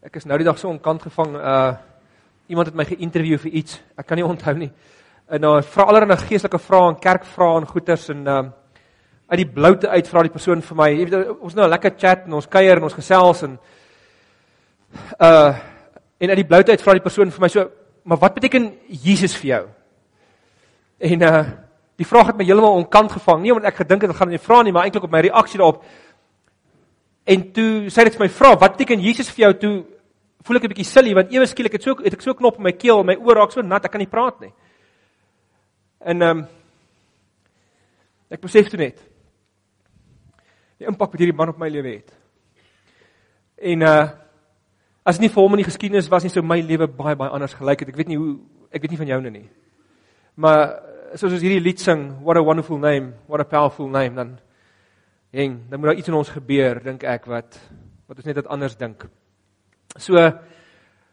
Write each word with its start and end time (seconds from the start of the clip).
Ek 0.00 0.14
is 0.16 0.24
nou 0.24 0.38
die 0.40 0.46
dag 0.48 0.56
so 0.56 0.70
onkant 0.70 1.02
gevang. 1.04 1.34
Uh 1.36 1.72
iemand 2.50 2.70
het 2.70 2.74
my 2.74 2.86
geïnterview 2.88 3.36
vir 3.38 3.52
iets. 3.60 3.74
Ek 4.00 4.06
kan 4.08 4.16
nie 4.16 4.24
onthou 4.24 4.54
nie. 4.56 4.70
En 5.28 5.42
nou 5.44 5.50
vra 5.62 5.84
allerlei 5.84 6.16
geestelike 6.16 6.58
vrae 6.58 6.86
en 6.88 6.96
kerkvrae 6.98 7.58
en 7.60 7.66
goeters 7.68 8.08
en 8.08 8.22
um 8.26 8.48
uit 9.28 9.42
die 9.42 9.46
bloute 9.58 9.88
uit 9.88 10.08
vra 10.08 10.22
die 10.24 10.32
persoon 10.32 10.64
vir 10.64 10.78
my. 10.80 10.88
Jy 10.88 11.04
weet 11.04 11.36
ons 11.36 11.54
nou 11.54 11.66
'n 11.66 11.70
lekker 11.70 11.92
chat 11.98 12.24
en 12.26 12.32
ons 12.32 12.48
kuier 12.48 12.76
en 12.76 12.82
ons 12.82 12.94
gesels 12.94 13.42
en 13.42 13.58
uh 15.20 15.54
en 16.18 16.28
uit 16.30 16.40
die 16.42 16.48
bloute 16.48 16.70
uit 16.70 16.82
vra 16.82 16.92
die 16.92 17.08
persoon 17.08 17.30
vir 17.30 17.40
my 17.40 17.48
so, 17.48 17.70
maar 18.04 18.18
wat 18.18 18.34
beteken 18.34 18.72
Jesus 18.88 19.36
vir 19.36 19.48
jou? 19.48 19.64
En 20.98 21.22
uh 21.22 21.44
die 21.96 22.06
vraag 22.06 22.26
het 22.26 22.36
my 22.36 22.44
heeltemal 22.44 22.72
onkant 22.72 23.12
gevang. 23.12 23.42
Nie 23.42 23.52
omdat 23.52 23.72
ek 23.72 23.84
gedink 23.84 24.02
het 24.02 24.10
ek 24.10 24.16
gaan 24.16 24.28
nie 24.28 24.38
vra 24.38 24.62
nie, 24.62 24.72
maar 24.72 24.84
eintlik 24.84 25.04
op 25.04 25.12
my 25.12 25.20
reaksie 25.20 25.58
daarop. 25.58 25.84
En 27.30 27.46
toe 27.54 27.90
sê 27.92 28.04
dit 28.06 28.16
vir 28.16 28.24
my 28.26 28.30
vra, 28.34 28.54
wat 28.58 28.74
beteken 28.74 29.02
Jesus 29.04 29.30
vir 29.30 29.44
jou? 29.44 29.52
Toe 29.62 29.74
voel 30.42 30.56
ek 30.56 30.64
'n 30.64 30.72
bietjie 30.72 30.88
silly 30.88 31.14
want 31.14 31.32
ewe 31.32 31.46
skielik 31.46 31.72
het 31.72 31.82
so 31.82 31.94
het 32.02 32.14
ek 32.14 32.22
so 32.22 32.34
knop 32.34 32.56
in 32.58 32.64
my 32.64 32.72
keel, 32.72 33.04
my 33.04 33.14
oor 33.16 33.36
raak 33.36 33.52
so 33.52 33.62
nat, 33.62 33.84
ek 33.84 33.92
kan 33.92 34.00
nie 34.00 34.10
praat 34.10 34.40
nie. 34.40 34.52
En 36.00 36.22
ehm 36.22 36.38
um, 36.38 36.46
ek 38.30 38.40
besef 38.40 38.68
toe 38.68 38.78
net 38.78 38.98
die 40.78 40.88
impak 40.88 41.12
wat 41.12 41.20
hierdie 41.20 41.36
man 41.36 41.52
op 41.52 41.58
my 41.58 41.68
lewe 41.68 42.00
het. 42.00 42.12
En 43.60 43.82
uh 43.82 44.08
as 45.04 45.18
nie 45.18 45.28
vir 45.28 45.42
hom 45.42 45.54
in 45.54 45.62
die 45.62 45.70
geskiedenis 45.70 46.10
was 46.10 46.22
nie 46.22 46.30
sou 46.30 46.42
my 46.42 46.60
lewe 46.60 46.86
baie 46.86 47.16
baie 47.16 47.30
anders 47.30 47.54
gelyk 47.54 47.80
het. 47.80 47.88
Ek 47.88 47.96
weet 47.96 48.08
nie 48.08 48.18
hoe 48.18 48.38
ek 48.70 48.82
weet 48.82 48.90
nie 48.90 48.98
van 48.98 49.08
joune 49.08 49.30
nie. 49.30 49.48
Maar 50.36 50.82
soos 51.14 51.32
ons 51.32 51.42
hierdie 51.42 51.60
lied 51.60 51.80
sing, 51.80 52.22
what 52.22 52.36
a 52.36 52.42
wonderful 52.42 52.78
name, 52.78 53.14
what 53.26 53.40
a 53.40 53.44
powerful 53.44 53.88
name 53.88 54.14
dan 54.14 54.38
Heng, 55.30 55.60
dan 55.70 55.78
moet 55.78 55.88
daar 55.88 55.98
iets 55.98 56.08
in 56.08 56.14
ons 56.18 56.28
gebeur, 56.34 56.80
dink 56.82 57.04
ek 57.06 57.28
wat 57.30 57.54
wat 58.10 58.18
ons 58.18 58.26
net 58.26 58.34
dit 58.40 58.46
anders 58.50 58.72
dink. 58.74 59.04
So 59.94 60.18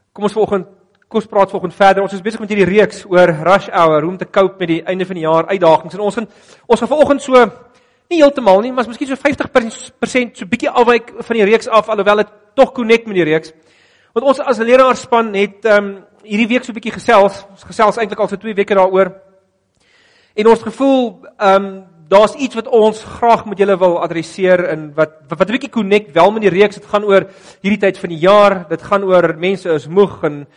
kom 0.10 0.26
ons 0.26 0.34
volgende 0.34 0.74
kom 1.08 1.22
ons 1.22 1.30
praat 1.30 1.52
volgende 1.54 1.76
verder. 1.78 2.02
Ons 2.02 2.16
is 2.18 2.24
besig 2.26 2.42
met 2.42 2.50
hierdie 2.50 2.66
reeks 2.66 3.04
oor 3.06 3.30
rush 3.46 3.68
hour, 3.70 4.02
hoe 4.02 4.10
om 4.10 4.18
te 4.18 4.26
cope 4.26 4.58
met 4.60 4.72
die 4.72 4.80
einde 4.90 5.06
van 5.06 5.20
die 5.20 5.24
jaar 5.24 5.46
uitdagings. 5.52 5.94
En 5.94 6.02
ons 6.08 6.18
gaan 6.18 6.26
ons 6.66 6.82
gaan 6.82 6.90
vanoggend 6.90 7.22
so 7.22 7.44
nie 8.10 8.18
heeltemal 8.18 8.64
nie, 8.66 8.72
maar 8.74 8.88
miskien 8.90 9.12
so 9.12 9.20
50% 9.22 10.42
so 10.42 10.50
bietjie 10.50 10.74
afwyk 10.74 11.14
van 11.20 11.38
die 11.38 11.46
reeks 11.46 11.70
af 11.70 11.92
alhoewel 11.94 12.24
dit 12.24 12.32
tog 12.58 12.74
connect 12.74 13.06
met 13.06 13.20
die 13.20 13.28
reeks. 13.30 13.54
Want 14.18 14.32
ons 14.34 14.42
as 14.42 14.58
leraarspan 14.58 15.30
het 15.38 15.70
ehm 15.70 15.92
um, 15.92 15.92
hierdie 16.28 16.50
week 16.56 16.66
so 16.66 16.74
bietjie 16.74 16.96
gesels. 16.96 17.44
Ons 17.54 17.70
gesels 17.70 18.02
eintlik 18.02 18.20
al 18.20 18.32
vir 18.34 18.42
2 18.48 18.58
weke 18.64 18.76
daaroor. 18.76 19.14
En 20.34 20.50
ons 20.56 20.66
gevoel 20.66 21.04
ehm 21.38 21.70
um, 21.70 21.78
daar's 22.08 22.36
iets 22.36 22.56
wat 22.56 22.68
ons 22.68 23.04
graag 23.04 23.46
met 23.46 23.60
julle 23.60 23.78
wil 23.78 24.00
adresseer 24.02 24.64
en 24.72 24.92
wat 24.96 25.16
wat, 25.28 25.40
wat 25.40 25.48
'n 25.50 25.56
bietjie 25.58 25.70
connect 25.70 26.12
wel 26.12 26.32
met 26.32 26.42
die 26.42 26.50
reeks. 26.50 26.76
Dit 26.76 26.86
gaan 26.86 27.04
oor 27.04 27.28
hierdie 27.62 27.80
tyd 27.80 27.98
van 27.98 28.10
die 28.10 28.20
jaar. 28.20 28.68
Dit 28.70 28.82
gaan 28.82 29.04
oor 29.04 29.36
mense 29.38 29.70
is 29.70 29.88
moeg 29.88 30.24
en 30.24 30.48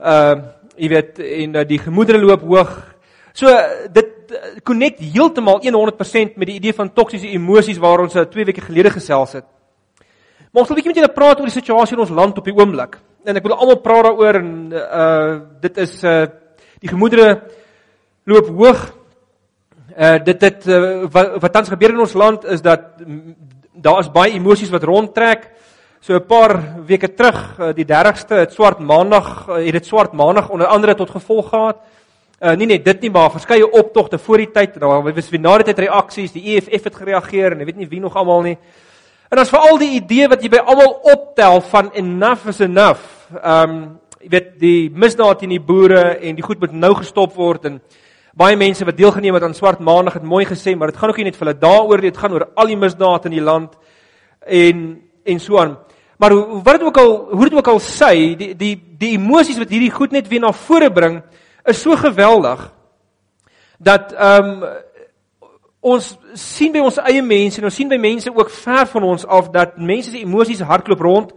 uh 0.00 0.34
jy 0.78 0.88
weet 0.88 1.18
en 1.18 1.54
uh, 1.54 1.64
die 1.66 1.78
gemoedere 1.78 2.18
loop 2.18 2.42
hoog. 2.42 2.94
So 3.32 3.46
dit 3.92 4.30
uh, 4.30 4.60
connect 4.62 5.00
heeltemal 5.00 5.60
100% 5.60 6.36
met 6.36 6.46
die 6.46 6.54
idee 6.54 6.72
van 6.72 6.92
toksiese 6.92 7.26
emosies 7.26 7.78
waar 7.78 8.00
ons 8.00 8.12
2 8.12 8.24
uh, 8.24 8.46
weke 8.46 8.60
gelede 8.60 8.90
gesels 8.90 9.32
het. 9.32 9.44
Maar 10.52 10.62
ons 10.62 10.68
wil 10.68 10.76
'n 10.76 10.80
bietjie 10.80 10.94
met 10.94 11.02
julle 11.02 11.14
praat 11.14 11.40
oor 11.40 11.50
die 11.50 11.60
situasie 11.60 11.96
in 11.96 12.00
ons 12.00 12.14
land 12.14 12.38
op 12.38 12.44
die 12.44 12.54
oomblik. 12.54 12.98
En 13.24 13.36
ek 13.36 13.42
wil 13.42 13.58
almal 13.58 13.80
praat 13.82 14.04
daaroor 14.04 14.34
en 14.34 14.72
uh 14.72 15.40
dit 15.60 15.76
is 15.76 16.02
uh 16.04 16.26
die 16.78 16.88
gemoedere 16.88 17.42
loop 18.24 18.48
hoog 18.48 18.97
uh 19.98 20.18
dit 20.24 20.40
dit 20.40 20.66
uh, 20.66 21.06
wat 21.10 21.40
wat 21.42 21.52
tans 21.52 21.68
gebeur 21.68 21.90
in 21.90 22.00
ons 22.00 22.14
land 22.14 22.44
is 22.44 22.62
dat 22.62 23.00
daar 23.72 23.98
is 23.98 24.10
baie 24.10 24.32
emosies 24.32 24.70
wat 24.70 24.84
rondtrek. 24.86 25.50
So 26.00 26.14
'n 26.14 26.26
paar 26.26 26.84
weke 26.86 27.14
terug, 27.14 27.58
uh, 27.58 27.72
die 27.74 27.84
30ste, 27.84 28.34
het 28.34 28.52
swart 28.52 28.78
maandag, 28.78 29.48
uh, 29.48 29.54
het 29.54 29.72
dit 29.72 29.86
swart 29.86 30.12
maandag 30.12 30.48
onder 30.48 30.66
andere 30.66 30.94
tot 30.94 31.10
gevolg 31.10 31.48
gehad. 31.48 31.76
Uh 32.40 32.54
nie 32.54 32.66
net 32.66 32.84
dit 32.84 33.00
nie, 33.00 33.10
maar 33.10 33.30
verskeie 33.30 33.70
optogte 33.70 34.18
voor 34.18 34.36
die 34.36 34.50
tyd, 34.52 34.80
daar 34.80 35.02
was 35.02 35.30
weer 35.30 35.40
na 35.40 35.56
die 35.56 35.64
tyd 35.64 35.78
reaksies, 35.78 36.32
die 36.32 36.54
EFF 36.54 36.84
het 36.84 36.94
gereageer 36.94 37.52
en 37.52 37.60
ek 37.60 37.66
weet 37.66 37.76
nie 37.76 37.88
wie 37.88 38.00
nog 38.00 38.14
almal 38.16 38.42
nie. 38.42 38.58
En 39.28 39.38
is 39.38 39.50
veral 39.50 39.78
die 39.78 39.90
idee 39.98 40.28
wat 40.28 40.42
jy 40.42 40.48
by 40.48 40.60
almal 40.62 41.00
optel 41.02 41.60
van 41.60 41.90
enough 41.92 42.46
is 42.46 42.60
enough. 42.60 43.02
Um 43.42 43.98
jy 44.20 44.30
weet 44.30 44.60
die 44.60 44.90
misdaad 44.90 45.38
teen 45.38 45.50
die 45.50 45.62
boere 45.62 46.18
en 46.18 46.34
die 46.38 46.42
goed 46.42 46.60
moet 46.60 46.72
nou 46.72 46.94
gestop 46.94 47.34
word 47.34 47.64
en 47.64 47.80
baie 48.38 48.56
mense 48.56 48.86
wat 48.86 48.96
deelgeneem 48.96 49.34
het 49.34 49.42
aan 49.42 49.54
swart 49.54 49.80
maandag 49.82 50.20
het 50.20 50.26
mooi 50.26 50.44
gesê, 50.46 50.76
maar 50.76 50.92
dit 50.92 50.96
gaan 51.00 51.10
ook 51.10 51.18
nie 51.18 51.28
net 51.28 51.36
vir 51.36 51.46
hulle 51.46 51.58
daaroor 51.58 52.02
nie, 52.02 52.10
dit 52.12 52.20
gaan 52.22 52.32
oor 52.36 52.46
al 52.54 52.70
die 52.70 52.78
misdade 52.78 53.30
in 53.30 53.36
die 53.38 53.44
land 53.44 53.76
en 54.46 54.84
en 55.28 55.40
so 55.40 55.58
aan. 55.58 55.76
Maar 56.18 56.32
hoe 56.32 56.62
wat 56.62 56.78
dit 56.78 56.86
ook 56.86 56.98
al 56.98 57.12
hoe 57.30 57.44
dit 57.48 57.54
ook 57.58 57.68
al 57.68 57.80
sê, 57.82 58.12
die 58.38 58.54
die 58.56 58.74
die 58.98 59.14
emosies 59.18 59.58
wat 59.58 59.70
hierdie 59.70 59.90
goed 59.90 60.14
net 60.14 60.28
weer 60.28 60.40
na 60.40 60.52
vore 60.52 60.90
bring 60.90 61.20
is 61.64 61.82
so 61.82 61.96
geweldig 61.96 62.70
dat 63.78 64.12
ehm 64.12 64.62
um, 64.62 64.68
ons 65.80 66.06
sien 66.34 66.72
by 66.74 66.80
ons 66.82 66.98
eie 67.06 67.22
mense 67.22 67.60
en 67.60 67.68
ons 67.68 67.74
sien 67.74 67.88
by 67.88 67.96
mense 68.02 68.30
ook 68.34 68.50
ver 68.50 68.86
van 68.90 69.04
ons 69.12 69.26
af 69.26 69.50
dat 69.54 69.76
mense 69.78 70.10
se 70.10 70.18
emosies 70.18 70.60
hardloop 70.60 71.00
rond. 71.00 71.32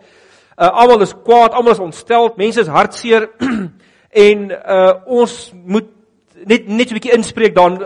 Uh, 0.58 0.68
almal 0.68 1.02
is 1.06 1.14
kwaad, 1.14 1.54
almal 1.54 1.72
is 1.72 1.80
ontstel, 1.80 2.32
mense 2.38 2.60
is 2.60 2.68
hartseer 2.68 3.30
en 4.28 4.50
uh, 4.52 4.94
ons 5.06 5.36
moet 5.54 5.88
net 6.46 6.68
net 6.68 6.90
'n 6.90 6.98
bietjie 6.98 7.14
inspreek 7.14 7.56
dan 7.56 7.78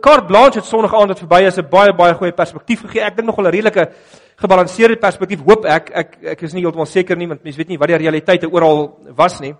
Kart 0.00 0.22
eh, 0.22 0.26
Blanche 0.26 0.58
het 0.58 0.64
Sondag 0.64 0.94
aand 0.94 1.08
wat 1.08 1.18
verby 1.18 1.42
is 1.46 1.58
'n 1.58 1.68
baie 1.68 1.92
baie 1.92 2.14
goeie 2.14 2.32
perspektief 2.32 2.80
gegee. 2.80 3.02
Ek 3.02 3.16
dink 3.16 3.26
nogal 3.26 3.46
'n 3.46 3.50
redelike 3.52 3.88
gebalanseerde 4.36 4.96
perspektief. 4.96 5.40
Hoop 5.44 5.64
ek 5.64 5.90
ek 5.94 6.18
ek 6.22 6.42
is 6.42 6.52
nie 6.52 6.62
heeltemal 6.62 6.86
seker 6.86 7.16
nie 7.16 7.28
want 7.28 7.44
mense 7.44 7.58
weet 7.58 7.68
nie 7.68 7.78
wat 7.78 7.88
die 7.88 7.96
realiteite 7.96 8.50
oral 8.50 8.98
was 9.16 9.40
nie. 9.40 9.54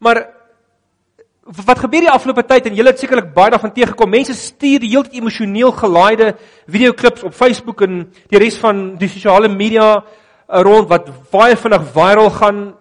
Maar 0.00 0.28
wat 1.66 1.78
gebeur 1.78 2.00
die 2.00 2.10
afgelope 2.10 2.44
tyd 2.44 2.66
en 2.66 2.74
julle 2.74 2.90
het 2.90 2.98
sekerlik 2.98 3.32
baie 3.34 3.50
daarvan 3.50 3.72
teëgekom. 3.72 4.10
Mense 4.10 4.34
stuur 4.34 4.80
die 4.80 4.90
heeltyd 4.90 5.14
emosioneel 5.14 5.72
gelaaide 5.72 6.34
videoklips 6.66 7.24
op 7.24 7.34
Facebook 7.34 7.82
en 7.82 8.12
die 8.28 8.38
res 8.38 8.58
van 8.58 8.96
die 8.96 9.08
sosiale 9.08 9.48
media 9.48 9.96
eh, 9.96 10.60
rond 10.60 10.88
wat 10.88 11.08
baie 11.30 11.56
vinnig 11.56 11.82
viral 11.92 12.30
gaan. 12.30 12.74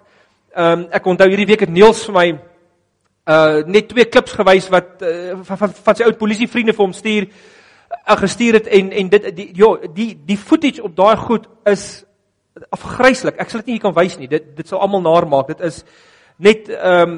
Ehm 0.57 0.79
um, 0.79 0.87
ek 0.91 1.05
onthou 1.05 1.27
hierdie 1.29 1.45
week 1.45 1.59
het 1.59 1.69
Niels 1.69 2.05
vir 2.05 2.13
my 2.13 2.27
uh 3.27 3.63
net 3.67 3.89
twee 3.89 4.05
klips 4.05 4.31
gewys 4.39 4.69
wat 4.71 5.01
uh, 5.03 5.35
van, 5.43 5.57
van 5.57 5.73
van 5.83 5.95
sy 5.95 6.07
ou 6.07 6.13
polisievriende 6.15 6.75
vir 6.75 6.85
hom 6.85 6.93
stuur 6.95 7.27
uh, 7.27 8.17
gestuur 8.21 8.59
het 8.61 8.67
en 8.67 8.91
en 8.91 9.09
dit 9.09 9.31
die 9.35 9.49
ja 9.57 9.73
die 9.93 10.11
die 10.25 10.37
footage 10.37 10.83
op 10.83 10.95
daai 10.95 11.17
goed 11.17 11.47
is 11.65 12.05
afgryslik. 12.73 13.37
Ek 13.37 13.49
sal 13.49 13.61
dit 13.61 13.71
nie 13.71 13.77
hier 13.77 13.85
kan 13.85 13.95
wys 13.95 14.17
nie. 14.19 14.29
Dit 14.31 14.55
dit 14.57 14.67
sal 14.67 14.81
almal 14.81 15.03
naar 15.05 15.27
maak. 15.29 15.51
Dit 15.51 15.65
is 15.65 15.83
net 16.37 16.69
ehm 16.69 17.09
um, 17.09 17.17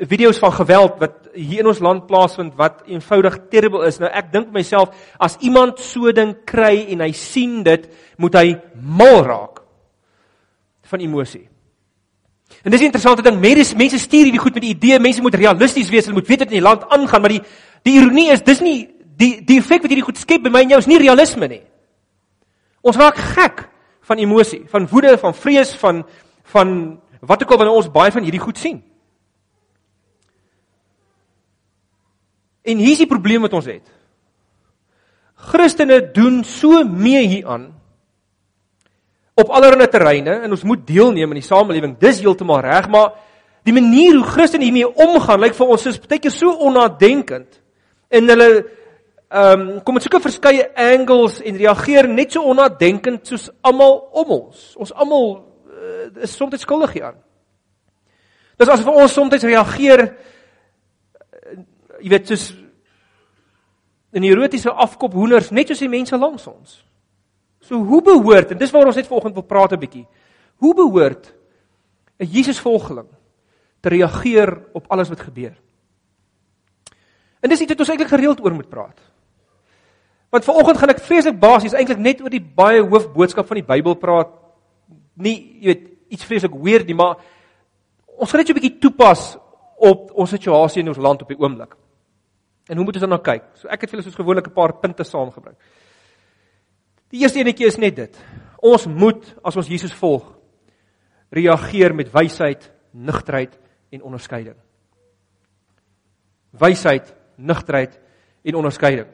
video's 0.00 0.38
van 0.40 0.52
geweld 0.52 0.96
wat 1.00 1.28
hier 1.34 1.60
in 1.60 1.68
ons 1.68 1.82
land 1.84 2.06
plaasvind 2.08 2.54
wat 2.56 2.82
eenvoudig 2.88 3.36
terrible 3.52 3.84
is. 3.86 3.98
Nou 4.00 4.08
ek 4.08 4.30
dink 4.32 4.52
myself 4.54 4.94
as 5.18 5.36
iemand 5.44 5.80
so 5.84 6.12
ding 6.16 6.32
kry 6.48 6.86
en 6.94 7.04
hy 7.04 7.10
sien 7.12 7.60
dit, 7.66 7.84
moet 8.16 8.38
hy 8.38 8.46
mal 8.74 9.20
raak 9.26 9.60
van 10.90 11.04
emosie. 11.04 11.44
En 12.62 12.70
dis 12.70 12.80
'n 12.80 12.84
interessante 12.84 13.22
ding. 13.22 13.40
Mense 13.40 13.76
mense 13.76 13.98
stuur 13.98 14.24
hierdie 14.24 14.40
goed 14.40 14.54
met 14.54 14.62
die 14.62 14.74
idee 14.74 14.98
mense 14.98 15.20
moet 15.20 15.34
realisties 15.34 15.88
wees, 15.88 16.04
hulle 16.04 16.18
moet 16.18 16.28
weet 16.28 16.38
wat 16.38 16.48
in 16.48 16.58
die 16.58 16.68
land 16.68 16.88
aangaan, 16.88 17.20
maar 17.20 17.30
die 17.30 17.42
die 17.82 17.94
ironie 17.94 18.30
is 18.30 18.42
dis 18.42 18.60
nie 18.60 18.88
die 19.16 19.44
die 19.44 19.58
effek 19.58 19.82
wat 19.82 19.90
hierdie 19.90 20.04
goed 20.04 20.18
skep 20.18 20.42
by 20.42 20.50
my 20.50 20.60
en 20.60 20.68
jou 20.68 20.78
is 20.78 20.86
nie 20.86 20.98
realisme 20.98 21.48
nie. 21.48 21.62
Ons 22.80 22.96
raak 22.96 23.16
gek 23.16 23.68
van 24.00 24.18
emosie, 24.18 24.62
van 24.66 24.88
woede, 24.88 25.18
van 25.18 25.34
vrees, 25.34 25.74
van 25.74 26.04
van 26.42 27.00
wat 27.20 27.42
ook 27.42 27.50
al 27.50 27.56
wanneer 27.56 27.76
ons 27.76 27.90
baie 27.90 28.10
van 28.10 28.22
hierdie 28.22 28.40
goed 28.40 28.58
sien. 28.58 28.82
En 32.62 32.76
hier 32.76 32.92
is 32.92 32.98
die 32.98 33.06
probleem 33.06 33.40
wat 33.40 33.52
ons 33.52 33.66
het. 33.66 33.84
Christene 35.34 36.10
doen 36.12 36.44
so 36.44 36.84
mee 36.84 37.26
hieraan 37.26 37.79
op 39.40 39.52
allerlei 39.56 39.88
terreine 39.90 40.40
en 40.44 40.54
ons 40.54 40.66
moet 40.66 40.82
deelneem 40.86 41.32
in 41.34 41.40
die 41.40 41.46
samelewing. 41.46 41.96
Dis 42.00 42.20
heeltemal 42.22 42.62
reg, 42.64 42.88
maar 42.92 43.14
die 43.66 43.74
manier 43.76 44.16
hoe 44.16 44.26
Christene 44.26 44.66
hiermee 44.66 44.88
omgaan, 44.88 45.40
lyk 45.42 45.56
vir 45.56 45.72
ons 45.74 45.86
is 45.90 46.00
baie 46.02 46.20
keer 46.22 46.34
so 46.34 46.52
onnadenkend. 46.68 47.60
En 48.10 48.28
hulle 48.32 48.50
ehm 49.30 49.60
um, 49.60 49.82
kom 49.86 49.94
met 49.94 50.02
sulke 50.02 50.18
verskeie 50.24 50.64
angles 50.74 51.36
en 51.46 51.58
reageer 51.60 52.08
net 52.10 52.32
so 52.34 52.42
onnadenkend 52.50 53.28
soos 53.30 53.46
almal 53.62 54.00
om 54.18 54.32
ons. 54.40 54.64
Ons 54.74 54.90
almal 54.90 55.28
uh, 55.70 56.08
is 56.26 56.34
soms 56.34 56.64
skuldig 56.64 56.96
hieraan. 56.96 57.20
Dis 58.58 58.68
asof 58.68 58.90
ons 58.90 59.14
soms 59.14 59.46
reageer 59.46 60.02
uh, 60.08 61.60
jy 62.00 62.10
weet 62.10 62.32
soos 62.32 62.50
in 64.10 64.26
erotiese 64.26 64.72
afkop 64.74 65.14
hoenders 65.14 65.52
net 65.54 65.70
soos 65.70 65.84
die 65.84 65.92
mense 65.92 66.18
langs 66.18 66.48
ons. 66.50 66.80
So 67.70 67.78
hoe 67.86 68.02
behoort 68.02 68.50
en 68.50 68.58
dis 68.58 68.72
waar 68.74 68.88
ons 68.90 68.98
net 68.98 69.06
vanoggend 69.06 69.36
wil 69.38 69.46
praat 69.46 69.72
'n 69.72 69.78
bietjie. 69.78 70.06
Hoe 70.58 70.74
behoort 70.74 71.32
'n 72.18 72.26
Jesusvolgeling 72.26 73.06
te 73.80 73.88
reageer 73.88 74.62
op 74.72 74.90
alles 74.90 75.08
wat 75.08 75.20
gebeur? 75.20 75.54
En 77.40 77.48
dis 77.48 77.60
iets 77.60 77.70
wat 77.70 77.78
ons 77.78 77.88
eintlik 77.88 78.10
gereeld 78.10 78.44
oor 78.44 78.52
moet 78.52 78.68
praat. 78.68 78.98
Want 80.30 80.44
vanoggend 80.44 80.78
gaan 80.78 80.90
ek 80.90 80.98
vreeslik 80.98 81.38
basies 81.38 81.72
eintlik 81.72 81.98
net 81.98 82.20
oor 82.20 82.30
die 82.30 82.52
baie 82.54 82.82
hoofboodskap 82.82 83.46
van 83.46 83.56
die 83.56 83.66
Bybel 83.66 83.94
praat. 83.94 84.28
Nie, 85.14 85.58
jy 85.60 85.66
weet, 85.66 85.88
iets 86.08 86.24
vreeslik 86.24 86.54
weird 86.54 86.86
nie, 86.86 86.94
maar 86.94 87.16
ons 88.06 88.30
gaan 88.30 88.38
net 88.38 88.46
so 88.46 88.52
'n 88.52 88.60
bietjie 88.60 88.80
toepas 88.80 89.38
op 89.78 90.10
ons 90.12 90.30
situasie 90.30 90.82
in 90.82 90.88
ons 90.88 90.98
land 90.98 91.22
op 91.22 91.28
die 91.28 91.38
oomblik. 91.38 91.76
En 92.68 92.76
hoe 92.76 92.84
moet 92.84 92.94
ons 92.94 93.00
dan 93.00 93.10
nou 93.10 93.22
kyk? 93.22 93.42
So 93.54 93.68
ek 93.68 93.80
het 93.80 93.90
vir 93.90 93.98
julle 93.98 94.10
soos 94.10 94.20
gewoonlik 94.20 94.46
'n 94.46 94.52
paar 94.52 94.72
punte 94.72 95.04
saamgebring. 95.04 95.56
Die 97.10 97.22
eerste 97.22 97.42
enetjie 97.42 97.66
is 97.66 97.78
net 97.80 97.96
dit. 97.96 98.18
Ons 98.62 98.86
moet 98.86 99.24
as 99.42 99.56
ons 99.58 99.68
Jesus 99.68 99.94
volg, 99.98 100.26
reageer 101.34 101.94
met 101.94 102.10
wysheid, 102.12 102.70
nugterheid 102.92 103.56
en 103.90 104.04
onderskeiding. 104.06 104.58
Wysheid, 106.60 107.14
nugterheid 107.36 107.96
en 108.42 108.58
onderskeiding. 108.60 109.08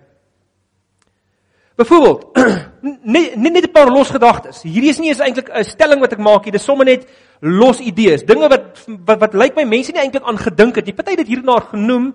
Byvoorbeeld, 1.76 2.38
net 3.14 3.36
net 3.36 3.64
'n 3.64 3.72
paar 3.72 3.92
los 3.92 4.10
gedagtes. 4.10 4.62
Hierdie 4.64 4.90
is 4.90 4.98
nie 4.98 5.08
eens 5.12 5.20
eintlik 5.20 5.50
'n 5.52 5.64
stelling 5.64 6.00
wat 6.00 6.12
ek 6.12 6.18
maak 6.24 6.44
nie, 6.44 6.52
dis 6.52 6.64
sommer 6.64 6.86
net 6.86 7.06
los 7.40 7.80
idees. 7.80 8.24
Dinge 8.24 8.48
wat 8.48 8.84
wat, 9.04 9.20
wat 9.20 9.34
lyk 9.34 9.56
my 9.56 9.64
mense 9.64 9.92
nie 9.92 10.00
eintlik 10.00 10.24
aan 10.24 10.38
gedink 10.38 10.76
het 10.76 10.86
nie. 10.86 10.94
Party 10.94 11.10
het 11.10 11.18
dit 11.18 11.36
hierna 11.36 11.60
genoem, 11.60 12.14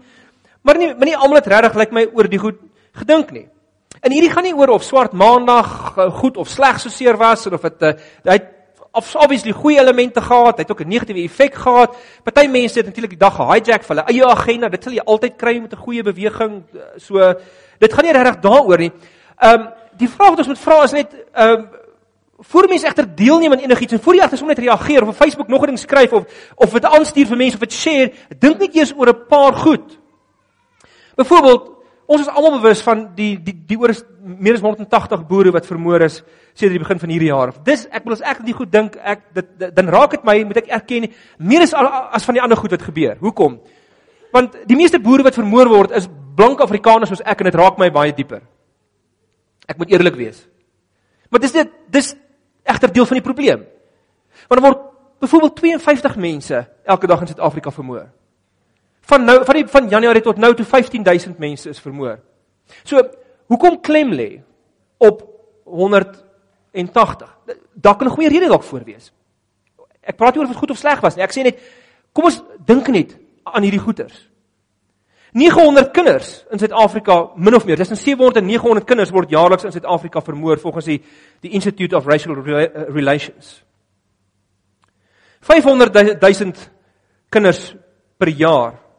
maar 0.62 0.77
nie 0.77 0.94
maar 0.94 1.06
nie 1.06 1.18
almal 1.18 1.42
het 1.42 1.48
regtig 1.48 1.75
lyk 1.75 1.92
my 1.92 2.06
oor 2.13 2.27
die 2.27 2.39
goed 2.39 2.57
gedink 2.94 3.31
nie. 3.31 3.48
En 4.01 4.12
hierdie 4.12 4.31
gaan 4.33 4.48
nie 4.48 4.56
oor 4.57 4.74
of 4.74 4.83
swart 4.83 5.13
maandag 5.13 5.94
eh, 5.98 6.09
goed 6.18 6.38
of 6.42 6.50
sleg 6.50 6.80
so 6.81 6.89
seer 6.89 7.18
was 7.21 7.45
of 7.45 7.62
dit 7.62 7.83
uh, 7.86 7.92
hy 8.25 8.38
het 8.39 8.50
obviously 8.92 9.53
goeie 9.56 9.80
elemente 9.80 10.21
gehad, 10.21 10.57
hy 10.57 10.65
het 10.65 10.71
ook 10.71 10.81
'n 10.81 10.88
negatiewe 10.88 11.24
effek 11.24 11.53
gehad. 11.53 11.95
Party 12.24 12.48
mense 12.48 12.77
het 12.77 12.86
natuurlik 12.86 13.13
die 13.13 13.19
dag 13.19 13.36
gehijack 13.36 13.83
vir 13.83 13.95
hulle 13.95 14.07
eie 14.09 14.25
agenda. 14.25 14.69
Dit 14.69 14.83
sal 14.83 14.94
jy 14.94 15.03
altyd 15.06 15.36
kry 15.38 15.59
met 15.59 15.74
'n 15.74 15.77
goeie 15.77 16.03
beweging. 16.03 16.63
So 16.98 17.33
dit 17.80 17.94
gaan 17.94 18.03
nie 18.03 18.13
regtig 18.13 18.42
daaroor 18.42 18.77
nie. 18.77 18.92
Ehm 19.39 19.62
um, 19.62 19.69
die 19.98 20.09
vraag 20.09 20.30
wat 20.30 20.38
ons 20.38 20.48
moet 20.48 20.59
vra 20.59 20.83
is 20.83 20.92
net 20.92 21.15
ehm 21.33 21.51
um, 21.51 21.69
voor 22.42 22.68
mense 22.68 22.88
egter 22.88 23.15
deelneem 23.15 23.51
aan 23.51 23.59
enigiets 23.59 23.94
en 23.94 24.01
voor 24.01 24.15
jy 24.15 24.21
agter 24.21 24.45
net 24.45 24.59
reageer 24.59 25.01
of 25.01 25.09
op 25.09 25.15
Facebook 25.15 25.48
nog 25.48 25.62
'n 25.62 25.65
ding 25.65 25.80
skryf 25.80 26.13
of 26.13 26.24
of 26.56 26.71
dit 26.71 26.86
aanstuur 26.86 27.27
vir 27.27 27.38
mense 27.38 27.53
of 27.53 27.59
dit 27.59 27.74
share, 27.74 28.12
dink 28.39 28.59
net 28.59 28.75
eers 28.75 28.94
oor 28.98 29.07
'n 29.07 29.25
paar 29.27 29.53
goed. 29.53 30.00
Byvoorbeeld, 31.15 31.81
ons 32.12 32.22
is 32.25 32.30
almal 32.31 32.60
bewus 32.60 32.81
van 32.84 33.06
die 33.16 33.34
die 33.40 33.56
die 33.68 33.78
oor 33.80 33.94
meer 34.22 34.58
as 34.58 34.63
180 34.63 35.25
boere 35.30 35.54
wat 35.56 35.68
vermoor 35.69 36.04
is 36.06 36.22
sedert 36.54 36.75
die 36.75 36.84
begin 36.84 37.00
van 37.00 37.13
hierdie 37.13 37.30
jaar. 37.31 37.54
Dis 37.66 37.86
ek 37.88 38.06
wil 38.06 38.18
as 38.18 38.24
ek 38.28 38.44
dit 38.46 38.56
goed 38.56 38.72
dink, 38.72 38.98
ek 39.00 39.24
dit, 39.38 39.52
dit 39.62 39.75
dan 39.75 39.92
raak 39.94 40.18
dit 40.18 40.25
my, 40.28 40.36
moet 40.48 40.62
ek 40.63 40.72
erken, 40.80 41.08
meer 41.40 41.66
as 41.66 41.74
as 41.74 42.28
van 42.28 42.38
die 42.38 42.44
ander 42.44 42.60
goed 42.60 42.75
wat 42.75 42.84
gebeur. 42.90 43.16
Hoekom? 43.24 43.60
Want 44.36 44.62
die 44.68 44.80
meeste 44.80 45.00
boere 45.00 45.25
wat 45.28 45.40
vermoor 45.40 45.72
word 45.72 45.96
is 45.96 46.10
blank 46.36 46.63
Afrikaners 46.63 47.12
soos 47.12 47.24
ek 47.25 47.44
en 47.44 47.52
dit 47.52 47.60
raak 47.60 47.80
my 47.80 47.90
baie 47.94 48.13
dieper. 48.16 48.44
Ek 49.68 49.80
moet 49.80 49.92
eerlik 49.92 50.19
wees. 50.19 50.44
Maar 51.31 51.44
dis 51.44 51.56
dit 51.56 51.75
dis 51.92 52.13
egter 52.68 52.92
deel 52.92 53.08
van 53.08 53.19
die 53.19 53.25
probleem. 53.25 53.68
Want 54.48 54.60
daar 54.60 54.68
word 54.69 54.88
byvoorbeeld 55.22 55.56
52 55.56 56.16
mense 56.18 56.66
elke 56.84 57.08
dag 57.08 57.22
in 57.22 57.31
Suid-Afrika 57.31 57.72
vermoor. 57.72 58.10
Van 59.12 59.25
nou 59.28 59.42
van 59.46 59.58
die 59.60 59.68
van 59.68 59.90
Januarie 59.92 60.24
tot 60.24 60.40
nou 60.40 60.54
toe 60.56 60.66
15000 60.66 61.40
mense 61.40 61.69
is 61.69 61.80
vermoor. 61.84 62.19
So, 62.88 63.02
hoekom 63.52 63.81
klem 63.84 64.13
lê 64.16 64.30
op 65.04 65.25
180? 65.68 67.38
Daar 67.74 67.98
kan 67.98 68.08
'n 68.08 68.16
goeie 68.16 68.30
rede 68.30 68.48
dalk 68.48 68.63
voor 68.63 68.84
wees. 68.86 69.12
Ek 70.02 70.16
praat 70.16 70.34
nie 70.34 70.40
oor 70.40 70.48
of 70.48 70.52
dit 70.52 70.60
goed 70.60 70.72
of 70.72 70.78
sleg 70.78 71.02
was 71.02 71.16
nie. 71.16 71.24
Ek 71.24 71.31
sê 71.31 71.44
net 71.44 71.60
kom 72.13 72.25
ons 72.25 72.44
dink 72.66 72.88
net 72.88 73.18
aan 73.44 73.63
hierdie 73.63 73.84
goeters. 73.84 74.30
900 75.34 75.92
kinders 75.92 76.46
in 76.52 76.60
Suid-Afrika 76.60 77.31
min 77.36 77.56
of 77.56 77.66
meer, 77.66 77.78
tussen 77.78 77.96
700 77.96 78.38
en 78.38 78.46
900 78.46 78.86
kinders 78.86 79.12
word 79.12 79.30
jaarliks 79.30 79.63
in 79.63 79.72
Suid-Afrika 79.72 80.22
vermoor 80.22 80.60
volgens 80.60 80.86
die 80.86 81.02
die 81.42 81.52
Institute 81.52 81.96
of 81.96 82.06
Racial 82.06 82.36
Relations. 82.92 83.63
500 85.42 85.94
000 86.22 86.52
kinders 87.30 87.75
per 88.18 88.28
jaar 88.28 88.91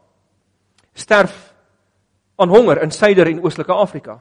sterf 0.93 1.53
aan 2.35 2.49
honger 2.49 2.81
in 2.81 2.91
Suider 2.91 3.27
en 3.27 3.41
Oostelike 3.43 3.73
Afrika. 3.73 4.19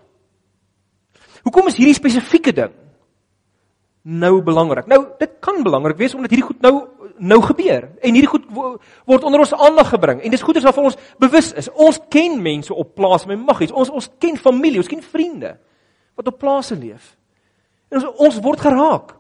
Hoekom 1.43 1.69
is 1.71 1.77
hierdie 1.77 1.97
spesifieke 1.97 2.53
ding 2.55 2.75
nou 4.03 4.41
belangrik? 4.43 4.89
Nou, 4.91 5.05
dit 5.19 5.39
kan 5.41 5.63
belangrik 5.63 5.99
wees 6.01 6.15
omdat 6.15 6.33
hierdie 6.35 6.47
goed 6.47 6.63
nou 6.65 6.89
nou 7.23 7.39
gebeur 7.45 7.85
en 8.03 8.17
hierdie 8.17 8.31
goed 8.31 8.47
word 8.51 9.25
onder 9.29 9.43
ons 9.45 9.53
aandag 9.55 9.93
gebring 9.93 10.23
en 10.25 10.33
dis 10.33 10.43
goeders 10.43 10.65
waarvan 10.67 10.89
ons 10.91 10.99
bewus 11.23 11.53
is. 11.61 11.69
Ons 11.71 12.01
ken 12.11 12.41
mense 12.43 12.75
op 12.75 12.95
plase 12.99 13.29
met 13.31 13.39
maggies. 13.39 13.75
Ons 13.75 13.93
ons 13.93 14.09
ken 14.19 14.39
familie, 14.41 14.81
ons 14.83 14.91
ken 14.91 15.03
vriende 15.05 15.55
wat 16.19 16.31
op 16.33 16.39
plase 16.41 16.77
leef. 16.79 17.13
En 17.93 18.01
ons 18.01 18.25
ons 18.27 18.41
word 18.43 18.65
geraak. 18.65 19.15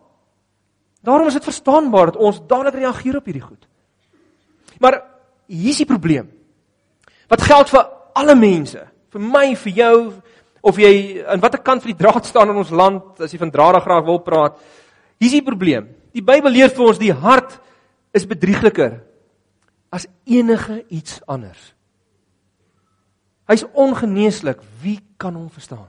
Daarom 1.02 1.28
is 1.30 1.38
dit 1.38 1.46
verstaanbaar 1.46 2.12
dat 2.12 2.20
ons 2.22 2.40
dadelik 2.46 2.80
reageer 2.80 3.18
op 3.18 3.28
hierdie 3.28 3.44
goed. 3.44 3.66
Maar 4.82 5.02
hier 5.46 5.74
is 5.74 5.82
die 5.82 5.88
probleem. 5.88 6.30
Wat 7.32 7.42
geld 7.48 7.70
vir 7.72 7.86
alle 8.18 8.34
mense, 8.36 8.82
vir 9.12 9.24
my, 9.24 9.46
vir 9.56 9.78
jou 9.78 9.96
of 10.62 10.78
jy 10.78 11.22
aan 11.24 11.40
watter 11.42 11.62
kant 11.64 11.82
van 11.82 11.90
die 11.90 11.98
draad 11.98 12.26
staan 12.28 12.52
in 12.52 12.60
ons 12.60 12.70
land 12.70 13.22
as 13.24 13.32
jy 13.32 13.40
van 13.40 13.50
drade 13.50 13.80
graag 13.82 14.04
wil 14.06 14.20
praat. 14.22 14.58
Hier 15.16 15.30
is 15.30 15.38
die 15.38 15.46
probleem. 15.46 15.88
Die 16.12 16.24
Bybel 16.24 16.52
leer 16.52 16.70
vir 16.70 16.90
ons 16.90 17.00
die 17.00 17.12
hart 17.12 17.56
is 18.12 18.28
bedriegliker 18.28 19.00
as 19.92 20.04
enige 20.28 20.82
iets 20.92 21.20
anders. 21.26 21.72
Hy's 23.48 23.64
ongeneeslik. 23.72 24.60
Wie 24.84 25.00
kan 25.20 25.34
hom 25.36 25.48
verstaan? 25.52 25.88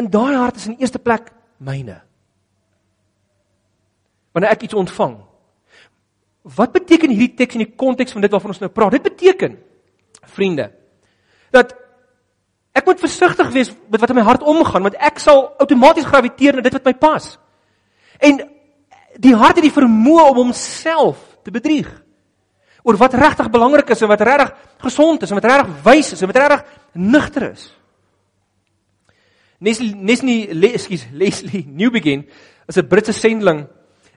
In 0.00 0.08
daai 0.10 0.34
hart 0.40 0.56
is 0.56 0.70
in 0.70 0.78
eerste 0.80 0.98
plek 0.98 1.30
myne. 1.60 2.00
Wanneer 4.32 4.56
ek 4.56 4.66
iets 4.66 4.76
ontvang. 4.76 5.20
Wat 6.42 6.72
beteken 6.74 7.10
hierdie 7.10 7.36
teks 7.38 7.54
in 7.54 7.62
die 7.64 7.74
konteks 7.78 8.12
van 8.12 8.24
dit 8.24 8.30
waarvan 8.30 8.50
ons 8.50 8.62
nou 8.62 8.70
praat? 8.70 8.96
Dit 8.98 9.06
beteken 9.06 9.58
vriende 10.34 10.70
dat 11.52 11.74
ek 12.72 12.86
moet 12.88 13.02
versigtig 13.02 13.50
wees 13.52 13.70
met 13.92 14.00
wat 14.00 14.10
in 14.10 14.16
my 14.16 14.24
hart 14.26 14.44
omgaan 14.48 14.86
want 14.86 14.96
ek 14.96 15.20
sal 15.20 15.50
outomaties 15.60 16.08
graviteer 16.08 16.56
na 16.56 16.64
dit 16.64 16.72
wat 16.72 16.88
my 16.88 16.94
pas. 16.98 17.26
En 18.18 18.40
die 19.20 19.34
hart 19.36 19.60
het 19.60 19.66
die 19.66 19.74
vermoë 19.74 20.30
om 20.30 20.40
homself 20.46 21.20
te 21.44 21.52
bedrieg 21.54 21.90
oor 22.82 22.98
wat 22.98 23.14
regtig 23.14 23.50
belangrik 23.52 23.92
is 23.94 24.02
en 24.02 24.10
wat 24.10 24.24
regtig 24.26 24.54
gesond 24.82 25.22
is 25.22 25.30
en 25.30 25.38
wat 25.38 25.50
regtig 25.50 25.84
wys 25.84 26.12
is 26.16 26.22
en 26.22 26.32
wat 26.32 26.40
regtig 26.42 26.64
nugter 26.98 27.50
is. 27.52 27.68
Neslie 29.62 29.92
Neslie 29.94 30.72
ekskuus 30.72 31.06
Leslie 31.12 31.66
Newbegin 31.68 32.26
is 32.66 32.78
'n 32.78 32.88
Britse 32.88 33.12
sending 33.12 33.68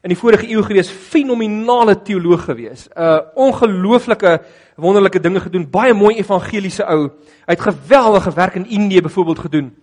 in 0.05 0.13
die 0.13 0.19
vorige 0.19 0.45
eeu 0.45 0.61
gewees, 0.61 0.91
fenominale 0.91 1.97
teoloog 2.05 2.45
gewees. 2.45 2.85
'n 2.93 3.01
uh, 3.01 3.19
Ongelooflike 3.35 4.37
wonderlike 4.77 5.19
dinge 5.19 5.41
gedoen, 5.41 5.65
baie 5.69 5.93
mooi 5.93 6.15
evangeliese 6.21 6.85
ou. 6.85 7.09
Hy 7.47 7.53
het 7.57 7.65
geweldige 7.65 8.33
werk 8.35 8.55
in 8.55 8.69
Indië 8.69 9.01
byvoorbeeld 9.01 9.39
gedoen. 9.39 9.73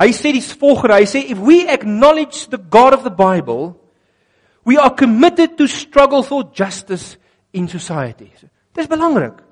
Hy 0.00 0.10
sê 0.12 0.32
die 0.32 0.42
volgende, 0.42 0.96
hy 0.96 1.06
sê 1.06 1.20
if 1.28 1.38
we 1.38 1.66
acknowledge 1.68 2.48
the 2.48 2.58
God 2.70 2.94
of 2.96 3.04
the 3.04 3.12
Bible, 3.12 3.74
We 4.64 4.78
are 4.78 4.90
committed 4.90 5.58
to 5.58 5.66
struggle 5.66 6.22
for 6.22 6.44
justice 6.44 7.16
in 7.52 7.68
society. 7.68 8.32
Dis 8.72 8.86
belangrik. 8.86 9.42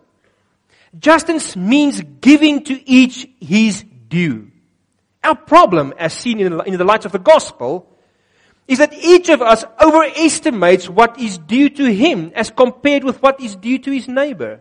Justice 0.98 1.56
means 1.56 2.02
giving 2.20 2.64
to 2.64 2.80
each 2.88 3.28
his 3.38 3.84
due. 4.08 4.50
Our 5.22 5.36
problem 5.36 5.92
as 5.98 6.14
seen 6.14 6.40
in 6.40 6.56
the, 6.56 6.62
in 6.64 6.76
the 6.76 6.84
light 6.84 7.04
of 7.04 7.12
the 7.12 7.18
gospel 7.18 7.86
is 8.68 8.78
that 8.78 8.94
each 8.94 9.28
of 9.28 9.42
us 9.42 9.64
overestimates 9.80 10.88
what 10.88 11.18
is 11.18 11.38
due 11.38 11.68
to 11.68 11.92
him 11.92 12.32
as 12.34 12.50
compared 12.50 13.04
with 13.04 13.20
what 13.20 13.40
is 13.40 13.56
due 13.56 13.78
to 13.78 13.90
his 13.90 14.08
neighbor. 14.08 14.60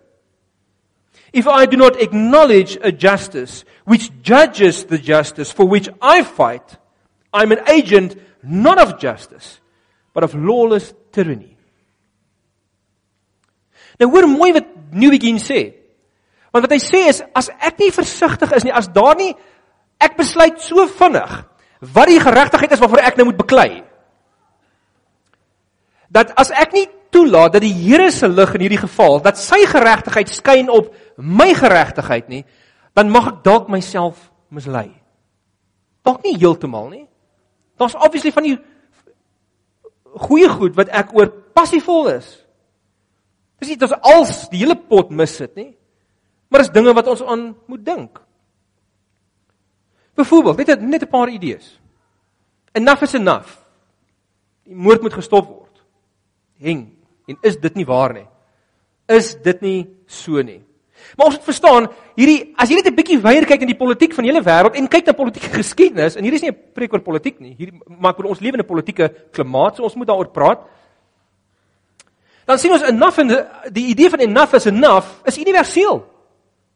If 1.31 1.47
I 1.47 1.65
do 1.65 1.77
not 1.77 2.01
acknowledge 2.01 2.77
a 2.81 2.91
justice 2.91 3.63
which 3.85 4.11
judges 4.21 4.85
the 4.85 4.97
justice 4.97 5.51
for 5.51 5.65
which 5.65 5.87
I 6.01 6.23
fight, 6.23 6.77
I'm 7.33 7.51
an 7.51 7.69
agent 7.69 8.17
not 8.43 8.79
of 8.79 8.99
justice, 8.99 9.59
but 10.13 10.23
of 10.23 10.35
lawless 10.35 10.93
tyranny. 11.11 11.57
Nou 14.01 14.09
hoor 14.09 14.25
mooi 14.27 14.51
wat 14.55 14.67
New 14.97 15.11
Begin 15.13 15.37
sê. 15.37 15.75
Want 16.51 16.65
wat 16.65 16.73
hy 16.73 16.81
sê 16.81 17.05
is 17.11 17.21
as 17.37 17.51
ek 17.61 17.79
nie 17.79 17.93
versigtig 17.93 18.51
is 18.57 18.65
nie, 18.65 18.73
as 18.73 18.89
daar 18.91 19.15
nie 19.19 19.35
ek 20.01 20.17
besluit 20.17 20.57
so 20.59 20.87
vinnig 20.89 21.37
wat 21.93 22.09
die 22.09 22.19
geregtigheid 22.21 22.73
is 22.73 22.81
waarvoor 22.81 23.03
ek 23.05 23.19
nou 23.19 23.29
moet 23.29 23.39
beklei. 23.39 23.69
Dat 26.11 26.33
as 26.39 26.51
ek 26.51 26.73
nie 26.75 26.87
toelaat 27.11 27.55
dat 27.55 27.63
die 27.63 27.73
Here 27.73 28.09
se 28.11 28.27
lig 28.27 28.53
in 28.55 28.65
hierdie 28.65 28.81
geval, 28.81 29.21
dat 29.23 29.39
sy 29.39 29.63
geregtigheid 29.67 30.31
skyn 30.31 30.71
op 30.71 30.91
my 31.17 31.51
geregtigheid 31.55 32.27
nie, 32.31 32.43
dan 32.95 33.11
mag 33.11 33.29
ek 33.31 33.43
dalk 33.45 33.69
myself 33.71 34.29
mislei. 34.51 34.89
Dalk 36.03 36.23
nie 36.25 36.35
heeltemal 36.39 36.89
nie. 36.91 37.05
Daar's 37.79 37.95
obviously 37.95 38.33
van 38.35 38.47
die 38.47 38.57
goeie 40.27 40.49
goed 40.51 40.75
wat 40.75 40.91
ek 40.91 41.13
oor 41.15 41.29
passievol 41.55 42.11
is. 42.17 42.27
Dis 43.61 43.71
nie 43.71 43.79
dat 43.79 43.93
ons 43.93 44.11
als 44.11 44.33
die 44.51 44.63
hele 44.63 44.75
pot 44.75 45.13
mis 45.13 45.35
sit 45.37 45.55
nie. 45.55 45.71
Maar 46.51 46.65
is 46.65 46.73
dinge 46.73 46.91
wat 46.97 47.07
ons 47.07 47.23
aan 47.23 47.51
moet 47.71 47.83
dink. 47.85 48.19
Byvoorbeeld, 50.19 50.67
net 50.67 50.81
net 50.81 51.03
'n 51.03 51.07
paar 51.07 51.29
idees. 51.29 51.79
Enough 52.73 53.03
is 53.03 53.13
enough. 53.13 53.57
Die 54.63 54.75
moord 54.75 55.01
moet 55.01 55.13
gestop 55.13 55.47
word. 55.47 55.60
Heng. 56.61 56.85
En 57.27 57.37
is 57.41 57.57
dit 57.57 57.75
nie 57.75 57.85
waar 57.85 58.13
nie? 58.13 58.27
Is 59.09 59.33
dit 59.43 59.61
nie 59.61 59.79
so 60.07 60.41
nie? 60.41 60.61
Maar 61.17 61.31
ons 61.31 61.37
moet 61.37 61.47
verstaan, 61.49 61.87
hierdie 62.15 62.53
as 62.55 62.69
jy 62.69 62.77
net 62.77 62.87
'n 62.87 62.95
bietjie 62.95 63.21
weier 63.21 63.45
kyk 63.45 63.61
in 63.61 63.71
die 63.73 63.77
politiek 63.77 64.13
van 64.13 64.23
die 64.23 64.31
hele 64.31 64.43
wêreld 64.45 64.75
en 64.75 64.87
kyk 64.87 65.05
na 65.05 65.13
politieke 65.13 65.49
geskiedenis, 65.49 66.15
en 66.15 66.23
hier 66.23 66.33
is 66.33 66.41
nie 66.41 66.51
'n 66.51 66.73
preek 66.73 66.93
oor 66.93 67.01
politiek 67.01 67.39
nie. 67.39 67.55
Hier 67.57 67.71
maak 67.87 68.19
ons 68.23 68.39
lewe 68.39 68.53
in 68.53 68.61
'n 68.61 68.65
politieke 68.65 69.09
klimaat, 69.31 69.75
so 69.75 69.83
ons 69.83 69.95
moet 69.95 70.07
daaroor 70.07 70.31
praat. 70.31 70.59
Dan 72.45 72.59
sien 72.59 72.71
ons 72.71 72.83
enough 72.83 73.15
die, 73.15 73.37
die 73.71 73.87
idee 73.87 74.09
van 74.09 74.19
enough 74.19 74.53
is 74.53 74.65
enough 74.65 75.21
is 75.25 75.37
universeel. 75.37 76.05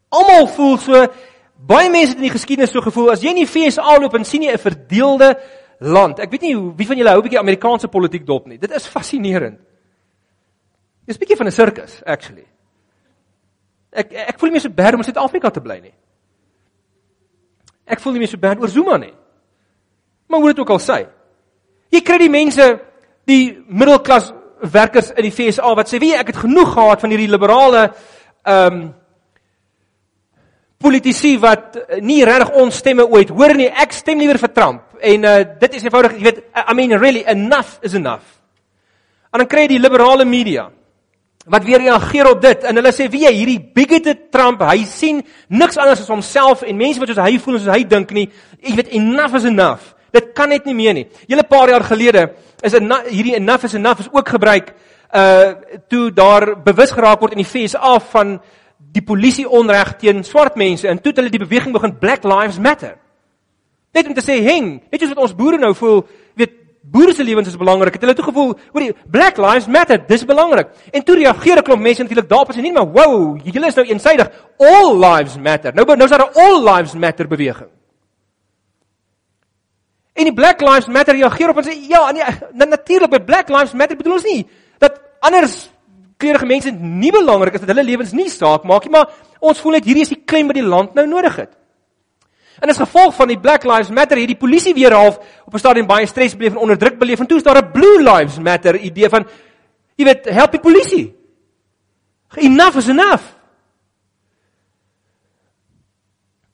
Almal 0.10 0.48
voel 0.48 0.78
so 0.78 1.08
baie 1.56 1.90
mense 1.90 2.10
het 2.10 2.18
in 2.18 2.30
die 2.30 2.38
geskiedenis 2.38 2.72
so 2.72 2.82
gevoel 2.82 3.12
as 3.12 3.22
jy 3.22 3.30
in 3.30 3.36
die 3.36 3.48
FSA 3.48 4.00
loop 4.00 4.14
en 4.16 4.26
sien 4.26 4.44
jy 4.44 4.52
'n 4.54 4.58
verdeelde 4.58 5.36
land. 5.80 6.20
Ek 6.20 6.32
weet 6.32 6.42
nie 6.42 6.56
wie 6.56 6.88
van 6.88 6.98
julle 6.98 7.10
hou 7.10 7.20
'n 7.20 7.24
bietjie 7.24 7.40
Amerikaanse 7.40 7.88
politiek 7.88 8.26
dop 8.26 8.48
nie. 8.48 8.58
Dit 8.58 8.72
is 8.72 8.88
fascinerend. 8.88 9.60
Dis 11.06 11.16
'n 11.16 11.20
bietjie 11.20 11.38
van 11.38 11.48
'n 11.48 11.52
sirkus 11.52 12.02
actually. 12.06 12.46
Ek 13.92 14.14
ek 14.14 14.40
voel 14.40 14.50
nie 14.50 14.58
meer 14.58 14.68
so 14.68 14.70
bad 14.70 14.94
om 14.94 15.00
in 15.00 15.08
Suid-Afrika 15.08 15.50
te 15.50 15.62
bly 15.62 15.80
nie. 15.80 15.94
Ek 17.86 18.00
voel 18.00 18.14
nie 18.14 18.20
meer 18.20 18.34
so 18.34 18.38
bad 18.38 18.60
oor 18.60 18.68
Zuma 18.68 18.98
nie. 18.98 19.14
Maar 20.28 20.40
hoe 20.40 20.50
dit 20.54 20.60
ook 20.60 20.70
al 20.70 20.80
sê. 20.80 21.08
Jy 21.92 22.02
kry 22.02 22.18
die 22.18 22.30
mense, 22.30 22.80
die 23.26 23.64
middelklas 23.68 24.34
werkers 24.72 25.12
in 25.12 25.28
die 25.28 25.32
FSA 25.32 25.76
wat 25.76 25.88
sê, 25.88 26.00
"Wie, 26.00 26.16
ek 26.16 26.28
het 26.28 26.38
genoeg 26.38 26.74
gehad 26.74 27.02
van 27.02 27.10
hierdie 27.10 27.30
liberale 27.30 27.94
ehm 28.44 28.74
um, 28.74 28.94
politici 30.78 31.38
wat 31.40 31.78
nie 32.02 32.26
regtig 32.26 32.52
ons 32.52 32.76
stemme 32.76 33.08
ooit 33.08 33.30
hoor 33.30 33.56
nie. 33.56 33.70
Ek 33.70 33.92
stem 33.92 34.20
liewer 34.20 34.38
vir 34.38 34.54
Trump." 34.54 34.82
En 35.00 35.24
uh 35.24 35.44
dit 35.60 35.74
is 35.76 35.84
eenvoudig, 35.84 36.18
jy 36.18 36.24
weet, 36.24 36.44
I 36.56 36.74
mean 36.74 37.00
really 37.00 37.24
enough 37.26 37.80
is 37.82 37.94
enough. 37.94 38.42
En 39.32 39.40
dan 39.40 39.48
kry 39.48 39.62
jy 39.62 39.68
die 39.68 39.80
liberale 39.80 40.26
media 40.26 40.72
wat 41.46 41.66
weer 41.66 41.84
reageer 41.84 42.30
op 42.30 42.42
dit 42.42 42.64
en 42.66 42.80
hulle 42.80 42.92
sê 42.94 43.06
wie 43.14 43.28
hierdie 43.28 43.60
bigoted 43.76 44.32
Trump, 44.34 44.64
hy 44.66 44.82
sien 44.90 45.22
niks 45.48 45.78
anders 45.78 46.02
as 46.02 46.10
homself 46.10 46.64
en 46.66 46.78
mense 46.78 47.02
wat 47.02 47.12
soos 47.12 47.22
hy 47.22 47.38
voel 47.42 47.60
en 47.60 47.64
soos 47.64 47.76
hy 47.76 47.86
dink 47.90 48.14
nie. 48.18 48.26
Jy 48.66 48.74
weet 48.80 48.92
enough 48.98 49.38
is 49.38 49.46
enough. 49.46 49.94
Dit 50.16 50.32
kan 50.34 50.50
net 50.50 50.66
nie 50.66 50.74
meer 50.78 50.96
nie. 50.98 51.06
Julle 51.30 51.46
paar 51.46 51.70
jaar 51.70 51.86
gelede 51.86 52.32
is 52.66 52.74
hierdie 52.74 53.36
enough 53.38 53.68
is 53.68 53.78
enough 53.78 54.02
is 54.02 54.12
ook 54.12 54.36
gebruik 54.38 54.74
uh 55.16 55.54
toe 55.88 56.10
daar 56.12 56.56
bewus 56.66 56.92
geraak 56.92 57.22
word 57.22 57.36
in 57.38 57.44
die 57.44 57.48
FSA 57.48 58.00
van 58.12 58.40
die 58.96 59.04
polisie 59.06 59.46
onreg 59.46 59.96
teen 60.02 60.24
swart 60.24 60.58
mense 60.58 60.88
en 60.88 60.98
toe 60.98 61.12
het 61.14 61.22
hulle 61.22 61.34
die 61.34 61.44
beweging 61.46 61.74
begin 61.76 61.98
Black 62.00 62.24
Lives 62.24 62.58
Matter. 62.60 62.98
Net 63.94 64.08
om 64.08 64.16
te 64.18 64.24
sê 64.24 64.42
heng, 64.44 64.82
net 64.92 65.00
soos 65.00 65.14
wat 65.14 65.24
ons 65.24 65.36
boere 65.38 65.60
nou 65.62 65.72
voel, 65.78 66.02
weet 66.36 66.65
boere 66.92 67.14
se 67.14 67.24
lewens 67.24 67.48
is 67.48 67.58
belangrik. 67.58 67.94
Het 67.94 68.02
hulle 68.02 68.16
toe 68.16 68.24
gevoel, 68.24 68.54
hoorie, 68.74 68.94
Black 69.12 69.38
Lives 69.38 69.68
Matter, 69.68 70.02
dis 70.08 70.26
belangrik. 70.26 70.68
En 70.92 71.04
toe 71.04 71.16
reageer 71.16 71.58
'n 71.58 71.64
klomp 71.64 71.82
mense 71.82 72.02
natuurlik 72.02 72.30
daarop 72.30 72.50
as 72.50 72.56
jy 72.56 72.62
nie 72.62 72.72
maar 72.72 72.92
wow, 72.92 73.38
julle 73.44 73.68
is 73.68 73.76
nou 73.76 73.86
eensaidig. 73.86 74.30
All 74.58 75.00
lives 75.00 75.38
matter. 75.38 75.74
Nou 75.74 75.86
nou 75.86 76.04
is 76.04 76.10
daar 76.10 76.30
'n 76.30 76.40
all 76.40 76.76
lives 76.76 76.94
matter 76.94 77.28
beweging. 77.28 77.70
En 80.16 80.24
die 80.24 80.34
Black 80.34 80.62
Lives 80.62 80.88
Matter 80.88 81.16
reageer 81.16 81.50
op 81.52 81.58
en 81.58 81.66
sê 81.68 81.74
ja, 81.90 82.12
nee, 82.12 82.68
natuurlik 82.68 83.12
by 83.12 83.20
Black 83.20 83.50
Lives 83.50 83.74
Matter 83.74 83.98
bedoel 84.00 84.14
ons 84.14 84.24
nie 84.24 84.46
dat 84.80 85.02
anders 85.20 85.70
kleurige 86.18 86.48
mense 86.48 86.72
nie 86.72 87.12
belangrik 87.12 87.58
is 87.58 87.66
dat 87.66 87.74
hulle 87.74 87.84
lewens 87.84 88.14
nie 88.16 88.30
saak 88.32 88.64
maak 88.64 88.88
nie, 88.88 88.94
maar 88.96 89.12
ons 89.44 89.60
voel 89.60 89.76
net 89.78 89.88
hierdie 89.90 90.06
is 90.08 90.14
die 90.14 90.22
klem 90.24 90.48
wat 90.48 90.56
die 90.56 90.64
land 90.64 90.96
nou 90.96 91.04
nodig 91.10 91.36
het. 91.44 91.52
En 92.60 92.70
as 92.70 92.78
gevolg 92.78 93.16
van 93.16 93.28
die 93.28 93.40
Black 93.40 93.64
Lives 93.64 93.90
Matter 93.90 94.18
het 94.18 94.32
die 94.32 94.40
polisie 94.40 94.74
weer 94.74 94.94
half 94.94 95.18
op 95.46 95.54
'n 95.54 95.60
stadium 95.60 95.88
baie 95.88 96.06
stres 96.06 96.38
beleef 96.38 96.54
en 96.54 96.60
onderdruk 96.60 96.98
beleef 97.00 97.20
en 97.20 97.28
toe 97.28 97.38
is 97.38 97.44
daar 97.44 97.58
'n 97.58 97.72
Blue 97.72 98.04
Lives 98.04 98.40
Matter 98.40 98.78
idee 98.78 99.10
van 99.10 99.28
jy 99.96 100.06
weet, 100.06 100.26
help 100.26 100.52
die 100.52 100.60
polisie. 100.60 101.16
Enough 102.36 102.78
is 102.78 102.88
enough. 102.88 103.24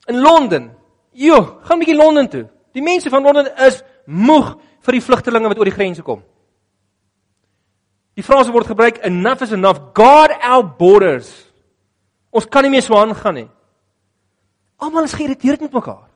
In 0.06 0.20
Londen. 0.20 0.76
Jo, 1.10 1.58
gaan 1.62 1.76
'n 1.76 1.78
bietjie 1.78 1.96
Londen 1.96 2.28
toe. 2.28 2.48
Die 2.72 2.82
mense 2.82 3.08
van 3.08 3.22
Londen 3.22 3.56
is 3.56 3.82
moeg 4.04 4.56
vir 4.80 4.92
die 4.92 5.02
vlugtelinge 5.02 5.48
wat 5.48 5.58
oor 5.58 5.64
die 5.64 5.74
grense 5.74 6.02
kom. 6.02 6.22
Die 8.14 8.24
frase 8.24 8.52
word 8.52 8.66
gebruik 8.66 9.00
enough 9.06 9.42
is 9.42 9.52
enough. 9.52 9.80
God 9.94 10.34
our 10.42 10.64
borders. 10.78 11.30
Ons 12.30 12.48
kan 12.48 12.62
nie 12.62 12.70
meer 12.70 12.84
so 12.84 12.96
aangaan 12.96 13.34
nie. 13.34 13.48
Almal 14.82 15.06
is 15.06 15.14
geïrriteerd 15.14 15.60
met 15.60 15.72
mekaar. 15.72 16.08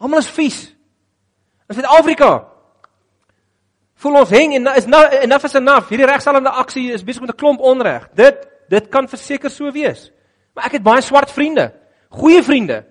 Almal 0.00 0.20
is 0.20 0.30
vies. 0.36 0.60
In 1.70 1.78
Suid-Afrika 1.78 2.30
voel 4.00 4.18
ons 4.22 4.32
hang 4.32 4.54
en 4.56 4.70
is 4.76 4.88
nou 4.88 5.00
enough 5.20 5.48
is 5.48 5.56
enough. 5.58 5.90
Hierdie 5.92 6.08
regstellende 6.08 6.52
aksie 6.62 6.86
is 6.92 7.04
besig 7.04 7.24
met 7.24 7.32
'n 7.32 7.40
klomp 7.40 7.60
onreg. 7.60 8.08
Dit 8.14 8.48
dit 8.68 8.88
kan 8.88 9.08
verseker 9.08 9.50
so 9.50 9.72
wees. 9.72 10.12
Maar 10.54 10.64
ek 10.64 10.78
het 10.78 10.82
baie 10.82 11.02
swart 11.02 11.30
vriende, 11.30 11.72
goeie 12.08 12.42
vriende, 12.42 12.84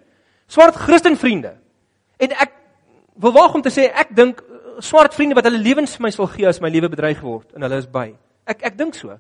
swart 0.48 0.76
Christen 0.76 1.18
vriende. 1.18 1.56
En 2.18 2.32
ek 2.32 2.52
wil 3.16 3.32
waag 3.32 3.54
om 3.54 3.62
te 3.62 3.70
sê 3.70 3.92
ek 3.94 4.16
dink 4.16 4.42
eh, 4.42 4.46
swart 4.80 5.14
vriende 5.14 5.36
wat 5.36 5.44
hulle 5.44 5.58
lewens 5.58 5.96
vir 5.96 6.04
my 6.04 6.12
sal 6.12 6.28
gee 6.28 6.48
as 6.48 6.60
my 6.60 6.70
lewe 6.70 6.90
bedreig 6.90 7.22
word 7.22 7.54
en 7.56 7.62
hulle 7.62 7.78
is 7.78 7.88
by. 7.88 8.16
Ek 8.46 8.64
ek 8.64 8.78
dink 8.78 8.96
so. 8.96 9.10
En 9.10 9.20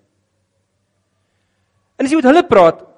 as 2.05 2.11
jy 2.11 2.15
met 2.15 2.31
hulle 2.31 2.47
praat, 2.47 2.89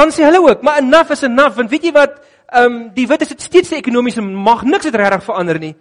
Dan 0.00 0.12
sê 0.14 0.24
hulle 0.24 0.40
ook, 0.40 0.62
maar 0.64 0.80
enough 0.80 1.12
is 1.12 1.26
enough 1.28 1.58
want 1.60 1.70
weet 1.70 1.90
jy 1.90 1.92
wat, 1.92 2.18
ehm 2.48 2.72
um, 2.72 2.82
die 2.96 3.06
wit 3.06 3.22
is 3.26 3.32
dit 3.34 3.42
steeds 3.42 3.68
die 3.68 3.78
ekonomiese 3.78 4.24
mag 4.24 4.64
niks 4.64 4.88
het 4.88 4.96
regtig 4.96 5.26
verander 5.28 5.58
nie. 5.60 5.74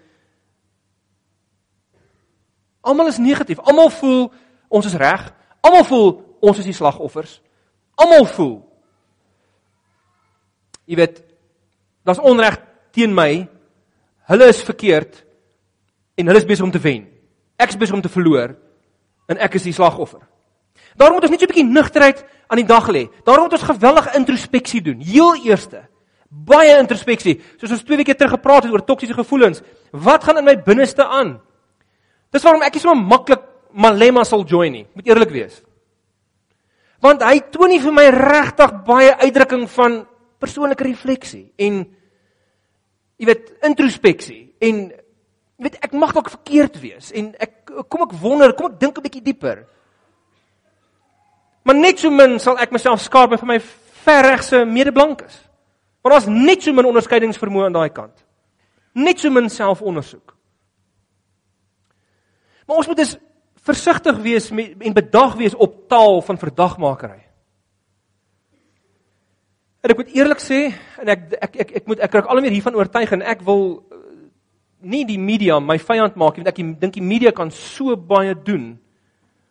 Almal 2.82 3.08
is 3.08 3.18
negatief. 3.18 3.60
Almal 3.60 3.90
voel 3.90 4.32
ons 4.68 4.86
is 4.86 4.98
reg. 5.00 5.24
Almal 5.62 5.86
voel 5.88 6.10
ons 6.40 6.60
is 6.60 6.68
die 6.68 6.76
slagoffers. 6.76 7.40
Almal 7.96 8.28
voel 8.36 8.58
Jy 10.90 10.98
weet, 10.98 11.20
daar's 12.02 12.22
onreg 12.26 12.58
teen 12.98 13.14
my. 13.14 13.46
Hulle 14.30 14.48
is 14.50 14.62
verkeerd 14.66 15.20
en 16.18 16.32
hulle 16.32 16.42
is 16.42 16.48
besig 16.50 16.66
om 16.66 16.74
te 16.74 16.82
wen. 16.82 17.06
Ek 17.62 17.70
is 17.70 17.78
besig 17.78 17.94
om 17.98 18.02
te 18.02 18.10
verloor 18.10 18.56
en 19.30 19.42
ek 19.46 19.60
is 19.60 19.68
die 19.70 19.74
slagoffer. 19.76 20.24
Daarom 20.96 21.16
moet 21.16 21.24
ons 21.24 21.32
net 21.32 21.40
so 21.40 21.46
'n 21.46 21.54
bietjie 21.54 21.72
nugterheid 21.72 22.26
aan 22.48 22.58
die 22.58 22.66
dag 22.66 22.88
lê. 22.88 23.10
Daarom 23.24 23.44
moet 23.44 23.54
ons 23.54 23.70
geweldige 23.70 24.16
introspeksie 24.16 24.82
doen. 24.82 25.00
Heel 25.00 25.36
eerste, 25.46 25.88
baie 26.30 26.78
introspeksie. 26.78 27.42
Soos 27.58 27.72
ons 27.72 27.84
twee 27.84 27.98
weke 27.98 28.16
terug 28.16 28.32
gepraat 28.32 28.64
het 28.64 28.72
oor 28.72 28.86
toksiese 28.86 29.14
gevoelens. 29.14 29.62
Wat 29.92 30.24
gaan 30.24 30.38
in 30.38 30.46
my 30.46 30.58
binneste 30.58 31.06
aan? 31.06 31.40
Dis 32.32 32.44
waarom 32.44 32.62
ek 32.62 32.74
nie 32.74 32.82
so 32.82 32.94
maklik 32.96 33.42
Malema 33.70 34.24
sal 34.26 34.44
join 34.50 34.72
nie, 34.72 34.88
moet 34.98 35.08
eerlik 35.08 35.30
wees. 35.30 35.62
Want 37.06 37.22
hy 37.22 37.38
toon 37.54 37.70
nie 37.70 37.82
vir 37.84 37.94
my 37.94 38.08
regtig 38.10 38.72
baie 38.88 39.12
uitdrukking 39.22 39.68
van 39.70 40.00
persoonlike 40.42 40.88
refleksie 40.88 41.52
en 41.60 41.84
jy 43.20 43.28
weet 43.28 43.52
introspeksie 43.68 44.56
en 44.64 44.88
jy 44.90 45.68
weet 45.68 45.78
ek 45.86 45.94
mag 46.00 46.16
dalk 46.16 46.32
verkeerd 46.34 46.80
wees 46.82 47.12
en 47.16 47.34
ek 47.40 47.70
kom 47.92 48.08
ek 48.08 48.16
wonder, 48.24 48.56
kom 48.56 48.72
ek 48.72 48.80
dink 48.80 48.98
'n 48.98 49.06
bietjie 49.06 49.24
dieper. 49.24 49.68
Maar 51.70 51.78
net 51.78 52.00
so 52.02 52.10
min 52.10 52.40
sal 52.42 52.58
ek 52.58 52.72
myself 52.74 53.04
skaap 53.04 53.36
vir 53.38 53.46
my 53.46 53.60
verregse 54.02 54.64
medeblankes. 54.66 55.36
Want 56.02 56.16
daar's 56.16 56.26
net 56.26 56.66
so 56.66 56.74
min 56.74 56.88
onderskeidingsvermoë 56.90 57.68
aan 57.68 57.76
daai 57.76 57.92
kant. 57.94 58.24
Net 58.98 59.22
so 59.22 59.30
min 59.30 59.52
selfondersoek. 59.54 60.34
Maar 62.66 62.82
ons 62.82 62.90
moet 62.90 62.98
dus 62.98 63.14
versigtig 63.70 64.18
wees 64.26 64.50
met, 64.50 64.74
en 64.82 64.98
bedag 64.98 65.38
wees 65.38 65.54
op 65.54 65.78
taal 65.94 66.24
van 66.26 66.42
verdagmakery. 66.42 67.22
En 69.86 69.94
ek 69.94 70.02
moet 70.02 70.18
eerlik 70.18 70.42
sê 70.42 70.64
en 71.06 71.14
ek 71.14 71.30
ek 71.38 71.64
ek 71.68 71.78
ek 71.84 71.94
moet 71.94 72.02
ek 72.02 72.18
raak 72.18 72.34
al 72.34 72.42
meer 72.42 72.58
hiervan 72.58 72.82
oortuig 72.82 73.14
en 73.14 73.22
ek 73.22 73.46
wil 73.46 73.66
eh, 73.94 74.04
nie 74.90 75.06
die 75.06 75.22
media 75.22 75.62
my 75.62 75.78
vyand 75.78 76.18
maak 76.18 76.34
nie 76.34 76.48
want 76.48 76.56
ek 76.58 76.80
dink 76.82 76.98
die 76.98 77.10
media 77.14 77.30
kan 77.30 77.54
so 77.54 77.94
baie 77.94 78.34
doen 78.34 78.72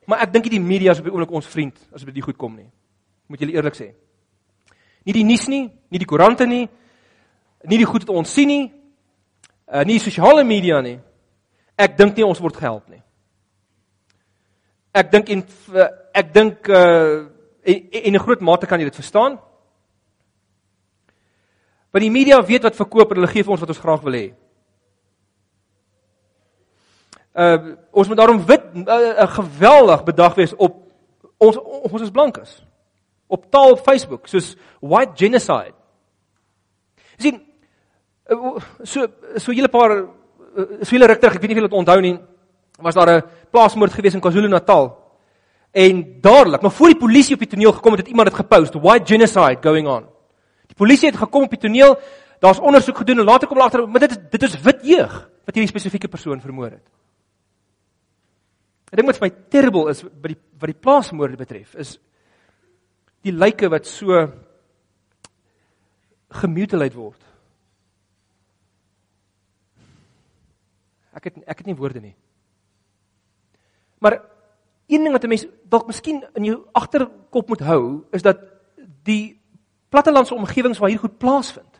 Maar 0.08 0.24
ek 0.24 0.32
dink 0.32 0.48
die 0.48 0.60
media 0.62 0.94
is 0.94 1.02
op 1.02 1.08
die 1.08 1.12
oomblik 1.12 1.34
ons 1.36 1.48
vriend 1.52 1.76
as 1.92 2.00
dit 2.00 2.08
by 2.08 2.14
die 2.16 2.24
goed 2.24 2.38
kom 2.40 2.54
nie. 2.56 2.70
Moet 3.28 3.42
julle 3.44 3.58
eerlik 3.58 3.76
sê. 3.76 3.90
Nie 5.04 5.14
die 5.18 5.24
nuus 5.28 5.44
nie, 5.52 5.66
nie 5.68 6.00
die 6.00 6.08
koerante 6.08 6.46
nie, 6.48 6.64
nie 7.68 7.80
die 7.80 7.88
goed 7.88 8.06
wat 8.06 8.16
ons 8.16 8.32
sien 8.32 8.48
nie, 8.48 8.64
uh 9.68 9.84
nie 9.84 9.98
sosiale 10.00 10.46
media 10.48 10.80
nie. 10.84 10.96
Ek 11.76 11.98
dink 11.98 12.16
nie 12.16 12.24
ons 12.24 12.40
word 12.40 12.56
gehelp 12.56 12.88
nie. 12.88 13.02
Ek 14.96 15.12
dink 15.12 15.28
en 15.34 15.44
ek 16.16 16.32
dink 16.32 16.72
uh 16.72 17.28
en 17.68 18.14
'n 18.14 18.24
groot 18.24 18.40
mate 18.40 18.66
kan 18.66 18.80
jy 18.80 18.88
dit 18.88 18.96
verstaan. 18.96 19.36
Want 21.92 22.02
die 22.02 22.10
media 22.10 22.40
weet 22.40 22.62
wat 22.62 22.76
verkoop 22.76 23.10
en 23.10 23.20
hulle 23.20 23.32
gee 23.32 23.44
vir 23.44 23.52
ons 23.52 23.60
wat 23.60 23.68
ons 23.68 23.84
graag 23.84 24.02
wil 24.02 24.16
hê 24.16 24.28
uh 27.38 27.76
ons 27.92 28.08
moet 28.08 28.18
daarom 28.18 28.40
wit 28.46 28.57
'n 28.74 29.28
geweldig 29.28 30.04
bedag 30.04 30.34
wees 30.34 30.54
op 30.56 30.76
ons 31.36 31.56
ons 31.92 32.02
is 32.02 32.10
blankes. 32.10 32.62
Op 33.26 33.50
taal 33.50 33.70
op 33.70 33.80
Facebook 33.80 34.26
soos 34.26 34.56
white 34.80 35.12
genocide. 35.14 35.74
sien 37.16 37.42
uh, 38.30 38.56
so 38.82 39.06
so 39.36 39.52
julle 39.52 39.68
paar 39.68 39.90
uh, 39.90 40.82
so 40.82 40.96
julle 40.96 41.06
ruk 41.06 41.20
terug, 41.20 41.34
ek 41.34 41.40
weet 41.40 41.50
nie 41.50 41.56
of 41.56 41.62
julle 41.62 41.70
dit 41.70 41.78
onthou 41.78 42.00
nie. 42.00 42.18
was 42.78 42.94
daar 42.94 43.10
'n 43.10 43.22
plaasmoord 43.50 43.92
gewees 43.92 44.14
in 44.14 44.20
KwaZulu-Natal. 44.20 44.96
En 45.70 46.20
dadelik, 46.20 46.60
maar 46.60 46.70
voor 46.70 46.86
die 46.86 46.96
polisie 46.96 47.34
op 47.34 47.40
die 47.40 47.48
toneel 47.48 47.72
gekom 47.72 47.92
het, 47.92 48.00
het 48.00 48.08
iemand 48.08 48.28
dit 48.28 48.36
gepost, 48.36 48.74
white 48.74 49.06
genocide 49.06 49.58
going 49.60 49.88
on. 49.88 50.06
Die 50.66 50.76
polisie 50.76 51.08
het 51.08 51.18
gekom 51.18 51.42
op 51.42 51.50
die 51.50 51.58
toneel, 51.58 51.98
daar's 52.38 52.58
ondersoek 52.58 52.96
gedoen 52.96 53.18
en 53.18 53.24
later 53.24 53.48
kom 53.48 53.56
hulle 53.56 53.68
agter, 53.68 53.88
maar 53.88 54.00
dit 54.00 54.10
is 54.10 54.18
dit 54.30 54.42
is 54.42 54.60
wit 54.60 54.78
jeug 54.82 55.28
wat 55.44 55.54
hierdie 55.54 55.68
spesifieke 55.68 56.08
persoon 56.08 56.40
vermoor 56.40 56.70
het. 56.70 56.86
Ek 58.88 58.96
dink 58.96 59.10
wat 59.10 59.18
vir 59.20 59.28
my 59.28 59.34
terrible 59.52 59.90
is 59.92 60.02
by 60.02 60.32
die 60.32 60.40
wat 60.58 60.72
die 60.72 60.82
plaasmoorde 60.82 61.38
betref, 61.38 61.74
is 61.78 61.98
die 63.22 63.34
lyke 63.34 63.68
wat 63.70 63.86
so 63.86 64.24
gemutileer 66.40 66.94
word. 66.96 67.20
Ek 71.14 71.28
het 71.28 71.38
ek 71.46 71.62
het 71.62 71.70
nie 71.70 71.78
woorde 71.78 72.02
nie. 72.02 72.16
Maar 74.02 74.20
een 74.88 75.04
ding 75.04 75.12
wat 75.12 75.24
'n 75.24 75.28
mens 75.28 75.46
dalk 75.64 75.86
miskien 75.86 76.24
in 76.34 76.44
jou 76.44 76.66
agterkop 76.72 77.48
moet 77.48 77.60
hou, 77.60 78.04
is 78.12 78.22
dat 78.22 78.38
die 79.04 79.40
plattelandse 79.90 80.34
omgewings 80.34 80.78
waar 80.78 80.90
hier 80.90 80.98
goed 80.98 81.18
plaasvind. 81.18 81.77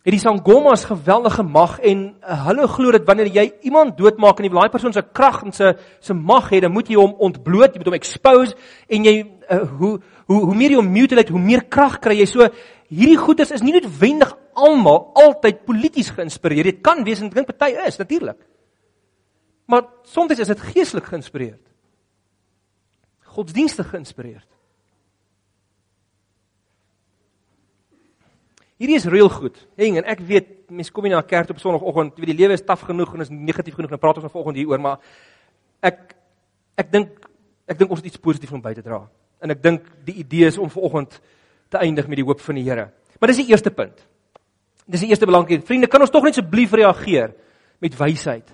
Het 0.00 0.14
die 0.14 0.20
Sangomas 0.20 0.86
geweldige 0.88 1.42
mag 1.44 1.74
en 1.84 2.06
uh, 2.24 2.46
hulle 2.46 2.66
glo 2.72 2.92
dat 2.94 3.04
wanneer 3.04 3.28
jy 3.28 3.44
iemand 3.68 3.98
doodmaak 3.98 4.38
en 4.38 4.46
jy 4.46 4.52
wil 4.54 4.62
daai 4.62 4.72
persoon 4.72 4.94
se 4.96 5.02
krag 5.04 5.42
en 5.44 5.52
se 5.52 5.74
se 6.00 6.16
mag 6.16 6.48
hê, 6.48 6.62
dan 6.64 6.72
moet 6.72 6.88
jy 6.88 6.96
hom 6.96 7.12
ontbloot, 7.20 7.74
jy 7.74 7.82
moet 7.82 7.90
hom 7.90 7.98
expose 7.98 8.56
en 8.88 9.04
jy 9.04 9.14
uh, 9.20 9.60
hoe 9.76 9.98
hoe 10.30 10.40
hoe 10.46 10.56
meer 10.56 10.72
jy 10.72 10.78
hom 10.80 10.88
mutilate, 10.94 11.34
hoe 11.34 11.42
meer 11.42 11.66
krag 11.68 11.98
kry 12.00 12.16
jy. 12.16 12.28
So 12.30 12.48
hierdie 12.88 13.18
goedes 13.20 13.52
is 13.52 13.64
nie 13.66 13.74
noodwendig 13.76 14.32
almal 14.56 15.10
altyd 15.20 15.66
polities 15.68 16.08
geïnspireer. 16.16 16.72
Dit 16.72 16.80
kan 16.86 17.04
wees 17.04 17.20
en 17.20 17.28
ek 17.28 17.36
dink 17.36 17.52
party 17.52 17.74
is 17.84 18.00
natuurlik. 18.00 18.38
Maar 19.70 19.84
soms 20.08 20.32
is 20.38 20.48
dit 20.50 20.68
geestelik 20.72 21.10
geïnspireerd. 21.12 21.62
Godsdienstig 23.36 23.92
geïnspireerd. 23.92 24.49
Hierdie 28.80 28.96
is 28.96 29.04
reël 29.12 29.28
goed. 29.28 29.58
Heng 29.76 29.98
en 30.00 30.06
ek 30.08 30.22
weet 30.24 30.46
mense 30.72 30.92
kom 30.94 31.04
nie 31.04 31.12
na 31.12 31.20
kerk 31.26 31.50
op 31.52 31.58
Sondagoggend, 31.60 32.14
jy 32.16 32.24
weet 32.24 32.30
die 32.32 32.38
lewe 32.38 32.56
is 32.56 32.64
taaf 32.64 32.86
genoeg 32.88 33.12
en 33.12 33.24
is 33.26 33.32
negatief 33.32 33.76
genoeg. 33.76 33.92
Nou 33.92 34.00
praat 34.00 34.20
ons 34.22 34.32
vanoggend 34.32 34.60
hieroor, 34.62 34.80
maar 34.80 35.02
ek 35.84 36.14
ek 36.80 36.88
dink 36.94 37.28
ek 37.68 37.78
dink 37.82 37.92
ons 37.92 38.00
het 38.00 38.08
iets 38.08 38.22
positief 38.22 38.54
om 38.56 38.62
by 38.64 38.72
te 38.78 38.84
dra. 38.84 39.02
En 39.44 39.52
ek 39.52 39.60
dink 39.62 39.84
die 40.06 40.16
idee 40.22 40.48
is 40.48 40.56
om 40.58 40.70
vanoggend 40.72 41.18
te 41.70 41.80
eindig 41.80 42.08
met 42.08 42.22
die 42.22 42.24
hoop 42.24 42.40
van 42.40 42.56
die 42.56 42.64
Here. 42.64 42.88
Maar 43.20 43.32
dis 43.34 43.42
die 43.42 43.52
eerste 43.52 43.70
punt. 43.70 44.00
Dis 44.88 45.04
die 45.04 45.12
eerste 45.12 45.28
belangrike. 45.28 45.66
Vriende, 45.68 45.86
kan 45.90 46.00
ons 46.00 46.10
tog 46.10 46.24
net 46.24 46.38
asseblief 46.38 46.72
reageer 46.72 47.34
met 47.84 47.98
wysheid? 47.98 48.48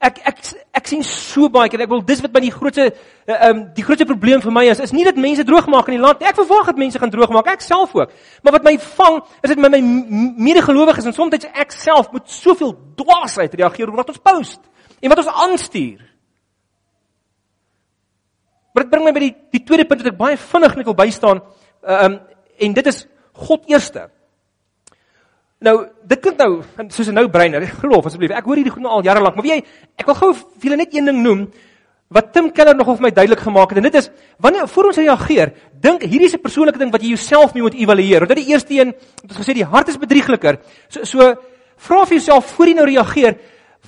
Ek 0.00 0.16
ek 0.24 0.38
ek 0.80 0.86
sien 0.88 1.02
so 1.04 1.50
baie 1.52 1.68
keer 1.68 1.82
ek 1.84 1.90
wil 1.90 2.00
dis 2.00 2.22
wat 2.24 2.32
by 2.32 2.40
die 2.40 2.52
grootste 2.54 2.86
eh, 2.88 3.34
ehm 3.34 3.50
um, 3.50 3.58
die 3.76 3.84
grootste 3.84 4.06
probleem 4.08 4.40
vir 4.40 4.54
my 4.56 4.62
is 4.72 4.80
is 4.80 4.94
nie 4.96 5.04
dat 5.04 5.18
mense 5.20 5.44
droog 5.44 5.66
maak 5.68 5.90
in 5.90 5.98
die 5.98 6.00
land. 6.00 6.22
Ek 6.24 6.38
verwag 6.38 6.70
dat 6.70 6.80
mense 6.80 6.98
gaan 6.98 7.12
droog 7.12 7.34
maak, 7.36 7.50
ek 7.52 7.60
self 7.60 7.92
ook. 7.94 8.14
Maar 8.42 8.56
wat 8.56 8.64
my 8.64 8.78
vang 8.96 9.18
is 9.42 9.52
dit 9.52 9.60
met 9.60 9.74
my 9.76 9.80
medegelowiges 10.48 11.10
en 11.10 11.16
soms 11.16 11.44
ek 11.52 11.76
self 11.76 12.08
moet 12.14 12.32
soveel 12.32 12.72
dwaasheid 12.96 13.58
reageer 13.60 13.90
oor 13.90 14.00
wat 14.00 14.14
ons 14.14 14.24
post 14.24 14.60
en 15.00 15.12
wat 15.12 15.20
ons 15.20 15.34
aanstuur. 15.44 16.00
Maar 18.72 18.86
dit 18.86 18.92
bring 18.94 19.04
my 19.04 19.12
by 19.12 19.24
die 19.26 19.34
die 19.58 19.64
tweede 19.68 19.84
punt 19.84 20.00
wat 20.00 20.12
ek 20.14 20.20
baie 20.20 20.40
vinnig 20.40 20.80
net 20.80 20.88
wil 20.88 20.96
bystaan. 21.02 21.44
Ehm 21.84 22.12
um, 22.12 22.18
en 22.60 22.74
dit 22.76 22.86
is 22.86 23.04
God 23.32 23.68
eerste. 23.72 24.08
Nou, 25.60 25.74
dit 26.08 26.20
klink 26.24 26.38
nou 26.40 26.62
soos 26.88 27.08
'n 27.08 27.30
breiner. 27.30 27.66
Geloof 27.66 28.06
asseblief. 28.06 28.30
Ek 28.30 28.44
hoor 28.44 28.56
hierdie 28.56 28.72
goed 28.72 28.82
nou 28.82 28.92
al 28.92 29.02
jare 29.04 29.20
lank, 29.20 29.34
maar 29.34 29.44
weet 29.44 29.60
jy, 29.60 29.64
ek 29.98 30.06
wil 30.06 30.14
gou 30.14 30.32
vir 30.32 30.70
julle 30.70 30.76
net 30.76 30.94
een 30.94 31.04
ding 31.04 31.22
noem 31.22 31.50
wat 32.10 32.32
Tim 32.32 32.50
Keller 32.50 32.74
nogal 32.74 32.96
vir 32.96 33.02
my 33.02 33.10
duidelik 33.14 33.38
gemaak 33.38 33.70
het 33.70 33.78
en 33.78 33.86
dit 33.86 33.94
is 33.94 34.10
wanneer 34.42 34.66
voor 34.68 34.88
ons 34.90 34.96
reageer, 34.96 35.52
dink 35.80 36.02
hierdie 36.02 36.26
is 36.26 36.34
'n 36.34 36.42
persoonlike 36.42 36.78
ding 36.78 36.90
wat 36.90 37.02
jy 37.02 37.08
jouself 37.08 37.54
moet 37.54 37.74
evalueer. 37.74 38.26
Want 38.26 38.34
dit 38.34 38.46
die 38.46 38.52
eerste 38.52 38.74
een, 38.74 38.88
het 38.88 39.30
ons 39.30 39.38
gesê 39.38 39.54
die 39.54 39.64
hart 39.64 39.88
is 39.88 39.96
bedriegliker. 39.96 40.58
So 40.88 41.04
so 41.04 41.36
vra 41.76 42.04
vir 42.04 42.18
jouself 42.18 42.46
voor 42.46 42.66
jy 42.66 42.74
nou 42.74 42.86
reageer, 42.86 43.38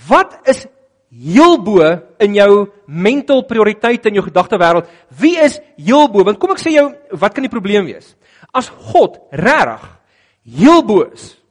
wat 0.08 0.38
is 0.44 0.66
heel 1.10 1.58
bo 1.62 1.80
in 2.18 2.34
jou 2.34 2.70
mental 2.86 3.42
prioriteite 3.42 4.08
in 4.08 4.14
jou 4.14 4.24
gedagtewêreld? 4.24 4.86
Wie 5.18 5.38
is 5.38 5.60
heel 5.76 6.08
bo? 6.08 6.22
Want 6.22 6.38
kom 6.38 6.50
ek 6.50 6.58
sê 6.58 6.70
jou, 6.70 6.94
wat 7.10 7.34
kan 7.34 7.42
die 7.42 7.50
probleem 7.50 7.86
wees? 7.86 8.14
As 8.52 8.68
God 8.68 9.18
regtig 9.30 9.80
heel 10.44 10.82
bo 10.82 11.02
is, 11.12 11.41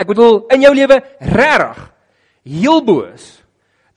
Ek 0.00 0.08
bedoel 0.08 0.46
in 0.54 0.64
jou 0.64 0.72
lewe 0.74 1.00
regtig 1.20 1.84
heel 2.48 2.80
boos. 2.84 3.36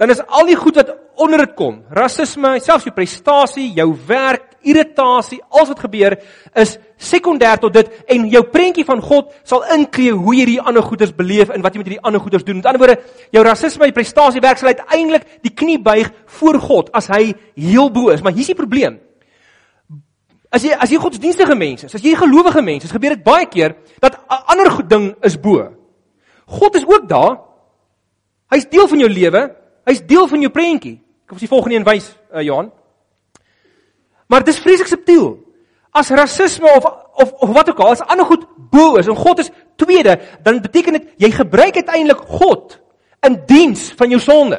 Dan 0.01 0.11
is 0.11 0.23
al 0.27 0.49
die 0.49 0.57
goed 0.59 0.75
wat 0.75 0.89
onder 1.21 1.43
dit 1.45 1.53
kom, 1.55 1.83
rasisme, 1.93 2.57
selfs 2.59 2.87
jou 2.87 2.93
prestasie, 2.95 3.67
jou 3.77 3.91
werk, 4.07 4.49
irritasie, 4.65 5.37
alles 5.51 5.69
wat 5.73 5.83
gebeur 5.85 6.15
is 6.59 6.77
sekondêr 6.97 7.59
tot 7.61 7.75
dit 7.75 7.89
en 8.15 8.25
jou 8.31 8.41
prentjie 8.49 8.85
van 8.87 9.01
God 9.03 9.29
sal 9.47 9.65
inklee 9.75 10.15
hoe 10.15 10.33
jy 10.37 10.47
die 10.53 10.61
ander 10.63 10.83
goeders 10.85 11.13
beleef 11.15 11.51
en 11.53 11.61
wat 11.63 11.75
jy 11.75 11.83
met 11.83 11.89
hierdie 11.91 12.05
ander 12.07 12.23
goeders 12.23 12.45
doen. 12.47 12.61
Met 12.61 12.69
ander 12.71 12.81
woorde, 12.81 12.97
jou 13.35 13.43
rasisme, 13.45 13.89
jou 13.91 13.95
prestasie 13.95 14.41
werk 14.43 14.61
sal 14.61 14.71
uiteindelik 14.73 15.27
die 15.45 15.53
knie 15.53 15.77
buig 15.83 16.09
voor 16.39 16.59
God 16.63 16.89
as 16.97 17.11
hy 17.13 17.35
heel 17.59 17.91
bo 17.93 18.09
is. 18.15 18.23
Maar 18.25 18.35
hier's 18.35 18.49
die 18.49 18.57
probleem. 18.57 18.97
As 20.53 20.65
jy 20.65 20.73
as 20.73 20.91
jy 20.93 20.99
godsdienstige 21.01 21.55
mense 21.57 21.87
is, 21.87 21.95
as 21.97 22.03
jy 22.03 22.15
gelowige 22.17 22.61
mense 22.65 22.89
is, 22.89 22.95
gebeur 22.95 23.15
dit 23.15 23.23
baie 23.25 23.47
keer 23.49 23.77
dat 24.01 24.17
'n 24.17 24.43
ander 24.53 24.87
ding 24.87 25.13
is 25.21 25.37
bo. 25.37 25.82
God 26.45 26.75
is 26.75 26.87
ook 26.87 27.07
daar. 27.09 27.39
Hy's 28.53 28.69
deel 28.69 28.87
van 28.87 28.99
jou 28.99 29.09
lewe. 29.09 29.55
Hy's 29.85 30.01
deel 30.05 30.27
van 30.27 30.41
jou 30.41 30.51
prentjie. 30.51 30.97
Ek 31.23 31.33
wil 31.35 31.39
die 31.39 31.51
volgende 31.51 31.75
een 31.79 31.87
wys, 31.87 32.09
uh, 32.33 32.41
Johan. 32.41 32.71
Maar 34.27 34.43
dit 34.43 34.53
is 34.53 34.61
vreeslik 34.61 34.87
subtiel. 34.87 35.37
As 35.91 36.09
rasisme 36.09 36.69
of 36.75 36.85
of 37.13 37.31
of 37.31 37.49
wat 37.53 37.69
ook 37.69 37.79
al, 37.79 37.91
as 37.93 38.01
ander 38.01 38.25
goed 38.25 38.45
bo 38.71 38.95
is 38.97 39.07
en 39.07 39.15
God 39.15 39.39
is 39.39 39.51
tweede, 39.77 40.17
dan 40.43 40.61
beteken 40.61 40.97
dit 40.97 41.11
jy 41.21 41.29
gebruik 41.31 41.75
uiteindelik 41.75 42.23
God 42.39 42.79
in 43.21 43.37
diens 43.45 43.91
van 43.97 44.09
jou 44.09 44.21
sonde. 44.21 44.57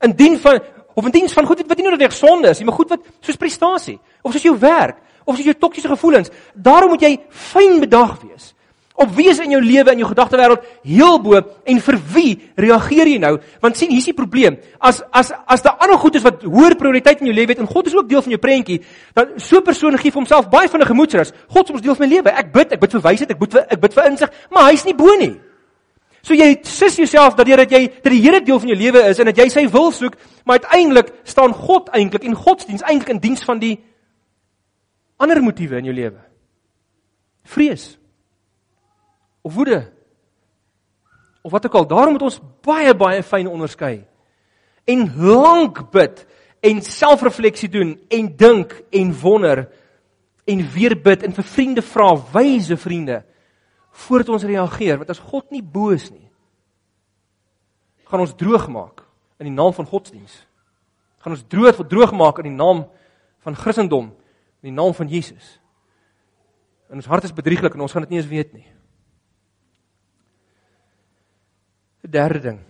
In 0.00 0.14
dien 0.16 0.38
van 0.38 0.60
of 0.94 1.04
in 1.04 1.14
diens 1.14 1.32
van 1.32 1.46
goed 1.46 1.62
wat 1.66 1.76
nie 1.76 1.86
noodwendig 1.86 2.16
sonde 2.16 2.48
is 2.48 2.58
nie, 2.58 2.66
maar 2.68 2.76
goed 2.76 2.94
wat 2.94 3.04
soos 3.20 3.38
prestasie 3.40 3.98
of 4.22 4.32
soos 4.32 4.46
jou 4.46 4.56
werk 4.58 4.98
of 5.24 5.36
soos 5.36 5.46
jou 5.50 5.56
toksiese 5.58 5.88
gevoelens. 5.88 6.30
Daarom 6.54 6.94
moet 6.94 7.04
jy 7.04 7.12
fyn 7.28 7.80
bedag 7.82 8.18
wees. 8.22 8.52
Op 9.00 9.14
wie 9.16 9.30
is 9.32 9.38
in 9.40 9.54
jou 9.54 9.60
lewe 9.64 9.88
en 9.94 10.00
jou 10.02 10.08
gedagtewêreld 10.10 10.64
heel 10.84 11.14
bo 11.24 11.38
en 11.40 11.78
vir 11.86 11.96
wie 12.12 12.32
reageer 12.60 13.08
jy 13.08 13.20
nou? 13.22 13.32
Want 13.62 13.78
sien, 13.80 13.92
hier's 13.94 14.10
die 14.10 14.16
probleem. 14.16 14.58
As 14.76 15.00
as 15.08 15.30
as 15.48 15.64
daar 15.64 15.80
ander 15.80 15.96
goed 16.02 16.18
is 16.18 16.24
wat 16.26 16.42
hoër 16.44 16.76
prioriteit 16.76 17.22
in 17.24 17.30
jou 17.30 17.36
lewe 17.38 17.54
het 17.54 17.62
en 17.64 17.70
God 17.70 17.88
is 17.88 17.96
ook 17.96 18.10
deel 18.10 18.20
van 18.20 18.34
jou 18.34 18.40
prentjie, 18.42 18.80
dan 19.16 19.38
so 19.40 19.56
'n 19.56 19.64
persoon 19.64 19.96
gee 19.96 20.10
vir 20.12 20.20
homself 20.20 20.50
baie 20.50 20.68
van 20.68 20.80
'n 20.80 20.92
gemoedsrus. 20.92 21.32
God 21.48 21.64
is 21.64 21.70
ons 21.70 21.82
deel 21.82 21.94
van 21.94 22.08
my 22.08 22.14
lewe. 22.14 22.28
Ek 22.28 22.52
bid, 22.52 22.72
ek 22.72 22.80
bid 22.80 22.92
vir 22.92 23.00
wysheid, 23.00 23.30
ek 23.30 23.38
bid 23.38 23.52
vir 23.52 23.66
ek 23.70 23.80
bid 23.80 23.94
vir 23.94 24.04
insig, 24.04 24.30
maar 24.50 24.70
hy's 24.70 24.84
nie 24.84 24.94
bo 24.94 25.16
nie. 25.16 25.40
So 26.22 26.34
jy 26.34 26.58
sis 26.62 26.96
jouself 26.96 27.34
dat 27.36 27.46
jy 27.46 27.56
dat 27.56 27.70
jy 27.70 27.88
dat 28.02 28.12
die 28.12 28.20
Here 28.20 28.40
deel 28.40 28.58
van 28.58 28.68
jou 28.68 28.78
lewe 28.78 29.08
is 29.08 29.18
en 29.18 29.24
dat 29.24 29.36
jy 29.36 29.48
sy 29.48 29.66
wil 29.68 29.90
soek, 29.92 30.16
maar 30.44 30.58
uiteindelik 30.60 31.12
staan 31.24 31.54
God 31.54 31.88
eintlik 31.88 32.24
en 32.24 32.34
godsdiens 32.34 32.82
eintlik 32.82 33.08
in 33.08 33.18
diens 33.18 33.44
van 33.44 33.58
die 33.58 33.78
ander 35.16 35.40
motiewe 35.40 35.78
in 35.78 35.84
jou 35.84 35.94
lewe. 35.94 36.20
Vrees 37.44 37.99
of 39.42 39.54
woede 39.54 39.92
of 41.42 41.52
wat 41.52 41.66
ook 41.66 41.74
al. 41.74 41.86
Daarom 41.86 42.12
moet 42.12 42.26
ons 42.28 42.40
baie 42.62 42.94
baie 42.94 43.22
fyn 43.22 43.48
onderskei 43.48 44.04
en 44.84 45.06
lank 45.16 45.90
bid 45.92 46.24
en 46.60 46.82
selfrefleksie 46.84 47.68
doen 47.72 47.94
en 48.08 48.32
dink 48.36 48.74
en 48.90 49.12
wonder 49.20 49.68
en 50.44 50.64
weer 50.74 50.96
bid 50.98 51.22
en 51.22 51.32
vir 51.32 51.46
vriende 51.46 51.82
vra, 51.82 52.14
wyse 52.32 52.76
vriende 52.76 53.22
voordat 54.06 54.34
ons 54.34 54.48
reageer 54.48 54.98
want 55.00 55.10
as 55.10 55.22
God 55.30 55.50
nie 55.50 55.62
boos 55.62 56.10
nie 56.10 56.30
gaan 58.10 58.24
ons 58.24 58.34
droog 58.34 58.66
maak 58.68 59.04
in 59.40 59.48
die 59.48 59.54
naam 59.54 59.72
van 59.72 59.86
godsdiens. 59.86 60.34
Gaan 61.22 61.36
ons 61.36 61.46
droog 61.48 61.78
droog 61.88 62.12
maak 62.16 62.40
in 62.42 62.50
die 62.50 62.56
naam 62.56 62.84
van 63.44 63.56
Christendom, 63.56 64.10
in 64.60 64.72
die 64.72 64.76
naam 64.76 64.92
van 64.96 65.08
Jesus. 65.08 65.56
En 66.90 66.98
ons 66.98 67.08
hart 67.08 67.28
is 67.28 67.36
bedrieglik 67.36 67.76
en 67.76 67.86
ons 67.86 67.92
gaan 67.94 68.04
dit 68.04 68.12
nie 68.12 68.20
eens 68.20 68.28
weet 68.28 68.52
nie. 68.56 68.66
'n 72.10 72.18
derde 72.18 72.40
ding 72.40 72.60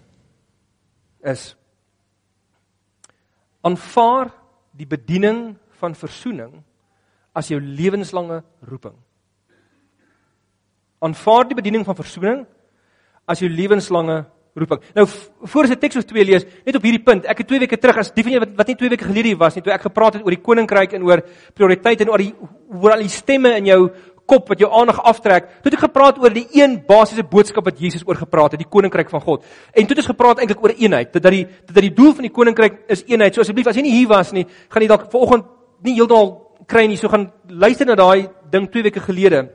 is 1.24 1.56
aanvaar 3.64 4.28
die 4.76 4.86
bediening 4.86 5.56
van 5.80 5.94
verzoening 5.94 6.62
as 7.32 7.48
jou 7.48 7.60
lewenslange 7.60 8.42
roeping. 8.68 8.96
Aanvaar 11.00 11.48
die 11.48 11.56
bediening 11.56 11.84
van 11.84 11.96
verzoening 11.96 12.44
as 13.24 13.40
jou 13.40 13.48
lewenslange 13.48 14.26
roeping. 14.54 14.82
Nou 14.94 15.06
voor 15.06 15.64
as 15.64 15.70
'n 15.70 15.78
teks 15.78 15.96
of 15.96 16.04
twee 16.04 16.24
lees, 16.24 16.44
net 16.64 16.76
op 16.76 16.82
hierdie 16.82 17.04
punt. 17.04 17.24
Ek 17.24 17.38
het 17.38 17.46
2 17.46 17.60
weke 17.60 17.78
terug 17.78 17.96
as 17.96 18.12
die 18.12 18.22
van 18.22 18.32
julle 18.32 18.46
wat, 18.46 18.56
wat 18.56 18.66
nie 18.66 18.76
2 18.76 18.88
weke 18.90 19.04
gelede 19.04 19.28
hier 19.28 19.36
was 19.36 19.54
nie, 19.54 19.62
toe 19.62 19.72
ek 19.72 19.82
gepraat 19.82 20.14
het 20.14 20.22
oor 20.22 20.34
die 20.34 20.42
koninkryk 20.42 20.92
en 20.92 21.02
oor 21.02 21.22
prioriteite 21.54 22.04
en 22.04 22.10
oor 22.10 22.18
die 22.18 22.34
oor 22.70 22.92
al 22.92 23.00
die 23.00 23.08
stemme 23.08 23.56
in 23.56 23.66
jou 23.66 23.90
kop 24.30 24.50
wat 24.52 24.62
jou 24.62 24.70
aandag 24.80 25.00
aftrek. 25.10 25.48
Toe 25.60 25.70
het 25.70 25.76
ek 25.78 25.84
gepraat 25.88 26.20
oor 26.22 26.34
die 26.34 26.46
een 26.56 26.78
basiese 26.86 27.24
boodskap 27.26 27.66
wat 27.66 27.80
Jesus 27.82 28.06
oor 28.06 28.18
gepraat 28.18 28.54
het, 28.54 28.62
die 28.62 28.70
koninkryk 28.70 29.10
van 29.10 29.24
God. 29.24 29.44
En 29.74 29.82
toe 29.82 29.96
het 29.96 30.04
ons 30.04 30.12
gepraat 30.12 30.42
eintlik 30.42 30.62
oor 30.62 30.74
eenheid, 30.76 31.12
dat 31.12 31.26
dat 31.26 31.34
die 31.34 31.44
dat 31.66 31.82
die 31.82 31.92
doel 31.94 32.14
van 32.14 32.28
die 32.28 32.34
koninkryk 32.34 32.80
is 32.94 33.04
eenheid. 33.10 33.34
So 33.34 33.44
asseblief 33.44 33.70
as 33.70 33.78
jy 33.78 33.86
nie 33.88 33.96
hier 33.98 34.10
was 34.12 34.32
nie, 34.36 34.46
gaan 34.70 34.86
jy 34.86 34.90
dalk 34.90 35.10
vanoggend 35.12 35.50
nie 35.86 35.96
heeltemal 35.98 36.32
kry 36.70 36.86
nie. 36.86 36.98
So 37.00 37.10
gaan 37.12 37.30
luister 37.48 37.88
na 37.90 37.98
daai 37.98 38.28
ding 38.50 38.70
2 38.70 38.88
weke 38.88 39.02
gelede 39.04 39.48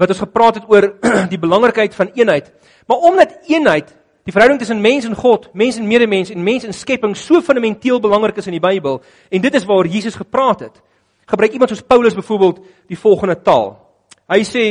wat 0.00 0.10
ons 0.10 0.22
gepraat 0.24 0.56
het 0.58 0.70
oor 0.72 0.94
die 1.32 1.38
belangrikheid 1.38 1.94
van 1.94 2.10
eenheid. 2.16 2.52
Maar 2.90 3.10
omdat 3.10 3.38
eenheid 3.46 3.92
Die 4.22 4.30
verhouding 4.30 4.60
tussen 4.60 4.80
mens 4.80 5.04
en 5.04 5.16
God, 5.18 5.48
mens 5.52 5.76
en 5.76 5.86
medemens 5.86 6.30
en 6.30 6.42
mens 6.42 6.64
en 6.64 6.72
skepping 6.72 7.16
so 7.18 7.40
fundamenteel 7.42 7.98
belangrik 8.00 8.36
is 8.38 8.46
in 8.46 8.54
die 8.54 8.62
Bybel 8.62 9.00
en 9.28 9.42
dit 9.42 9.54
is 9.54 9.64
waaroor 9.66 9.90
Jesus 9.90 10.14
gepraat 10.14 10.60
het. 10.60 10.76
Gebruik 11.26 11.52
iemand 11.52 11.70
soos 11.70 11.82
Paulus 11.86 12.14
byvoorbeeld 12.14 12.60
die 12.90 12.98
volgende 12.98 13.36
taal. 13.42 13.74
Hy 14.28 14.42
sê 14.46 14.64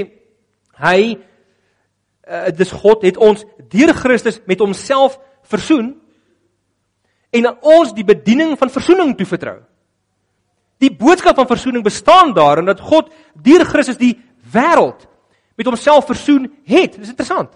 hy 0.81 0.99
uh, 1.15 2.47
dis 2.55 2.71
God 2.71 3.03
het 3.05 3.17
ons 3.17 3.43
deur 3.71 3.93
Christus 3.93 4.41
met 4.49 4.59
homself 4.59 5.19
versoen 5.49 5.93
en 7.31 7.47
aan 7.47 7.59
ons 7.61 7.93
die 7.95 8.05
bediening 8.07 8.57
van 8.59 8.71
versoening 8.73 9.13
toevertrou. 9.17 9.61
Die 10.81 10.91
boodskap 10.91 11.37
van 11.37 11.47
versoening 11.47 11.83
bestaan 11.85 12.33
daarin 12.33 12.67
dat 12.67 12.81
God 12.81 13.11
deur 13.35 13.63
Christus 13.69 13.99
die 14.01 14.15
wêreld 14.51 15.05
met 15.55 15.69
homself 15.69 16.07
versoen 16.09 16.49
het. 16.65 16.97
Dis 16.97 17.13
interessant. 17.13 17.53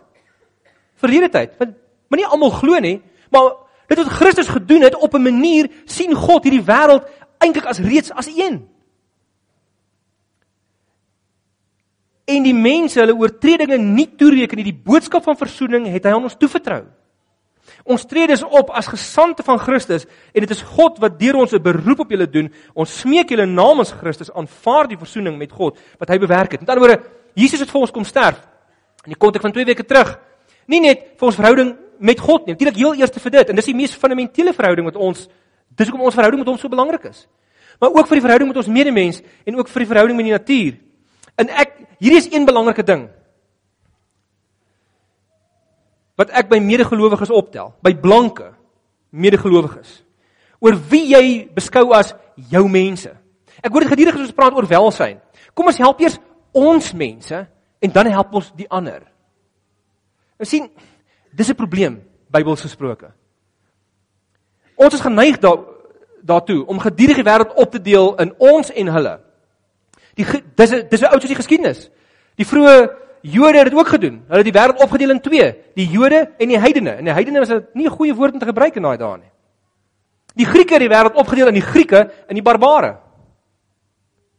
Verlede 1.02 1.30
tyd, 1.34 1.56
want 1.60 1.76
nie 2.16 2.28
almal 2.28 2.54
glo 2.56 2.80
nie, 2.80 3.02
maar 3.34 3.50
dit 3.90 4.00
wat 4.00 4.14
Christus 4.16 4.48
gedoen 4.48 4.86
het 4.86 4.96
op 4.96 5.14
'n 5.14 5.24
manier 5.24 5.68
sien 5.86 6.14
God 6.16 6.44
hierdie 6.44 6.64
wêreld 6.64 7.04
eintlik 7.38 7.66
as 7.66 7.80
reeds 7.80 8.12
as 8.12 8.28
een. 8.28 8.64
En 12.26 12.44
die 12.44 12.56
mense 12.58 13.00
hulle 13.00 13.14
oortredinge 13.14 13.78
nie 13.78 14.08
toereken 14.18 14.58
nie, 14.58 14.72
die 14.72 14.84
boodskap 14.86 15.24
van 15.24 15.38
verzoening 15.38 15.86
het 15.94 16.08
hy 16.08 16.16
aan 16.16 16.26
ons 16.26 16.38
toevertrou. 16.40 16.86
Ons 17.86 18.06
tree 18.10 18.26
dus 18.30 18.42
op 18.46 18.72
as 18.74 18.90
gesande 18.90 19.44
van 19.46 19.60
Christus 19.62 20.08
en 20.34 20.42
dit 20.42 20.52
is 20.54 20.64
God 20.76 20.98
wat 21.02 21.20
deur 21.20 21.38
ons 21.42 21.54
'n 21.54 21.62
beroep 21.62 22.00
op 22.00 22.10
julle 22.10 22.30
doen. 22.30 22.52
Ons 22.74 23.00
smeek 23.00 23.30
julle 23.30 23.46
namens 23.46 23.92
Christus 23.92 24.32
aanvaar 24.34 24.88
die 24.88 24.98
verzoening 24.98 25.38
met 25.38 25.52
God 25.52 25.78
wat 26.00 26.10
hy 26.10 26.18
bewerk 26.18 26.52
het. 26.52 26.62
Met 26.62 26.70
ander 26.70 26.88
woorde, 26.88 27.04
Jesus 27.36 27.60
het 27.60 27.70
vir 27.70 27.82
ons 27.82 27.92
kom 27.92 28.04
sterf. 28.04 28.48
In 29.06 29.12
die 29.12 29.18
konteks 29.18 29.44
van 29.44 29.52
2 29.52 29.66
weke 29.66 29.84
terug, 29.84 30.20
nie 30.68 30.80
net 30.80 31.00
vir 31.18 31.26
ons 31.28 31.36
verhouding 31.36 31.76
met 32.00 32.20
God 32.20 32.46
nie. 32.46 32.54
Natuurlik 32.54 32.78
heel 32.78 32.96
eers 32.96 33.12
vir 33.12 33.32
dit 33.32 33.50
en 33.50 33.56
dis 33.56 33.66
die 33.66 33.76
mees 33.76 33.94
fundamentele 33.94 34.54
verhouding 34.54 34.86
met 34.86 34.96
ons. 34.96 35.28
Dis 35.76 35.88
hoekom 35.88 36.06
ons 36.06 36.16
verhouding 36.16 36.40
met 36.40 36.48
hom 36.48 36.58
so 36.58 36.70
belangrik 36.70 37.04
is. 37.04 37.28
Maar 37.80 37.90
ook 37.90 38.08
vir 38.08 38.16
die 38.16 38.22
verhouding 38.22 38.48
met 38.48 38.58
ons 38.58 38.68
medemens 38.68 39.22
en 39.46 39.56
ook 39.56 39.68
vir 39.68 39.80
die 39.80 39.88
verhouding 39.88 40.18
met 40.18 40.26
die 40.26 40.34
natuur. 40.34 40.74
En 41.36 41.50
ek 41.50 41.75
hierdie 42.00 42.22
is 42.22 42.30
een 42.32 42.46
belangrike 42.46 42.84
ding. 42.84 43.10
Wat 46.16 46.32
ek 46.32 46.50
by 46.50 46.60
medegelowiges 46.64 47.34
optel, 47.36 47.74
by 47.84 47.94
blanke 47.94 48.54
medegelowiges. 49.12 50.02
Oor 50.60 50.78
wie 50.90 51.12
jy 51.12 51.26
beskou 51.56 51.92
as 51.94 52.14
jou 52.52 52.66
mense. 52.72 53.12
Ek 53.62 53.72
hoor 53.72 53.84
dit 53.84 53.92
gedurig 53.92 54.16
as 54.16 54.28
ons 54.28 54.36
praat 54.36 54.56
oor 54.56 54.68
welsyn. 54.68 55.20
Kom 55.54 55.68
ons 55.68 55.80
help 55.80 56.00
eers 56.04 56.20
ons 56.56 56.94
mense 56.96 57.48
en 57.80 57.92
dan 57.92 58.12
help 58.12 58.34
ons 58.34 58.52
die 58.56 58.68
ander. 58.72 59.04
Ons 60.40 60.52
sien 60.52 60.70
Dis 61.36 61.50
'n 61.50 61.56
probleem 61.56 62.04
Bybels 62.32 62.62
gesproke. 62.62 63.12
Ons 64.76 64.94
is 64.94 65.02
geneig 65.02 65.40
daar 65.40 65.60
daartoe 66.22 66.66
om 66.66 66.80
gedurig 66.80 67.16
die 67.16 67.24
wêreld 67.24 67.54
op 67.54 67.72
te 67.72 67.82
deel 67.82 68.16
in 68.16 68.34
ons 68.38 68.72
en 68.72 68.88
hulle. 68.88 69.20
Die 70.16 70.26
dis 70.56 70.70
dis 70.90 71.02
'n 71.02 71.12
oud 71.12 71.22
soos 71.22 71.34
die 71.34 71.42
geskiedenis. 71.42 71.90
Die 72.36 72.46
vroeë 72.46 73.06
Jode 73.26 73.58
het 73.58 73.70
dit 73.70 73.80
ook 73.80 73.88
gedoen. 73.88 74.24
Hulle 74.28 74.44
het 74.44 74.54
die 74.54 74.54
wêreld 74.54 74.82
opgedeel 74.84 75.10
in 75.10 75.22
twee, 75.22 75.48
die 75.76 75.88
Jode 75.90 76.32
en 76.38 76.48
die 76.48 76.60
heidene. 76.60 76.92
En 77.00 77.06
die 77.06 77.14
heidene 77.14 77.40
was 77.40 77.50
nie 77.74 77.86
'n 77.86 77.96
goeie 77.98 78.14
woord 78.14 78.34
om 78.34 78.40
te 78.40 78.46
gebruik 78.46 78.76
in 78.76 78.84
daai 78.84 78.98
dae 78.98 79.18
nie. 79.18 79.32
Die 80.36 80.46
Grieke 80.46 80.74
het 80.74 80.82
die 80.82 80.90
wêreld 80.90 81.16
opgedeel 81.16 81.48
in 81.48 81.54
die 81.54 81.62
Grieke 81.62 82.12
en 82.28 82.36
die 82.36 82.44
barbare. 82.44 83.00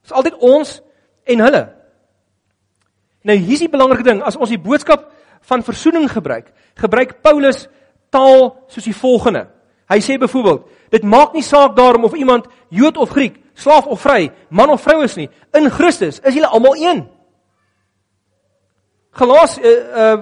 Dit 0.02 0.10
is 0.10 0.12
altyd 0.12 0.36
ons 0.38 0.82
en 1.24 1.40
hulle. 1.40 1.72
Nou 3.22 3.36
hier's 3.36 3.64
die 3.64 3.68
belangrike 3.68 4.02
ding, 4.02 4.22
as 4.22 4.36
ons 4.36 4.48
die 4.48 4.60
boodskap 4.60 5.10
van 5.40 5.62
verzoening 5.62 6.06
gebruik, 6.10 6.52
gebruik 6.74 7.22
Paulus 7.22 7.68
taal 8.10 8.66
soos 8.68 8.84
die 8.84 8.94
volgende. 8.94 9.48
Hy 9.86 10.00
sê 10.02 10.16
byvoorbeeld, 10.18 10.64
dit 10.90 11.02
maak 11.02 11.34
nie 11.34 11.44
saak 11.46 11.76
daarom 11.76 12.04
of 12.04 12.14
iemand 12.14 12.46
Jood 12.68 12.96
of 12.96 13.10
Griek, 13.14 13.38
slaaf 13.54 13.86
of 13.86 14.00
vry, 14.00 14.30
man 14.50 14.70
of 14.70 14.82
vrou 14.82 15.02
is 15.04 15.14
nie. 15.16 15.28
In 15.54 15.70
Christus 15.70 16.18
is 16.20 16.34
julle 16.34 16.50
almal 16.50 16.74
een. 16.76 17.04
Galaas 19.16 19.58
uh, 19.58 19.76
uh 19.96 20.16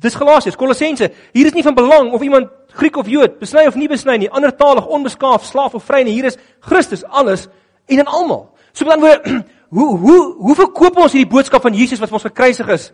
dis 0.00 0.14
Galasiërs, 0.16 0.56
Kolossense. 0.56 1.10
Hier 1.32 1.46
is 1.46 1.52
nie 1.52 1.62
van 1.62 1.74
belang 1.76 2.12
of 2.16 2.22
iemand 2.22 2.48
Griek 2.72 2.96
of 2.96 3.08
Jood, 3.10 3.36
besny 3.40 3.66
of 3.68 3.74
nie 3.76 3.88
besny 3.90 4.16
nie, 4.16 4.30
andertalig, 4.32 4.86
onbeskaaf, 4.86 5.44
slaaf 5.44 5.74
of 5.76 5.84
vry 5.84 6.00
nie. 6.06 6.14
Hier 6.16 6.30
is 6.30 6.38
Christus 6.64 7.04
alles 7.04 7.48
en 7.86 7.98
in 7.98 8.06
almal. 8.08 8.46
So 8.72 8.84
dan 8.88 9.02
word 9.02 9.26
hoe 9.76 9.90
hoe 9.98 10.20
hoe 10.38 10.54
verkoop 10.54 10.96
ons 10.96 11.12
hierdie 11.12 11.30
boodskap 11.30 11.62
van 11.66 11.76
Jesus 11.76 12.00
wat 12.00 12.08
vir 12.08 12.20
ons 12.20 12.28
gekruisig 12.30 12.72
is? 12.72 12.90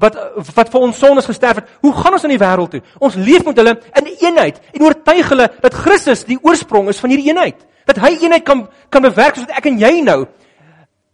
Wat 0.00 0.16
wat 0.56 0.70
vir 0.72 0.80
ons 0.80 0.98
sondes 0.98 1.28
gesterf 1.28 1.60
het. 1.60 1.72
Hoe 1.84 1.92
gaan 1.92 2.16
ons 2.16 2.24
in 2.24 2.32
die 2.32 2.40
wêreld 2.40 2.72
toe? 2.72 2.82
Ons 2.98 3.18
leef 3.20 3.44
met 3.44 3.58
hulle 3.60 3.76
in 4.00 4.08
eenheid 4.12 4.60
en 4.72 4.86
oortuig 4.86 5.28
hulle 5.28 5.48
dat 5.60 5.76
Christus 5.84 6.24
die 6.28 6.38
oorsprong 6.40 6.88
is 6.88 7.00
van 7.02 7.12
hierdie 7.12 7.28
eenheid. 7.30 7.60
Dat 7.88 8.00
hy 8.00 8.14
eenheid 8.16 8.44
kan 8.46 8.66
kan 8.88 9.04
bewerk 9.04 9.36
sodat 9.36 9.58
ek 9.60 9.68
en 9.70 9.78
jy 9.80 9.92
nou 10.06 10.24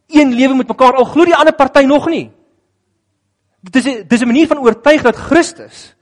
een 0.06 0.32
lewe 0.38 0.54
met 0.54 0.70
mekaar 0.70 0.98
al 1.00 1.08
glo 1.10 1.26
die 1.26 1.34
ander 1.34 1.54
party 1.56 1.82
nog 1.86 2.06
nie. 2.12 2.30
Dit 3.60 3.82
is 3.82 4.06
dis 4.06 4.22
'n 4.22 4.26
manier 4.26 4.46
van 4.46 4.62
oortuig 4.62 5.02
dat 5.02 5.16
Christus 5.16 5.94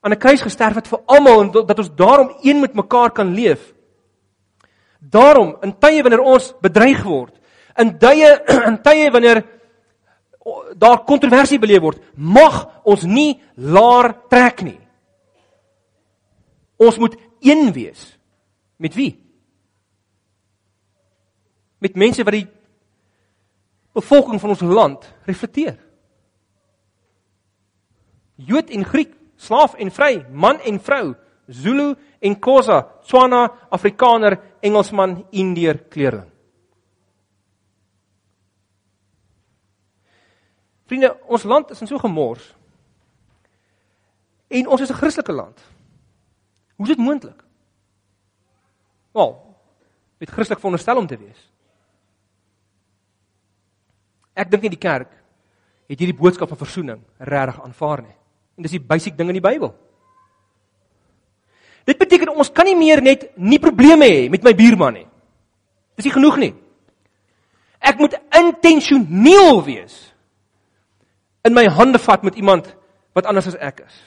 aan 0.00 0.12
'n 0.12 0.18
kruis 0.18 0.42
gesterf 0.42 0.74
het 0.74 0.88
vir 0.88 1.00
almal 1.06 1.40
en 1.40 1.50
dat 1.50 1.78
ons 1.78 1.94
daarom 1.94 2.36
een 2.42 2.60
met 2.60 2.74
mekaar 2.74 3.10
kan 3.10 3.34
leef. 3.34 3.74
Daarom 4.98 5.56
in 5.62 5.78
tye 5.78 6.02
wanneer 6.02 6.20
ons 6.20 6.54
bedreig 6.60 7.02
word, 7.02 7.34
in 7.76 7.98
tye 7.98 8.42
in 8.70 8.82
tye 8.82 9.10
wanneer 9.10 9.44
daar 10.74 11.04
kontroversie 11.06 11.60
beleef 11.62 11.82
word, 11.84 12.00
mag 12.16 12.64
ons 12.88 13.04
nie 13.06 13.40
laar 13.54 14.12
trek 14.30 14.62
nie. 14.66 14.78
Ons 16.82 16.98
moet 16.98 17.14
een 17.44 17.70
wees. 17.74 18.02
Met 18.82 18.96
wie? 18.98 19.12
Met 21.82 21.98
mense 21.98 22.24
wat 22.26 22.34
die 22.34 22.48
bevolking 23.94 24.40
van 24.40 24.54
ons 24.54 24.64
land 24.66 25.06
reflekteer. 25.28 25.76
Jood 28.42 28.72
en 28.74 28.84
Griek, 28.88 29.12
slaaf 29.36 29.76
en 29.78 29.92
vry, 29.94 30.24
man 30.30 30.58
en 30.66 30.80
vrou, 30.82 31.14
Zulu 31.52 31.92
en 32.22 32.38
Xhosa, 32.40 32.80
Tswana, 33.04 33.44
Afrikaner, 33.70 34.38
Engelsman, 34.62 35.20
Indiër, 35.30 35.82
kleerling. 35.90 36.31
Vriende, 40.92 41.14
ons 41.24 41.46
land 41.48 41.70
is 41.72 41.80
in 41.80 41.88
so 41.88 41.96
gemors. 41.96 42.50
En 44.52 44.66
ons 44.68 44.80
is 44.80 44.90
'n 44.90 45.00
Christelike 45.00 45.32
land. 45.32 45.60
Hoe 46.76 46.86
is 46.86 46.96
dit 46.96 47.04
moontlik? 47.04 47.44
Wel, 49.12 49.56
met 50.18 50.30
Christelik 50.30 50.60
veronderstel 50.60 50.96
om 50.96 51.06
te 51.06 51.16
wees. 51.16 51.50
Ek 54.34 54.50
dink 54.50 54.62
nie 54.62 54.70
die 54.70 54.88
kerk 54.88 55.10
het 55.88 55.98
hierdie 55.98 56.18
boodskap 56.18 56.48
van 56.48 56.58
verzoening 56.58 57.00
regtig 57.18 57.62
aanvaar 57.62 58.02
nie. 58.02 58.16
En 58.56 58.62
dis 58.62 58.70
die 58.70 58.80
basiese 58.80 59.16
ding 59.16 59.28
in 59.28 59.40
die 59.40 59.48
Bybel. 59.50 59.74
Dit 61.84 61.98
beteken 61.98 62.36
ons 62.36 62.52
kan 62.52 62.64
nie 62.64 62.76
meer 62.76 63.02
net 63.02 63.36
nie 63.36 63.58
probleme 63.58 64.04
hê 64.04 64.30
met 64.30 64.42
my 64.42 64.54
buurman 64.54 64.92
nie. 64.92 65.08
Dis 65.96 66.04
nie 66.04 66.12
genoeg 66.12 66.36
nie. 66.36 66.54
Ek 67.80 67.98
moet 67.98 68.20
intentioneel 68.30 69.64
wees 69.64 70.11
in 71.44 71.54
my 71.54 71.66
hande 71.66 71.98
vat 71.98 72.22
met 72.22 72.34
iemand 72.34 72.74
wat 73.12 73.26
anders 73.26 73.46
as 73.46 73.58
ek 73.58 73.82
is. 73.86 74.00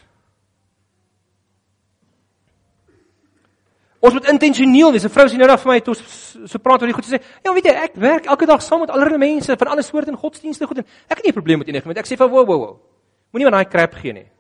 Ons 4.06 4.14
moet 4.14 4.28
intentioneel 4.30 4.92
wees. 4.94 5.06
'n 5.06 5.10
Vrou 5.10 5.26
sê 5.28 5.38
nou 5.38 5.48
net 5.48 5.60
vir 5.60 5.72
my 5.72 5.80
toe 5.82 5.96
so 5.96 6.60
praat 6.60 6.82
oor 6.82 6.88
die 6.88 6.94
goed 6.94 7.06
sê, 7.06 7.22
"Ja, 7.44 7.54
weet 7.54 7.66
jy, 7.66 7.72
ek 7.72 7.96
werk 7.96 8.26
elke 8.26 8.46
dag 8.46 8.62
saam 8.62 8.82
met 8.82 8.90
allerlei 8.90 9.18
mense 9.18 9.58
van 9.58 9.68
alle 9.68 9.82
soorte 9.82 10.12
en 10.12 10.18
godsdienste 10.18 10.68
goed 10.68 10.78
en 10.78 10.86
ek 11.10 11.18
het 11.18 11.24
nie 11.24 11.32
'n 11.32 11.34
probleem 11.34 11.58
met 11.60 11.68
enige 11.68 11.84
iemand." 11.84 11.98
Ek 11.98 12.06
sê 12.06 12.18
vir 12.18 12.30
wow, 12.30 12.46
wow, 12.46 12.60
wow. 12.60 12.80
Moenie 13.32 13.50
van 13.50 13.64
daai 13.64 13.70
krap 13.70 13.94
gee 13.94 14.14
nie. 14.14 14.32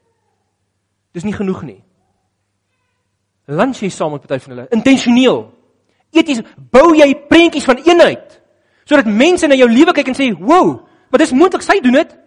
Dis 1.13 1.23
nie 1.23 1.34
genoeg 1.34 1.63
nie. 1.63 1.84
Lunch 3.47 3.79
jy 3.79 3.89
saam 3.89 4.12
met 4.12 4.21
party 4.21 4.39
van 4.39 4.55
hulle 4.55 4.67
intentioneel. 4.69 5.51
Eties 6.12 6.41
bou 6.71 6.95
jy 6.95 7.15
prentjies 7.27 7.65
van 7.65 7.77
eenheid 7.77 8.41
sodat 8.86 9.05
mense 9.05 9.47
na 9.47 9.55
jou 9.55 9.69
lewe 9.69 9.93
kyk 9.93 10.08
en 10.08 10.13
sê, 10.13 10.39
"Wow, 10.39 10.88
maar 11.10 11.19
dis 11.19 11.31
moontlik 11.31 11.62
sy 11.62 11.79
doen 11.79 11.93
dit." 11.93 12.24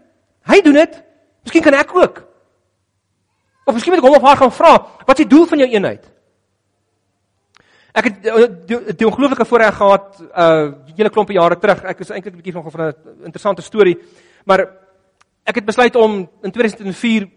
Hy 0.49 0.61
doen 0.65 0.81
dit. 0.81 1.03
Miskien 1.45 1.63
kan 1.63 1.75
ek 1.75 1.95
ook. 1.97 2.23
Of 3.65 3.75
miskien 3.75 3.93
moet 3.93 4.01
ek 4.03 4.09
hom 4.09 4.17
of 4.17 4.23
haar 4.27 4.41
gaan 4.41 4.53
vra, 4.53 4.73
wat 5.05 5.19
is 5.19 5.25
die 5.25 5.33
doel 5.37 5.47
van 5.47 5.59
jou 5.59 5.69
eenheid? 5.69 6.07
ek 7.99 8.09
het 8.09 8.19
die, 8.23 8.49
die, 8.69 8.79
die 9.01 9.07
ongelooflike 9.09 9.47
voorreg 9.49 9.79
gehad 9.79 10.21
uh 10.29 10.69
hele 10.99 11.13
klompe 11.15 11.35
jare 11.37 11.59
terug. 11.63 11.85
Ek 11.87 12.01
is 12.03 12.11
eintlik 12.11 12.35
'n 12.35 12.41
bietjie 12.41 12.53
van 12.53 12.65
'n 12.67 12.95
interessante 13.25 13.63
storie, 13.63 13.97
maar 14.45 14.61
ek 15.47 15.55
het 15.55 15.65
besluit 15.65 15.97
om 15.97 16.29
in 16.43 16.51
2004 16.51 17.29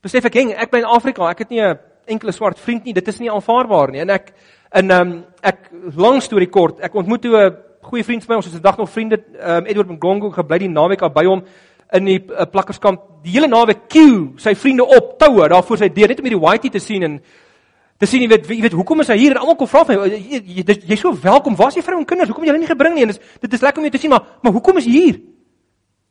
besef 0.00 0.24
ek 0.24 0.34
heng, 0.34 0.52
ek 0.52 0.70
bly 0.70 0.78
in 0.78 0.84
Afrika. 0.84 1.30
Ek 1.30 1.38
het 1.38 1.50
nie 1.50 1.60
'n 1.60 1.78
enkele 2.06 2.32
swart 2.32 2.58
vriend 2.58 2.84
nie. 2.84 2.94
Dit 2.94 3.08
is 3.08 3.18
nie 3.18 3.30
aanvaarbaar 3.30 3.90
nie. 3.90 4.00
En 4.00 4.10
ek 4.10 4.32
in 4.74 4.90
um 4.90 5.24
ek 5.42 5.70
lang 5.96 6.22
storie 6.22 6.48
kort, 6.48 6.80
ek 6.80 6.94
ontmoet 6.94 7.22
toe 7.22 7.36
'n 7.36 7.56
goeie 7.82 8.04
vriend 8.04 8.24
van 8.24 8.34
my, 8.34 8.36
ons 8.36 8.46
is 8.46 8.52
vandag 8.52 8.78
nog 8.78 8.90
vriende, 8.90 9.18
um 9.40 9.66
Edward 9.66 9.88
Mgongo, 9.88 10.30
gebly 10.30 10.58
die 10.58 10.68
naweek 10.68 11.12
by 11.12 11.24
hom 11.24 11.42
in 11.96 12.08
die 12.08 12.18
uh, 12.20 12.44
plakkerskamp. 12.50 13.04
Die 13.24 13.34
hele 13.34 13.48
naweek 13.48 13.86
queue 13.90 14.38
sy 14.42 14.54
vriende 14.58 14.84
op 14.84 15.14
toue 15.20 15.48
daar 15.48 15.64
voor 15.64 15.80
sy 15.80 15.88
deur 15.92 16.12
net 16.12 16.20
om 16.20 16.28
hierdie 16.28 16.42
whitey 16.42 16.72
te 16.72 16.82
sien 16.82 17.06
en 17.06 17.16
te 17.98 18.06
sien 18.06 18.22
jy 18.22 18.28
weet 18.30 18.46
jy 18.50 18.60
weet 18.66 18.76
hoekom 18.78 19.02
is 19.02 19.10
hy 19.10 19.18
hier? 19.18 19.34
En 19.34 19.42
almal 19.42 19.58
kom 19.58 19.70
vra 19.70 19.84
vir 19.88 19.98
my 19.98 20.10
jy's 20.12 20.28
jy, 20.28 20.62
jy, 20.62 20.76
jy 20.92 20.98
so 21.00 21.14
welkom. 21.22 21.56
Waar 21.58 21.72
is 21.72 21.80
die 21.80 21.86
vrou 21.86 21.98
en 21.98 22.06
kinders? 22.08 22.30
Hoekom 22.30 22.46
jy 22.46 22.52
hulle 22.52 22.62
nie 22.62 22.70
gebring 22.70 22.94
nie? 22.94 23.06
En 23.08 23.12
dis 23.14 23.20
dit 23.42 23.58
is 23.58 23.64
lekker 23.64 23.82
om 23.82 23.88
jou 23.88 23.94
te 23.96 24.02
sien 24.02 24.12
maar 24.14 24.38
maar 24.44 24.54
hoekom 24.54 24.80
is 24.82 24.88
jy 24.88 24.94
hier? 24.98 25.20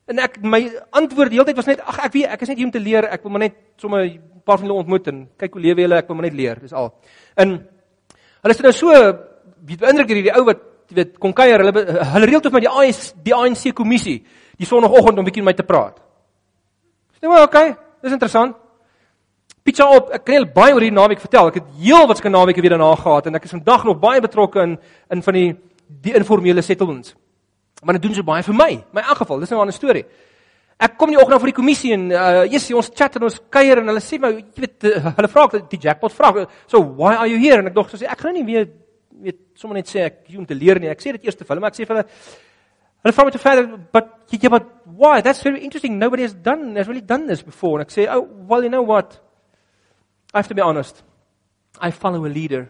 En 0.08 0.24
ek 0.24 0.40
my 0.44 0.62
antwoord 0.96 1.32
die 1.32 1.40
hele 1.40 1.50
tyd 1.50 1.60
was 1.60 1.70
net 1.70 1.84
ag 1.84 2.00
ek 2.08 2.14
weet 2.16 2.34
ek 2.34 2.44
is 2.44 2.52
net 2.52 2.60
hier 2.60 2.68
om 2.68 2.74
te 2.74 2.84
leer. 2.84 3.10
Ek 3.12 3.24
wil 3.24 3.36
maar 3.36 3.46
net 3.46 3.58
sommer 3.78 4.06
'n 4.08 4.42
paar 4.44 4.58
van 4.58 4.68
hulle 4.68 4.80
ontmoet 4.80 5.08
en 5.08 5.28
kyk 5.38 5.54
hoe 5.54 5.62
lewe 5.62 5.82
hulle 5.84 5.98
ek 6.00 6.08
wil 6.08 6.16
maar 6.16 6.28
net 6.30 6.40
leer. 6.40 6.60
Dis 6.60 6.74
al. 6.74 6.94
En 7.36 7.50
hulle 8.42 8.54
is 8.56 8.62
nou 8.64 8.74
so 8.74 8.92
beïndruk 9.68 10.08
hierdie 10.08 10.34
ou 10.34 10.46
wat 10.48 10.60
jy 10.60 10.77
weet 10.96 11.18
kon 11.20 11.34
kuier 11.34 11.60
hulle 11.60 11.86
hulle 12.14 12.26
reël 12.26 12.42
tot 12.42 12.54
my 12.54 12.60
die 12.60 12.72
ANC 12.72 13.14
die 13.24 13.36
ANC 13.36 13.74
kommissie 13.74 14.24
die 14.58 14.66
sonoggend 14.66 15.20
om 15.20 15.26
bietjie 15.26 15.44
met 15.44 15.56
my 15.56 15.58
te 15.58 15.68
praat 15.68 16.00
sê 17.20 17.28
maar 17.28 17.44
okay 17.44 17.76
dis 18.02 18.12
interessant 18.14 18.56
pizza 19.68 19.88
op. 19.92 20.12
Ek 20.16 20.24
kan 20.24 20.40
net 20.40 20.54
baie 20.56 20.74
oor 20.76 20.84
hierdie 20.84 20.96
naweek 20.96 21.24
vertel. 21.24 21.52
Ek 21.52 21.60
het 21.60 21.72
heel 21.82 22.08
wat 22.08 22.22
skandinaweke 22.22 22.64
weer 22.64 22.78
daarna 22.78 22.94
gehad 23.00 23.28
en 23.28 23.40
ek 23.40 23.48
is 23.48 23.56
vandag 23.58 23.84
nog 23.88 24.00
baie 24.04 24.24
betrokke 24.24 24.64
in 24.64 24.78
in 25.14 25.24
van 25.26 25.38
die 25.40 25.50
die 25.88 26.16
informele 26.20 26.64
settlements. 26.64 27.14
Maar 27.84 27.98
dit 27.98 28.08
doen 28.08 28.16
so 28.16 28.28
baie 28.28 28.44
vir 28.44 28.56
my. 28.56 28.72
My 28.96 29.04
in 29.04 29.20
geval, 29.20 29.40
dis 29.40 29.52
nou 29.52 29.60
'n 29.60 29.68
ander 29.68 29.76
storie. 29.76 30.06
Ek 30.80 30.98
kom 30.98 31.10
die 31.10 31.18
oggend 31.18 31.40
voor 31.40 31.52
die 31.52 31.60
kommissie 31.60 31.94
en 31.94 32.12
uh 32.12 32.44
yes, 32.46 32.72
ons 32.72 32.92
chat 32.94 33.16
en 33.16 33.24
ons 33.24 33.40
kuier 33.50 33.78
en 33.78 33.88
hulle 33.88 34.00
sê 34.00 34.20
my, 34.20 34.30
jy 34.32 34.62
weet, 34.62 34.84
uh, 34.84 35.12
hulle 35.18 35.28
vra 35.28 35.48
die 35.70 35.80
jackpot 35.80 36.14
vra. 36.14 36.48
So, 36.68 36.82
why 36.82 37.16
are 37.16 37.28
you 37.28 37.40
here? 37.40 37.60
En 37.60 37.68
ek 37.68 37.74
dog 37.74 37.90
so 37.90 37.98
sê 37.98 38.06
ek 38.06 38.20
gaan 38.20 38.34
nie 38.34 38.46
weer 38.46 38.68
weet 39.22 39.40
sommer 39.56 39.80
net 39.80 39.90
sê 39.90 40.06
ek 40.08 40.24
hier 40.28 40.40
om 40.40 40.46
te 40.46 40.56
leer 40.58 40.80
nie. 40.80 40.90
Ek 40.92 41.02
sê 41.02 41.14
dit 41.16 41.26
eers 41.26 41.36
te 41.36 41.46
hulle, 41.48 41.64
maar 41.64 41.74
ek 41.74 41.80
sê 41.80 41.88
vir 41.88 41.98
hulle 41.98 42.08
hulle 43.04 43.14
vra 43.14 43.26
my 43.26 43.32
verder, 43.32 43.78
but 43.94 44.14
yeah, 44.32 44.50
but 44.50 44.66
why? 44.86 45.22
That's 45.22 45.42
very 45.42 45.64
interesting. 45.64 46.00
Nobody 46.00 46.24
has 46.24 46.34
done 46.34 46.76
has 46.76 46.88
really 46.88 47.02
done 47.02 47.28
this 47.28 47.42
before. 47.42 47.80
En 47.80 47.86
ek 47.86 47.94
sê, 47.94 48.08
oh, 48.10 48.28
well, 48.48 48.64
you 48.64 48.70
know 48.70 48.84
what? 48.84 49.20
I 50.34 50.40
have 50.40 50.48
to 50.50 50.56
be 50.56 50.62
honest. 50.62 51.04
I 51.80 51.92
follow 51.92 52.26
a 52.26 52.32
leader 52.32 52.70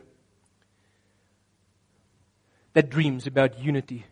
that 2.73 2.89
dreams 2.89 3.25
about 3.25 3.57
unity 3.59 4.05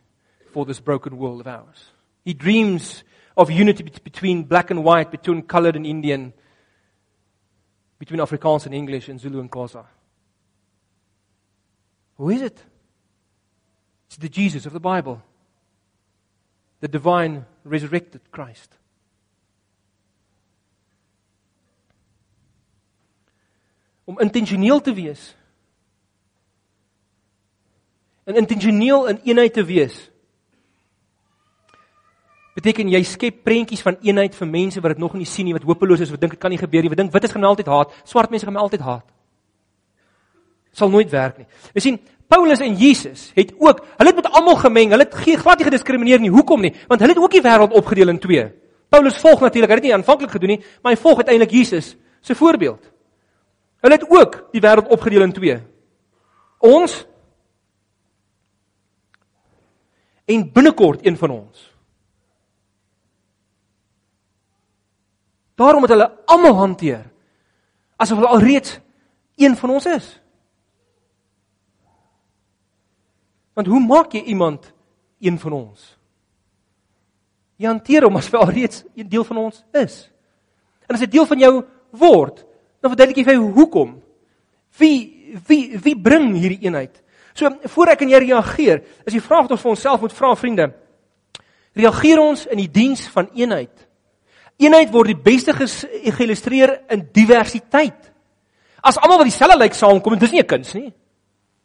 for 0.52 0.66
this 0.66 0.80
broken 0.80 1.18
world 1.18 1.42
of 1.42 1.48
ours. 1.48 1.92
He 2.24 2.34
dreams 2.34 3.04
of 3.38 3.52
unity 3.52 3.84
between 3.84 4.44
black 4.44 4.72
and 4.72 4.84
white, 4.84 5.12
between 5.12 5.44
colored 5.44 5.76
and 5.76 5.86
Indian, 5.86 6.34
between 8.00 8.20
Afrikaans 8.20 8.66
and 8.66 8.74
English, 8.74 9.10
and 9.10 9.20
Zulu 9.20 9.42
and 9.42 9.52
Xhosa. 9.52 9.86
Who 12.18 12.30
is 12.30 12.42
it? 12.42 12.64
It's 14.08 14.18
the 14.18 14.30
Jesus 14.30 14.66
of 14.66 14.74
the 14.74 14.80
Bible, 14.80 15.22
the 16.80 16.88
divine 16.88 17.46
resurrected 17.64 18.22
Christ. 18.32 18.78
om 24.06 24.20
intentioneel 24.20 24.82
te 24.82 24.94
wees. 24.94 25.36
En 28.24 28.36
intentioneel 28.36 29.08
in 29.08 29.20
eenheid 29.24 29.54
te 29.54 29.64
wees. 29.66 30.12
Beteken 32.56 32.90
jy 32.90 33.02
skep 33.04 33.42
prentjies 33.44 33.84
van 33.84 33.98
eenheid 34.02 34.38
vir 34.38 34.48
mense 34.48 34.82
wat 34.82 34.96
dit 34.96 35.02
nog 35.02 35.18
nie 35.18 35.28
sien 35.28 35.50
nie, 35.50 35.54
wat 35.58 35.66
hopeloos 35.68 36.06
is, 36.06 36.14
wat 36.14 36.22
dink 36.22 36.38
dit 36.38 36.42
kan 36.42 36.54
nie 36.54 36.62
gebeur 36.62 36.86
nie, 36.86 36.92
wat 36.94 37.02
dink 37.02 37.12
wit 37.14 37.28
is 37.28 37.34
gaan 37.34 37.50
altyd 37.50 37.70
haat, 37.70 37.98
swart 38.08 38.32
mense 38.32 38.48
gaan 38.48 38.62
altyd 38.62 38.86
haat. 38.86 39.15
Sal 40.76 40.92
nooit 40.92 41.12
werk 41.14 41.40
nie. 41.40 41.48
Jy 41.78 41.84
sien, 41.86 42.00
Paulus 42.28 42.60
en 42.64 42.76
Jesus 42.80 43.30
het 43.38 43.54
ook, 43.62 43.84
hulle 43.98 44.12
het 44.12 44.20
met 44.20 44.32
almal 44.34 44.58
gemeng, 44.60 44.92
hulle 44.92 45.06
het 45.06 45.16
geen 45.24 45.40
glad 45.40 45.62
nie 45.62 45.68
gediskrimineer 45.70 46.24
nie. 46.24 46.32
Hoekom 46.34 46.66
nie? 46.66 46.74
Want 46.90 47.04
hulle 47.04 47.14
het 47.14 47.22
ook 47.22 47.36
die 47.38 47.44
wêreld 47.46 47.76
opgedeel 47.78 48.12
in 48.12 48.20
twee. 48.20 48.48
Paulus 48.92 49.20
volg 49.22 49.46
natuurlik, 49.46 49.70
hy 49.70 49.78
het 49.78 49.86
dit 49.86 49.92
nie 49.92 49.98
aanvanklik 49.98 50.34
gedoen 50.36 50.56
nie, 50.56 50.62
maar 50.82 50.96
hy 50.96 51.00
volg 51.00 51.22
uiteindelik 51.24 51.54
Jesus 51.54 51.94
se 52.26 52.36
voorbeeld. 52.36 52.92
Hulle 53.86 53.98
het 54.00 54.08
ook 54.10 54.38
die 54.56 54.64
wêreld 54.64 54.92
opgedeel 54.92 55.28
in 55.28 55.36
twee. 55.36 55.60
Ons 56.66 57.04
en 60.26 60.46
binnekort 60.52 61.06
een 61.06 61.18
van 61.18 61.30
ons. 61.30 61.72
Daarom 65.56 65.86
het 65.86 65.94
hulle 65.94 66.12
almal 66.26 66.58
hanteer 66.60 67.06
asof 67.96 68.18
hulle 68.20 68.34
alreeds 68.34 68.80
een 69.40 69.56
van 69.56 69.70
ons 69.78 69.86
is. 69.86 70.08
Want 73.56 73.68
hoe 73.68 73.80
maak 73.80 74.14
jy 74.14 74.22
iemand 74.22 74.74
een 75.20 75.40
van 75.40 75.54
ons? 75.54 75.98
Jy 77.56 77.68
hanteer 77.68 78.04
hom 78.04 78.18
as 78.20 78.28
hy 78.28 78.38
alreeds 78.38 78.84
'n 78.96 79.08
deel 79.08 79.24
van 79.24 79.38
ons 79.38 79.64
is. 79.74 80.12
En 80.88 80.96
as 80.96 81.02
hy 81.02 81.08
deel 81.08 81.26
van 81.26 81.40
jou 81.40 81.64
word, 81.92 82.46
Dan 82.86 82.94
verduidelik 82.94 83.18
jy 83.18 83.26
vir 83.26 83.40
my 83.40 83.54
hoekom. 83.56 83.94
Wie 84.78 84.98
wie 85.48 85.80
wie 85.82 85.96
bring 85.98 86.36
hierdie 86.38 86.68
eenheid? 86.68 87.00
So 87.34 87.50
voor 87.74 87.90
ek 87.96 88.04
en 88.06 88.12
jy 88.14 88.20
reageer, 88.28 88.84
is 89.10 89.16
die 89.16 89.24
vraag 89.26 89.48
wat 89.48 89.56
ons 89.56 89.64
vir 89.64 89.72
onsself 89.72 90.04
moet 90.04 90.14
vra 90.14 90.36
vriende. 90.38 90.68
Reageer 91.74 92.22
ons 92.22 92.44
in 92.54 92.62
die 92.62 92.70
diens 92.70 93.02
van 93.10 93.32
eenheid? 93.34 93.74
Eenheid 94.62 94.94
word 94.94 95.10
die 95.16 95.18
beste 95.18 95.56
geïllustreer 95.58 96.76
in 96.94 97.08
diversiteit. 97.12 98.12
As 98.86 99.02
almal 99.02 99.24
wat 99.24 99.32
dieselfde 99.32 99.58
lyk 99.58 99.74
saamkom, 99.74 100.20
dis 100.22 100.32
nie 100.32 100.44
'n 100.46 100.48
kuns 100.54 100.76
nie. 100.78 100.94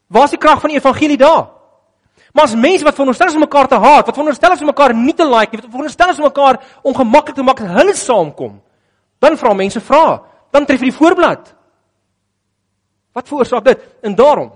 Waar 0.08 0.24
is 0.24 0.30
die 0.30 0.40
krag 0.40 0.62
van 0.62 0.70
die 0.70 0.80
evangelie 0.80 1.20
daar? 1.20 1.59
Maar 2.32 2.44
as 2.44 2.54
mense 2.54 2.84
wat 2.84 2.94
veronderstel 2.94 3.28
is 3.28 3.34
om 3.34 3.40
mekaar 3.40 3.68
te 3.68 3.78
haat, 3.78 4.06
wat 4.06 4.14
veronderstel 4.14 4.52
is 4.52 4.60
om 4.60 4.70
mekaar 4.70 4.94
nie 4.94 5.14
te 5.14 5.26
like 5.26 5.50
nie, 5.50 5.62
wat 5.62 5.70
veronderstel 5.70 6.12
is 6.12 6.18
om 6.18 6.28
mekaar 6.28 6.60
ongemaklik 6.82 7.34
te 7.34 7.42
maak, 7.42 7.58
hulle 7.58 7.94
saamkom. 7.94 8.60
Dan 9.18 9.36
vra 9.36 9.54
mense 9.54 9.80
vra, 9.80 10.22
dan 10.50 10.66
tref 10.66 10.80
jy 10.80 10.92
die 10.92 10.98
voorblad. 10.98 11.50
Wat 13.12 13.28
veroorsaak 13.28 13.64
dit? 13.64 13.82
En 14.06 14.14
daarom 14.14 14.52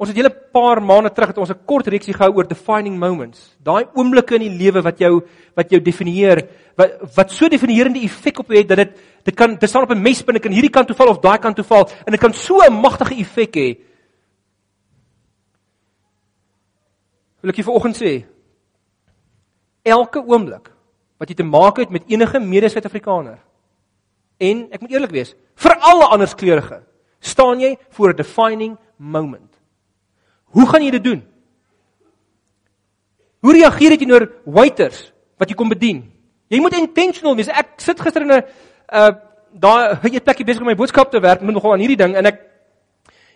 Ons 0.00 0.08
het 0.08 0.16
julle 0.16 0.32
paar 0.32 0.78
maande 0.80 1.10
terug 1.12 1.28
het 1.28 1.38
ons 1.38 1.50
'n 1.50 1.66
kort 1.66 1.86
reeksie 1.86 2.14
gehou 2.14 2.32
oor 2.32 2.48
defining 2.48 2.96
moments. 2.96 3.54
Daai 3.62 3.84
oomblikke 3.94 4.34
in 4.34 4.48
die 4.48 4.56
lewe 4.56 4.80
wat 4.80 4.98
jou 4.98 5.20
wat 5.54 5.70
jou 5.70 5.80
definieer, 5.80 6.48
wat 6.74 6.90
wat 7.16 7.30
so 7.30 7.48
definierende 7.48 8.00
effek 8.00 8.38
op 8.38 8.48
jou 8.48 8.56
het 8.56 8.68
dat 8.68 8.78
dit 8.78 8.96
dit 9.24 9.34
kan 9.34 9.58
dit 9.58 9.68
staan 9.68 9.82
op 9.82 9.90
'n 9.90 10.00
mespunt, 10.00 10.40
dit 10.40 10.42
kan 10.42 10.52
hierdie 10.52 10.70
kant 10.70 10.86
toe 10.86 10.96
val 10.96 11.08
of 11.08 11.20
daai 11.20 11.38
kant 11.38 11.56
toe 11.56 11.64
val 11.64 11.86
en 12.06 12.12
dit 12.12 12.20
kan 12.20 12.32
so 12.32 12.60
'n 12.62 12.80
magtige 12.80 13.20
effek 13.20 13.56
hê. 13.56 13.76
Wil 17.40 17.50
ek 17.50 17.64
vir 17.64 17.74
oggend 17.74 17.96
sê 17.96 18.24
elke 19.84 20.20
oomblik 20.20 20.70
wat 21.18 21.28
jy 21.28 21.34
te 21.34 21.44
maak 21.44 21.76
het 21.76 21.90
met 21.90 22.04
enige 22.08 22.40
mede-Suid-Afrikaner 22.40 23.38
En 24.40 24.62
ek 24.72 24.80
moet 24.80 24.94
eerlik 24.96 25.12
wees, 25.12 25.34
vir 25.60 25.76
alle 25.84 26.08
ander 26.14 26.30
kleurige 26.32 26.80
staan 27.20 27.60
jy 27.60 27.74
voor 27.92 28.12
'n 28.12 28.16
defining 28.16 28.78
moment. 28.96 29.52
Hoe 30.56 30.66
gaan 30.66 30.82
jy 30.82 30.90
dit 30.90 31.04
doen? 31.04 31.22
Hoe 33.40 33.52
reageer 33.52 33.90
jy 33.90 33.96
teenoor 33.96 34.32
waiters 34.44 35.12
wat 35.36 35.48
jy 35.48 35.54
kom 35.54 35.68
bedien? 35.68 36.12
Jy 36.48 36.60
moet 36.60 36.74
intentional 36.74 37.36
wees. 37.36 37.48
Ek 37.48 37.76
sit 37.76 38.00
gister 38.00 38.22
in 38.22 38.32
'n 38.32 38.44
uh 38.92 39.12
daai 39.52 39.98
jy 40.02 40.20
plekkie 40.20 40.44
besig 40.44 40.60
om 40.60 40.66
my 40.66 40.74
boodskap 40.74 41.10
te 41.10 41.20
werk, 41.20 41.42
moet 41.42 41.54
nogal 41.54 41.72
aan 41.72 41.80
hierdie 41.80 41.96
ding 41.96 42.14
en 42.14 42.26
ek 42.26 42.40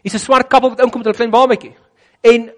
hier's 0.02 0.14
'n 0.14 0.18
swart 0.18 0.48
kappel 0.48 0.70
wat 0.70 0.80
inkom 0.80 1.02
met 1.02 1.08
'n 1.08 1.16
klein 1.16 1.30
babatjie. 1.30 1.76
En 2.22 2.50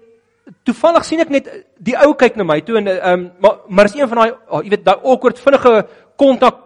toevallig 0.67 1.05
sien 1.05 1.19
ek 1.23 1.31
net 1.33 1.49
die 1.83 1.95
ou 2.03 2.13
kyk 2.19 2.37
na 2.39 2.45
my 2.47 2.59
toe 2.61 2.77
en 2.79 2.87
ehm 2.87 3.13
um, 3.13 3.27
maar 3.43 3.59
maar 3.67 3.85
is 3.85 3.95
een 3.95 4.07
van 4.07 4.21
daai 4.21 4.31
oh, 4.31 4.63
jy 4.63 4.69
weet 4.69 4.85
daai 4.85 5.03
awkward 5.03 5.39
vinnige 5.39 5.73
kontak 6.15 6.63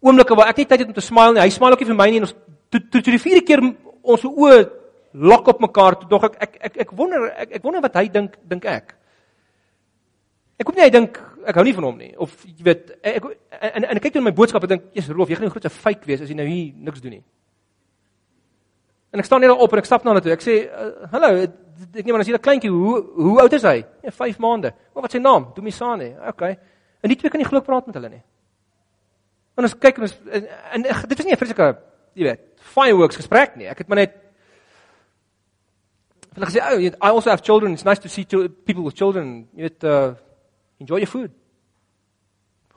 oomblikke 0.00 0.36
waar 0.38 0.50
ek 0.52 0.62
nie 0.62 0.66
tyd 0.66 0.84
het 0.84 0.88
om 0.88 0.96
te 0.96 1.04
smile 1.04 1.34
nie. 1.34 1.42
Hy 1.44 1.52
smile 1.54 1.76
ook 1.76 1.84
nie 1.84 1.90
vir 1.90 1.98
my 1.98 2.08
nie 2.10 2.20
en 2.20 2.28
ons 2.28 2.34
toe 2.72 2.82
toe 2.90 3.04
die 3.12 3.22
vierde 3.22 3.44
keer 3.46 3.62
ons 4.02 4.26
oë 4.26 4.58
lok 5.16 5.48
op 5.52 5.62
mekaar 5.64 5.98
toe 6.00 6.08
dog 6.10 6.28
ek 6.28 6.36
ek 6.48 6.58
ek 6.68 6.78
ek 6.86 6.92
wonder 6.96 7.28
ek 7.32 7.56
ek 7.58 7.64
wonder 7.64 7.84
wat 7.84 7.96
hy 8.00 8.06
dink 8.12 8.36
dink 8.48 8.68
ek. 8.70 8.94
Ek 10.56 10.68
hoop 10.68 10.76
nie 10.76 10.86
hy 10.86 10.92
dink 10.92 11.20
ek 11.46 11.58
hou 11.60 11.64
nie 11.64 11.76
van 11.76 11.88
hom 11.88 11.98
nie 12.00 12.12
of 12.22 12.34
jy 12.48 12.68
weet 12.68 12.92
ek 13.02 13.30
en 13.60 13.84
en 13.84 13.96
ek 13.96 14.04
kyk 14.08 14.20
in 14.20 14.28
my 14.28 14.34
boodskap 14.36 14.64
en 14.66 14.76
dink 14.76 14.90
jy's 14.96 15.10
roof 15.12 15.30
jy 15.30 15.38
gaan 15.38 15.48
'n 15.48 15.54
groot 15.56 15.72
fake 15.72 16.06
wees 16.06 16.22
as 16.22 16.30
jy 16.30 16.36
nou 16.36 16.46
hier 16.46 16.72
niks 16.76 17.00
doen 17.00 17.18
nie. 17.18 17.24
En 19.10 19.18
ek 19.22 19.24
staan 19.24 19.40
net 19.40 19.50
daar 19.50 19.62
op 19.62 19.72
en 19.72 19.78
ek 19.78 19.88
stap 19.88 20.04
na 20.04 20.10
hulle 20.10 20.22
toe. 20.24 20.32
Ek 20.32 20.44
sê 20.44 20.56
uh, 20.66 21.08
hallo 21.12 21.46
ek 21.96 22.04
neem 22.04 22.14
aan 22.14 22.24
as 22.24 22.28
jy 22.28 22.34
'n 22.34 22.42
kleintjie 22.42 22.70
hoe 22.70 23.02
hoe 23.14 23.40
oud 23.40 23.52
is 23.52 23.62
hy? 23.62 23.84
Ja 24.02 24.10
5 24.10 24.38
maande. 24.38 24.72
Maar 24.94 25.02
wat 25.02 25.12
is 25.12 25.18
sy 25.18 25.22
naam? 25.22 25.52
Domisane. 25.54 26.16
Okay. 26.28 26.58
En 27.02 27.08
die 27.08 27.16
twee 27.16 27.30
kan 27.30 27.40
nie 27.40 27.48
glo 27.48 27.60
praat 27.60 27.86
met 27.86 27.94
hulle 27.94 28.08
nie. 28.08 28.22
En 29.56 29.64
ons 29.64 29.78
kyk 29.78 29.96
en, 29.96 30.02
ons, 30.02 30.14
en, 30.30 30.46
en 30.72 30.82
dit 30.82 31.16
was 31.16 31.26
nie 31.26 31.32
'n 31.32 31.36
vreeslike, 31.36 31.76
jy 32.14 32.24
weet, 32.24 32.40
fireworks 32.56 33.16
gesprek 33.16 33.56
nie. 33.56 33.68
Ek 33.68 33.78
het 33.78 33.88
maar 33.88 33.98
net 34.04 34.14
Hulle 36.36 36.46
gesê, 36.46 36.60
"Oh, 36.60 36.78
I 36.78 36.92
also 37.00 37.30
have 37.30 37.42
children. 37.42 37.72
It's 37.72 37.84
nice 37.84 38.00
to 38.00 38.08
see 38.08 38.24
people 38.66 38.84
with 38.84 38.94
children. 38.94 39.48
You 39.54 39.62
weet, 39.62 39.84
uh 39.84 40.14
enjoy 40.78 40.98
your 40.98 41.06
food." 41.06 41.30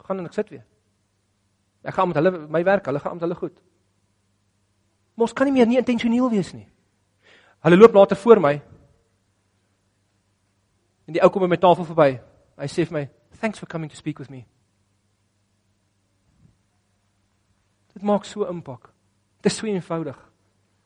Gaan 0.06 0.20
en 0.20 0.26
ek 0.26 0.34
sit 0.34 0.50
weer. 0.50 0.64
Ek 1.84 1.94
gaan 1.94 2.08
met 2.08 2.16
hulle 2.16 2.48
my 2.48 2.64
werk, 2.64 2.86
hulle 2.86 3.00
gaan 3.00 3.14
met 3.14 3.22
hulle 3.22 3.36
goed. 3.36 3.62
Maar 5.20 5.28
ons 5.28 5.36
kan 5.36 5.50
nie 5.50 5.58
meer 5.58 5.68
nie 5.68 5.76
intentioneel 5.76 6.30
wees 6.32 6.54
nie. 6.56 6.64
Hulle 7.68 7.76
loop 7.76 7.98
later 7.98 8.16
voor 8.16 8.40
my. 8.40 8.54
En 11.04 11.18
die 11.18 11.20
ou 11.20 11.28
kom 11.28 11.44
by 11.44 11.50
my 11.52 11.58
tafel 11.60 11.84
verby. 11.84 12.14
Hy 12.56 12.68
sê 12.72 12.86
vir 12.88 12.94
my, 12.94 13.10
"Thanks 13.42 13.60
for 13.60 13.68
coming 13.68 13.92
to 13.92 13.98
speak 13.98 14.18
with 14.18 14.30
me." 14.30 14.46
Dit 17.94 18.02
maak 18.02 18.24
so 18.24 18.48
impak. 18.48 18.94
Dit 19.42 19.52
is 19.52 19.58
so 19.58 19.68
eenvoudig. 19.68 20.16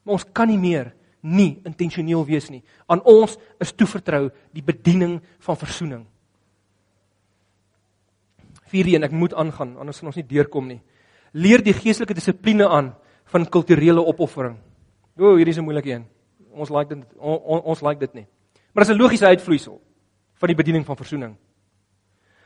Maar 0.04 0.14
ons 0.14 0.26
kan 0.34 0.48
nie 0.48 0.58
meer 0.58 0.96
nie 1.22 1.62
intentioneel 1.64 2.26
wees 2.26 2.50
nie. 2.50 2.64
Aan 2.88 3.04
ons 3.04 3.38
is 3.60 3.72
toevertrou 3.72 4.32
die 4.52 4.64
bediening 4.64 5.22
van 5.40 5.58
verzoening. 5.58 6.06
Vierde 8.66 8.96
een, 8.96 9.04
ek 9.04 9.12
moet 9.12 9.34
aangaan 9.34 9.78
anders 9.78 10.00
gaan 10.00 10.08
ons 10.08 10.16
nie 10.16 10.28
deurkom 10.28 10.68
nie. 10.68 10.82
Leer 11.32 11.64
die 11.64 11.74
geestelike 11.74 12.14
dissipline 12.14 12.68
aan 12.68 12.96
van 13.34 13.50
kulturele 13.50 14.04
opoffering. 14.06 14.58
O, 15.18 15.36
hierdie 15.36 15.54
is 15.54 15.60
'n 15.60 15.66
moeilike 15.66 15.90
een. 15.90 16.06
Ons 16.54 16.70
like 16.70 16.90
dit 16.90 17.04
on, 17.18 17.38
on, 17.38 17.62
ons 17.62 17.82
like 17.82 18.00
dit 18.00 18.14
nie. 18.14 18.28
Maar 18.74 18.86
dit 18.86 18.92
is 18.92 18.96
'n 18.98 19.02
logiese 19.02 19.26
uitvloeisel 19.26 19.82
van 20.34 20.48
die 20.48 20.56
bediening 20.56 20.86
van 20.86 20.96
verzoening. 20.96 21.36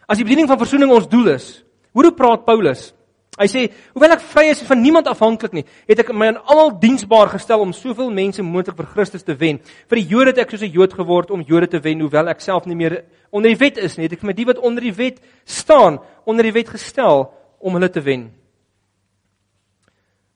As 0.08 0.17
die 0.17 0.23
bediening 0.23 0.47
van 0.47 0.58
verzoening 0.58 0.91
ons 0.91 1.08
doel 1.08 1.28
is, 1.28 1.63
hoe 1.91 2.12
praat 2.13 2.45
Paulus? 2.45 2.93
Hy 3.38 3.45
sê, 3.45 3.67
hoewel 3.93 4.15
ek 4.15 4.23
vry 4.32 4.47
is 4.50 4.63
van 4.65 4.80
niemand 4.82 5.08
afhanklik 5.08 5.54
nie, 5.54 5.65
het 5.86 6.00
ek 6.00 6.10
my 6.10 6.32
aan 6.32 6.39
almal 6.50 6.71
diensbaar 6.80 7.30
gestel 7.30 7.62
om 7.62 7.73
soveel 7.76 8.10
mense 8.10 8.41
moontlik 8.41 8.78
vir 8.80 8.88
Christus 8.95 9.23
te 9.23 9.36
wen. 9.38 9.60
Vir 9.89 10.00
die 10.00 10.08
Jode 10.10 10.32
het 10.34 10.39
ek 10.39 10.50
soos 10.52 10.63
'n 10.63 10.73
Jood 10.73 10.93
geword 10.93 11.30
om 11.32 11.41
Jode 11.41 11.67
te 11.67 11.80
wen, 11.80 12.00
hoewel 12.02 12.30
ek 12.30 12.41
self 12.41 12.65
nie 12.65 12.76
meer 12.76 13.04
onder 13.30 13.50
die 13.50 13.60
wet 13.60 13.78
is 13.78 13.97
nie. 13.97 14.06
Het 14.06 14.13
ek 14.13 14.26
vir 14.26 14.34
die 14.34 14.45
wat 14.45 14.58
onder 14.58 14.82
die 14.82 14.93
wet 14.93 15.21
staan, 15.45 16.00
onder 16.26 16.43
die 16.43 16.52
wet 16.52 16.69
gestel 16.69 17.32
om 17.60 17.73
hulle 17.73 17.89
te 17.89 18.02
wen. 18.02 18.32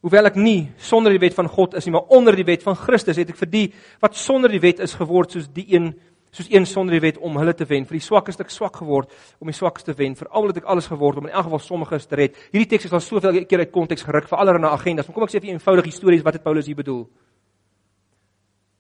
Hoewel 0.02 0.32
ek 0.32 0.38
nie 0.40 0.72
sonder 0.82 1.14
die 1.14 1.22
wet 1.22 1.36
van 1.38 1.50
God 1.52 1.76
is 1.78 1.86
nie, 1.86 1.94
maar 1.94 2.10
onder 2.10 2.36
die 2.36 2.46
wet 2.48 2.64
van 2.66 2.78
Christus, 2.78 3.20
het 3.22 3.30
ek 3.30 3.38
vir 3.44 3.52
die 3.52 3.68
wat 4.02 4.18
sonder 4.18 4.50
die 4.50 4.62
wet 4.64 4.82
is 4.82 4.96
geword 4.98 5.36
soos 5.36 5.50
die 5.54 5.68
een 5.70 5.92
soos 6.32 6.48
een 6.48 6.66
sonder 6.66 6.96
die 6.96 7.04
wet 7.04 7.18
om 7.20 7.36
hulle 7.38 7.54
te 7.54 7.66
wen. 7.68 7.84
Vir 7.86 7.98
die 7.98 8.06
swakkes 8.06 8.38
het 8.38 8.46
ek 8.46 8.54
swak 8.54 8.78
geword 8.80 9.12
om 9.44 9.50
die 9.52 9.56
swakkes 9.56 9.84
te 9.84 9.96
wen. 10.00 10.16
Vir 10.16 10.30
almal 10.32 10.54
het 10.54 10.62
ek 10.62 10.70
alles 10.72 10.88
geword 10.88 11.20
om 11.20 11.28
in 11.28 11.34
elk 11.34 11.50
geval 11.50 11.60
sommiges 11.60 12.08
te 12.08 12.16
red. 12.16 12.38
Hierdie 12.54 12.70
teks 12.72 12.88
is 12.88 12.96
al 12.96 13.04
soveel 13.04 13.42
keer 13.44 13.66
uit 13.66 13.74
konteks 13.76 14.06
geruk 14.08 14.30
vir 14.32 14.40
allerlei 14.40 14.72
agendas. 14.72 15.10
Maar 15.10 15.18
kom 15.18 15.28
ek 15.28 15.34
sê 15.34 15.42
vir 15.44 15.52
eenvoudige 15.52 15.92
stories 15.92 16.24
wat 16.24 16.40
het 16.40 16.46
Paulus 16.46 16.70
hier 16.72 16.80
bedoel? 16.80 17.04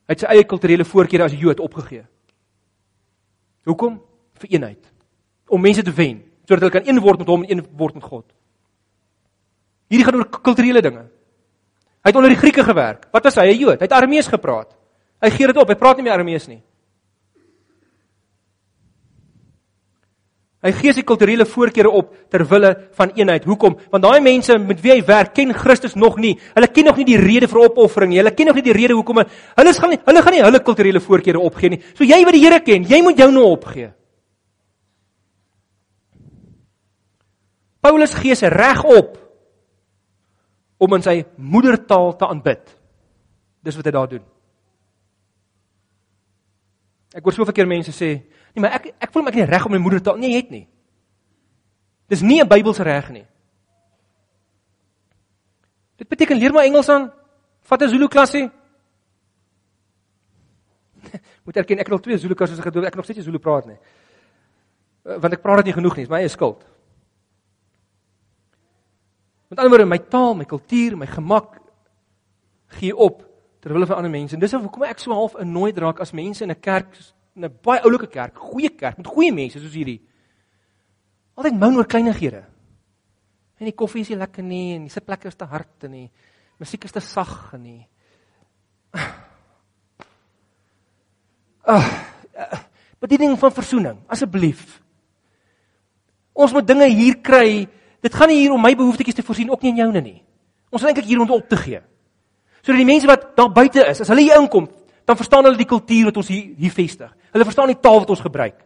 Hy 0.08 0.16
het 0.16 0.24
sy 0.24 0.32
eie 0.32 0.48
kulturele 0.48 0.88
voorkeure 0.88 1.28
as 1.28 1.36
Jood 1.36 1.60
opgegee. 1.60 2.06
Hoekom? 3.68 4.00
Vir 4.40 4.56
eenheid. 4.56 4.88
Om 5.52 5.62
mense 5.62 5.84
te 5.84 5.94
wen 5.96 6.22
sodat 6.48 6.66
hulle 6.66 6.74
kan 6.80 6.88
een 6.88 7.04
word 7.04 7.22
met 7.22 7.30
hom 7.32 7.44
en 7.44 7.60
een 7.60 7.68
word 7.80 8.00
met 8.00 8.08
God. 8.08 8.26
Hierdie 9.92 10.08
gaan 10.08 10.22
oor 10.22 10.30
kulturele 10.40 10.82
dinge. 10.84 11.04
Hy 12.02 12.10
het 12.10 12.18
onder 12.18 12.32
die 12.32 12.40
Grieke 12.40 12.64
gewerk. 12.64 13.10
Wat 13.12 13.24
was 13.28 13.36
hy? 13.36 13.52
'n 13.52 13.60
Jood. 13.60 13.80
Hy 13.80 13.86
het 13.86 13.92
Aramees 13.92 14.28
gepraat. 14.28 14.72
Hy 15.22 15.30
gee 15.30 15.48
dit 15.48 15.58
op. 15.58 15.68
Hy 15.68 15.76
praat 15.76 15.98
nie 15.98 16.04
meer 16.04 16.14
Aramees 16.14 16.48
nie. 16.48 16.64
Hy 20.62 20.72
gee 20.78 20.94
sy 20.94 21.02
kulturele 21.02 21.46
voorkeure 21.46 21.90
op 21.90 22.12
ter 22.30 22.44
wille 22.46 22.90
van 22.94 23.12
eenheid. 23.18 23.46
Hoekom? 23.50 23.80
Want 23.90 24.04
daai 24.04 24.22
mense 24.22 24.58
met 24.62 24.82
wie 24.82 24.92
hy 24.92 25.00
werk, 25.06 25.34
ken 25.34 25.54
Christus 25.54 25.96
nog 25.96 26.20
nie. 26.22 26.36
Hulle 26.54 26.68
ken 26.68 26.86
nog 26.86 26.98
nie 26.98 27.06
die 27.06 27.18
rede 27.18 27.48
vir 27.50 27.64
opoffering 27.64 28.12
nie. 28.12 28.20
Hulle 28.22 28.34
ken 28.38 28.46
nog 28.46 28.56
nie 28.56 28.68
die 28.68 28.76
rede 28.78 28.94
hoekom 28.94 29.24
hulle 29.24 29.74
gaan 29.74 29.90
nie 29.90 30.00
hulle 30.06 30.22
gaan 30.22 30.34
nie 30.34 30.44
hulle 30.44 30.60
kulturele 30.60 31.02
voorkeure 31.02 31.40
opgee 31.40 31.70
nie. 31.70 31.82
So 31.98 32.04
jy 32.04 32.22
wat 32.24 32.34
die 32.38 32.44
Here 32.44 32.60
ken, 32.62 32.86
jy 32.86 33.02
moet 33.02 33.18
jou 33.18 33.32
nou 33.32 33.48
opgee. 33.50 33.90
Paulus 37.82 38.14
gee 38.14 38.36
se 38.36 38.48
reg 38.48 38.84
op 38.86 39.18
om 40.82 40.98
in 40.98 41.06
sy 41.06 41.22
moedertaal 41.38 42.16
te 42.18 42.28
aanbid. 42.28 42.78
Dis 43.62 43.78
wat 43.78 43.86
hy 43.86 43.94
daar 43.94 44.10
doen. 44.10 44.24
Ek 47.14 47.24
hoor 47.24 47.36
soveel 47.36 47.54
keer 47.54 47.70
mense 47.70 47.94
sê, 47.94 48.16
Nee, 48.52 48.64
maar 48.64 48.76
ek 48.76 48.92
ek 49.00 49.12
voel 49.14 49.28
ek 49.30 49.36
het 49.36 49.40
nie 49.40 49.48
reg 49.48 49.66
om 49.66 49.72
my 49.72 49.80
moedertaal 49.80 50.18
nie, 50.20 50.34
jy 50.34 50.42
het 50.42 50.50
nie. 50.52 50.66
Dis 52.12 52.22
nie 52.22 52.42
'n 52.42 52.48
Bybelse 52.48 52.84
reg 52.84 53.10
nie. 53.12 53.26
Dit 55.98 56.08
beteken 56.10 56.38
leer 56.38 56.52
maar 56.52 56.66
Engels 56.66 56.90
aan. 56.90 57.12
Vat 57.62 57.82
'n 57.82 57.90
Zulu 57.90 58.08
klasie. 58.08 58.50
Moet 61.46 61.58
erken 61.58 61.80
ek 61.80 61.86
het 61.86 61.94
al 61.94 62.00
twee 62.00 62.18
Zulu 62.18 62.36
klasse 62.36 62.62
gedoen. 62.62 62.86
Ek 62.86 62.96
nog 62.96 63.06
steeds 63.06 63.24
Zulu 63.24 63.40
praat 63.40 63.66
nie. 63.66 63.78
Eh, 65.06 65.18
want 65.20 65.34
ek 65.34 65.42
praat 65.42 65.58
dit 65.58 65.66
nie 65.66 65.74
genoeg 65.74 65.96
nie, 65.96 66.04
is 66.04 66.10
my 66.10 66.20
eie 66.20 66.28
skuld. 66.28 66.66
Met 69.52 69.60
ander 69.60 69.74
woorde, 69.74 69.90
my 69.90 70.00
taal, 70.08 70.36
my 70.40 70.46
kultuur, 70.48 70.96
my 70.96 71.06
gemak 71.12 71.58
gee 72.78 72.96
op 72.96 73.26
ter 73.60 73.74
wille 73.76 73.86
van 73.86 74.00
ander 74.00 74.12
mense. 74.14 74.38
En 74.38 74.40
dis 74.40 74.54
hoekom 74.56 74.86
ek 74.88 75.02
so 75.04 75.12
half 75.12 75.36
'n 75.36 75.52
nooi 75.52 75.74
draak 75.76 76.00
as 76.00 76.14
mense 76.16 76.44
in 76.44 76.52
'n 76.52 76.60
kerk 76.60 76.96
'n 77.36 77.52
baie 77.62 77.84
oulike 77.84 78.08
kerk, 78.08 78.38
goeie 78.38 78.70
kerk 78.70 78.98
met 78.98 79.08
goeie 79.08 79.34
mense 79.34 79.60
soos 79.60 79.74
hierdie. 79.74 80.02
Altyd 81.36 81.60
moun 81.60 81.76
oor 81.76 81.86
kleinighede. 81.86 82.46
En 83.60 83.66
die 83.66 83.76
koffie 83.76 84.02
is 84.02 84.10
nie 84.10 84.18
lekker 84.18 84.44
nie 84.44 84.76
en 84.76 84.82
die 84.82 84.90
sitplekke 84.90 85.28
is 85.28 85.36
te 85.36 85.46
hard 85.46 85.84
en 85.84 85.92
die 85.92 86.12
musiek 86.60 86.84
is 86.84 86.92
te 86.92 87.00
sag 87.00 87.54
nie. 87.54 87.88
Ag, 91.62 91.86
uh, 92.36 92.60
bediening 93.00 93.38
van 93.40 93.52
verzoening, 93.52 94.00
asseblief. 94.08 94.82
Ons 96.34 96.54
moet 96.54 96.68
dinge 96.68 96.88
hier 96.88 97.22
kry. 97.22 97.68
Dit 98.02 98.16
gaan 98.18 98.32
nie 98.32 98.42
hier 98.42 98.54
om 98.54 98.62
my 98.62 98.74
behoeftes 98.76 99.14
te 99.14 99.24
voorsien 99.24 99.52
ook 99.52 99.62
nie 99.62 99.72
in 99.72 99.82
joune 99.84 100.02
nie. 100.02 100.20
Ons 100.70 100.82
is 100.82 100.88
eintlik 100.88 101.06
hier 101.06 101.20
om 101.22 101.28
dit 101.28 101.36
op 101.36 101.50
te 101.50 101.58
gee. 101.60 101.82
Sodat 102.62 102.82
die 102.82 102.90
mense 102.90 103.08
wat 103.10 103.32
daar 103.38 103.52
buite 103.54 103.86
is, 103.86 104.02
as 104.02 104.10
hulle 104.10 104.26
hier 104.26 104.38
inkom, 104.40 104.68
dan 105.06 105.18
verstaan 105.18 105.46
hulle 105.46 105.58
die 105.58 105.70
kultuur 105.70 106.10
wat 106.10 106.18
ons 106.22 106.30
hier 106.32 106.54
hier 106.58 106.74
vestig. 106.74 107.10
Hulle 107.34 107.48
verstaan 107.48 107.72
die 107.74 107.80
taal 107.80 108.00
wat 108.04 108.14
ons 108.14 108.24
gebruik. 108.24 108.58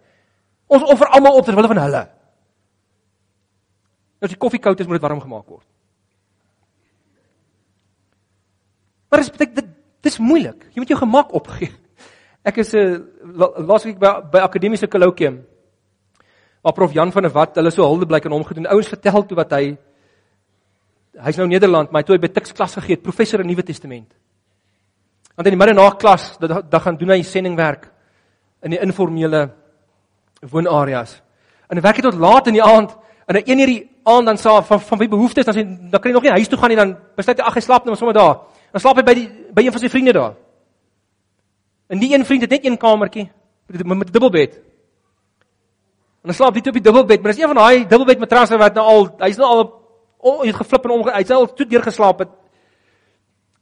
Ons 0.68 0.84
offer 0.84 1.12
almal 1.16 1.40
op 1.40 1.46
ter 1.46 1.56
wille 1.56 1.72
van 1.72 1.82
hulle. 1.84 2.04
Nou 4.20 4.30
as 4.30 4.34
die 4.34 4.42
koffie 4.42 4.62
koud 4.64 4.80
is, 4.80 4.88
moet 4.88 4.98
dit 5.00 5.06
warm 5.06 5.22
gemaak 5.22 5.48
word. 5.52 5.66
Maar 9.10 9.22
dit 9.22 9.32
beteken 9.32 9.60
dit 9.60 9.74
dis 10.06 10.18
moeilik. 10.22 10.68
Jy 10.74 10.82
moet 10.82 10.94
jou 10.94 11.00
gemak 11.00 11.34
opgee. 11.38 11.72
Ek 12.46 12.58
is 12.62 12.74
'n 12.74 12.78
uh, 12.78 12.94
eh, 13.42 13.66
laasweek 13.66 14.00
by 14.00 14.22
by 14.32 14.40
akademiese 14.40 14.88
kolloquium. 14.88 15.46
Waar 16.66 16.74
prof 16.74 16.94
Jan 16.98 17.12
van 17.14 17.28
der 17.28 17.32
Walt, 17.32 17.58
hulle 17.60 17.70
so 17.72 17.86
hulde 17.86 18.08
blyk 18.10 18.26
aan 18.26 18.34
hom 18.34 18.44
gedoen. 18.44 18.66
Ouens 18.74 18.88
vertel 18.90 19.26
toe 19.30 19.38
wat 19.38 19.52
hy 19.54 19.76
hy's 21.22 21.38
nou 21.38 21.46
in 21.46 21.54
Nederland, 21.54 21.92
maar 21.92 22.02
hy 22.02 22.08
toe 22.08 22.16
hy 22.18 22.24
by 22.24 22.32
Tuks 22.34 22.56
klas 22.58 22.74
gegee 22.80 22.98
het, 22.98 23.04
professor 23.06 23.44
in 23.44 23.48
Nuwe 23.48 23.64
Testament. 23.64 24.10
Want 25.38 25.48
in 25.48 25.54
die 25.54 25.60
middag 25.60 25.78
na 25.78 25.86
klas, 26.00 26.34
dan 26.42 26.82
gaan 26.82 26.98
doen 26.98 27.14
hy 27.14 27.22
sendingwerk 27.24 27.86
in 28.66 28.74
die 28.74 28.82
informele 28.82 29.46
woonareas. 30.42 31.20
En 31.70 31.82
werk 31.86 32.02
hy 32.02 32.08
tot 32.08 32.18
laat 32.20 32.50
in 32.50 32.58
die 32.58 32.66
aand 32.66 32.98
en 33.30 33.40
in 33.40 33.54
1 33.54 33.62
uur 33.62 33.72
die 33.72 33.82
aand 34.10 34.34
dan 34.34 34.38
sa 34.38 34.60
van 34.66 34.82
van 34.82 35.00
wie 35.02 35.10
behoeftes 35.10 35.46
dan 35.46 35.56
sê 35.56 35.64
dan 35.66 36.02
kan 36.02 36.10
hy 36.10 36.14
nog 36.18 36.26
nie 36.26 36.36
huis 36.36 36.50
toe 36.50 36.60
gaan 36.60 36.70
nie 36.74 36.78
dan 36.78 36.98
besluit 37.18 37.40
hy 37.42 37.46
ag 37.46 37.56
hy 37.58 37.62
slaap 37.62 37.86
net 37.86 37.98
sommer 37.98 38.18
daar. 38.18 38.36
Dan 38.74 38.82
slaap 38.82 38.98
hy 39.02 39.06
by 39.06 39.16
die 39.18 39.30
by 39.54 39.66
een 39.66 39.74
van 39.74 39.82
sy 39.82 39.90
vriende 39.90 40.14
daar. 40.14 40.36
En 41.90 42.02
die 42.02 42.14
een 42.14 42.26
vriend 42.26 42.42
het 42.42 42.58
net 42.58 42.66
een 42.66 42.78
kamertjie 42.78 43.30
met 43.70 44.10
'n 44.10 44.12
dubbelbed. 44.12 44.62
En 46.26 46.32
dan 46.32 46.40
slaap 46.40 46.56
hy 46.58 46.62
toe 46.66 46.72
op 46.74 46.78
die 46.80 46.82
dubbelbed, 46.82 47.22
maar 47.22 47.36
dis 47.36 47.40
een 47.44 47.52
van 47.52 47.60
daai 47.60 47.84
dubbelbed 47.86 48.24
matrasse 48.24 48.58
wat 48.58 48.74
nou 48.74 48.84
al 48.90 49.04
hy's 49.20 49.38
nou 49.38 49.46
al 49.46 49.60
oh, 50.26 50.40
hy 50.40 50.48
het 50.50 50.58
geflip 50.58 50.88
en 50.88 50.94
omge 50.96 51.14
hy's 51.14 51.30
nou 51.30 51.38
al 51.44 51.52
toe 51.54 51.68
deur 51.70 51.86
geslaap 51.86 52.24
het. 52.24 52.32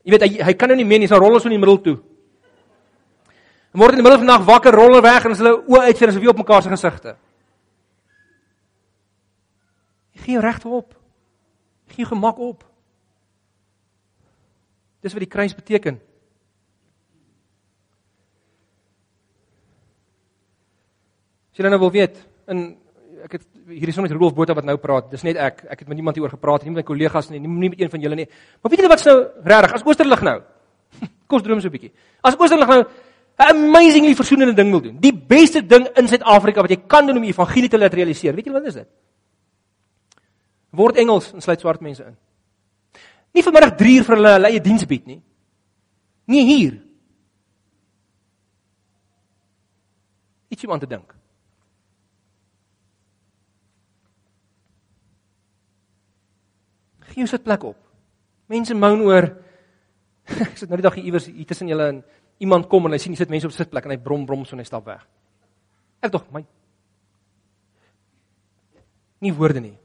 Jy 0.07 0.13
weet 0.15 0.23
hy 0.23 0.47
hy 0.47 0.53
kan 0.55 0.71
nou 0.71 0.77
nie 0.79 0.85
meer 0.87 1.03
nie, 1.03 1.09
sy 1.11 1.19
rol 1.19 1.35
is 1.35 1.43
so 1.43 1.51
in 1.51 1.57
die 1.57 1.59
middel 1.59 1.81
toe. 1.83 1.97
En 3.75 3.83
word 3.83 3.97
in 3.97 3.99
die 3.99 4.07
middel 4.07 4.21
van 4.21 4.29
die 4.29 4.31
nag 4.31 4.47
wakker, 4.47 4.79
rol 4.79 4.95
weg 5.03 5.27
en 5.27 5.35
as 5.35 5.43
hulle 5.43 5.53
oë 5.59 5.83
uitvee 5.89 6.11
asof 6.13 6.23
jy 6.23 6.31
op 6.31 6.41
mekaar 6.45 6.63
se 6.63 6.71
gesigte. 6.71 7.17
Jy 10.15 10.23
gee 10.23 10.39
jou 10.39 10.47
regte 10.47 10.71
op. 10.79 10.95
Jy 11.89 11.97
gee 11.97 12.05
jou 12.05 12.11
gemak 12.15 12.43
op. 12.47 12.63
Dis 15.03 15.11
wat 15.11 15.27
die 15.27 15.33
kruis 15.35 15.59
beteken. 15.59 15.99
Jy 21.59 21.67
nou 21.67 21.83
wil 21.83 21.99
weet, 21.99 22.23
in 22.47 22.77
ek 23.23 23.37
het 23.37 23.43
hier 23.71 23.87
is 23.87 23.95
sommer 23.95 24.11
Rudolf 24.11 24.33
Botha 24.35 24.55
wat 24.57 24.65
nou 24.67 24.75
praat. 24.81 25.09
Dis 25.11 25.23
net 25.23 25.37
ek. 25.39 25.63
Ek 25.71 25.83
het 25.83 25.87
met 25.87 25.95
niemand 25.99 26.17
hieroor 26.17 26.33
gepraat 26.33 26.65
nie, 26.65 26.73
met 26.73 26.83
my 26.83 26.87
kollegas 26.87 27.29
nie, 27.31 27.39
nie 27.39 27.69
met 27.69 27.79
een 27.79 27.91
van 27.93 28.03
julle 28.03 28.17
nie. 28.19 28.27
Maar 28.61 28.73
weet 28.73 28.83
julle 28.83 28.91
wat's 28.91 29.07
nou 29.07 29.17
regtig? 29.45 29.75
As 29.77 29.85
Oosterlig 29.87 30.23
nou. 30.27 30.37
Kom 31.27 31.39
ons 31.39 31.45
droom 31.45 31.61
so 31.63 31.71
'n 31.71 31.75
bietjie. 31.77 31.93
As 32.21 32.35
Oosterlig 32.37 32.67
nou 32.67 32.81
'n 32.83 32.87
amazingly 33.37 34.15
versoenende 34.15 34.53
ding 34.53 34.71
wil 34.71 34.81
doen. 34.81 34.97
Die 34.99 35.13
beste 35.13 35.65
ding 35.65 35.87
in 35.97 36.07
Suid-Afrika 36.07 36.61
wat 36.61 36.69
jy 36.69 36.81
kan 36.87 37.07
doen 37.07 37.17
om 37.17 37.23
die 37.23 37.31
evangelie 37.31 37.69
te 37.69 37.77
laat 37.77 37.93
realiseer. 37.93 38.35
Weet 38.35 38.45
jy 38.45 38.53
wat 38.53 38.65
is 38.65 38.73
dit? 38.73 38.87
Word 40.71 40.97
Engels 40.97 41.33
en 41.33 41.41
sluit 41.41 41.59
swart 41.59 41.81
mense 41.81 42.03
in. 42.03 42.17
Nie 43.33 43.43
vanmiddag 43.43 43.77
3 43.77 43.97
uur 43.97 44.03
vir 44.03 44.15
hulle 44.15 44.33
hulle 44.37 44.49
eie 44.49 44.61
diens 44.61 44.85
bied 44.85 45.05
nie. 45.05 45.21
Nie 46.25 46.45
hier. 46.45 46.81
Iets 50.49 50.65
om 50.65 50.71
aan 50.71 50.79
te 50.79 50.87
dink. 50.87 51.22
Gee 57.13 57.21
jou 57.21 57.29
sit 57.29 57.45
plek 57.45 57.63
op. 57.69 57.77
Mense 58.49 58.73
moan 58.73 59.05
oor 59.05 59.29
ek 60.47 60.57
sit 60.57 60.69
nou 60.71 60.79
die 60.79 60.85
dag 60.85 60.97
hier 60.97 61.11
iewers 61.11 61.29
hier 61.29 61.47
tussen 61.47 61.69
julle 61.69 61.87
en 61.91 62.03
iemand 62.41 62.67
kom 62.71 62.87
en 62.87 62.95
hy 62.95 62.99
sien 63.01 63.13
jy 63.13 63.21
sit 63.21 63.31
mense 63.31 63.47
op 63.47 63.55
sitplek 63.55 63.85
en 63.85 63.93
hy 63.93 63.99
brom 64.01 64.25
brom 64.25 64.45
so 64.47 64.57
net 64.57 64.67
stap 64.67 64.87
weg. 64.87 65.03
Ek 66.03 66.11
dog 66.11 66.25
my 66.33 66.43
nie 69.23 69.31
woorde 69.31 69.61
nie. 69.63 69.75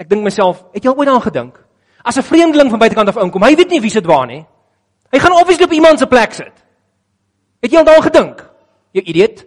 Ek 0.00 0.08
dink 0.08 0.24
myself, 0.24 0.62
het 0.72 0.84
jy 0.84 0.88
al 0.88 0.96
ooit 0.96 1.08
daaraan 1.10 1.26
gedink? 1.26 1.58
As 2.00 2.16
'n 2.16 2.24
vreemdeling 2.24 2.70
van 2.70 2.78
buitekant 2.80 3.08
af 3.08 3.20
inkom, 3.20 3.42
hy 3.44 3.54
weet 3.54 3.70
nie 3.70 3.80
wie 3.80 3.90
sit 3.90 4.06
waar 4.06 4.26
nie. 4.26 4.46
Hy 5.12 5.18
gaan 5.18 5.32
obviously 5.32 5.64
op 5.64 5.72
iemand 5.72 5.98
se 5.98 6.06
plek 6.06 6.32
sit. 6.32 6.64
Het 7.60 7.72
jy 7.72 7.78
al 7.78 7.84
daaraan 7.84 8.08
gedink? 8.08 8.50
Jy 8.92 9.02
idioot. 9.02 9.44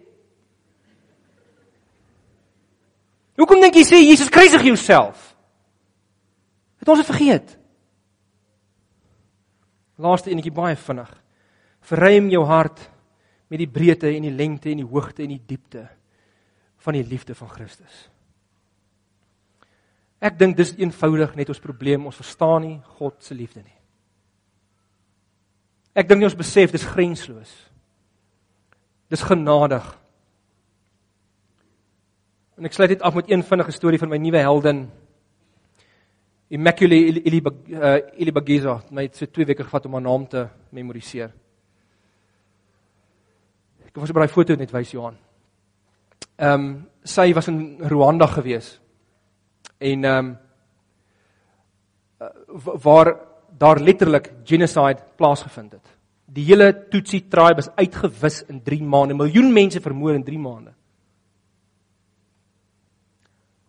Hoekom 3.38 3.62
dink 3.62 3.76
jy 3.76 3.84
sê 3.84 3.98
Jesus 3.98 4.30
kruisig 4.30 4.62
jouself? 4.62 5.33
Het 6.84 6.90
ons 6.92 7.00
dit 7.00 7.08
vergeet? 7.08 7.52
Laaste 10.04 10.34
enetjie 10.34 10.52
baie 10.52 10.76
vinnig. 10.76 11.12
Verruim 11.88 12.26
jou 12.28 12.42
hart 12.44 12.82
met 13.48 13.62
die 13.62 13.70
breedte 13.72 14.10
en 14.12 14.26
die 14.26 14.34
lengte 14.36 14.68
en 14.74 14.82
die 14.82 14.90
hoogte 14.90 15.24
en 15.24 15.32
die 15.32 15.46
diepte 15.48 15.86
van 16.84 16.98
die 16.98 17.06
liefde 17.08 17.38
van 17.40 17.48
Christus. 17.54 18.02
Ek 20.20 20.36
dink 20.40 20.58
dis 20.60 20.74
eenvoudig 20.76 21.38
net 21.40 21.52
ons 21.54 21.64
probleem, 21.64 22.04
ons 22.04 22.20
verstaan 22.20 22.66
nie 22.66 22.76
God 22.98 23.16
se 23.24 23.36
liefde 23.36 23.64
nie. 23.64 23.78
Ek 25.96 26.10
dink 26.10 26.20
nie 26.20 26.28
ons 26.28 26.36
besef 26.36 26.74
dis 26.74 26.88
grensloos. 26.90 27.54
Dis 29.08 29.24
genadig. 29.24 29.88
En 32.60 32.68
ek 32.68 32.76
sluit 32.76 32.92
dit 32.92 33.08
af 33.08 33.16
met 33.16 33.32
een 33.32 33.48
vinnige 33.48 33.72
storie 33.72 34.02
van 34.04 34.12
my 34.12 34.20
nuwe 34.20 34.44
heldin 34.44 34.84
Immaculate 36.54 37.24
Ilibagiza. 38.18 38.76
Uh, 38.76 38.92
my 38.92 39.08
het 39.08 39.18
so 39.18 39.26
2 39.26 39.46
weke 39.46 39.64
gevat 39.66 39.86
om 39.86 39.96
haar 39.98 40.06
naam 40.06 40.28
te 40.30 40.46
memoriseer. 40.70 41.32
Ek 43.88 43.98
was 43.98 44.14
by 44.14 44.22
daai 44.22 44.34
foto 44.34 44.58
net 44.58 44.74
wys 44.74 44.94
Johan. 44.94 45.18
Ehm 46.38 46.54
um, 46.54 46.68
sy 47.04 47.34
was 47.36 47.50
in 47.52 47.58
Rwanda 47.90 48.28
gewees. 48.32 48.80
En 49.80 50.06
ehm 50.06 50.30
um, 50.30 50.38
waar 52.84 53.16
daar 53.58 53.80
letterlik 53.80 54.32
genocide 54.44 55.04
plaasgevind 55.18 55.72
het. 55.72 55.88
Die 56.26 56.46
hele 56.46 56.88
Tutsi 56.90 57.28
tribe 57.30 57.60
is 57.60 57.70
uitgewis 57.76 58.44
in 58.48 58.62
3 58.64 58.84
maande. 58.84 59.14
Miljoen 59.14 59.54
mense 59.54 59.82
vermoor 59.82 60.14
in 60.14 60.24
3 60.24 60.40
maande. 60.40 60.74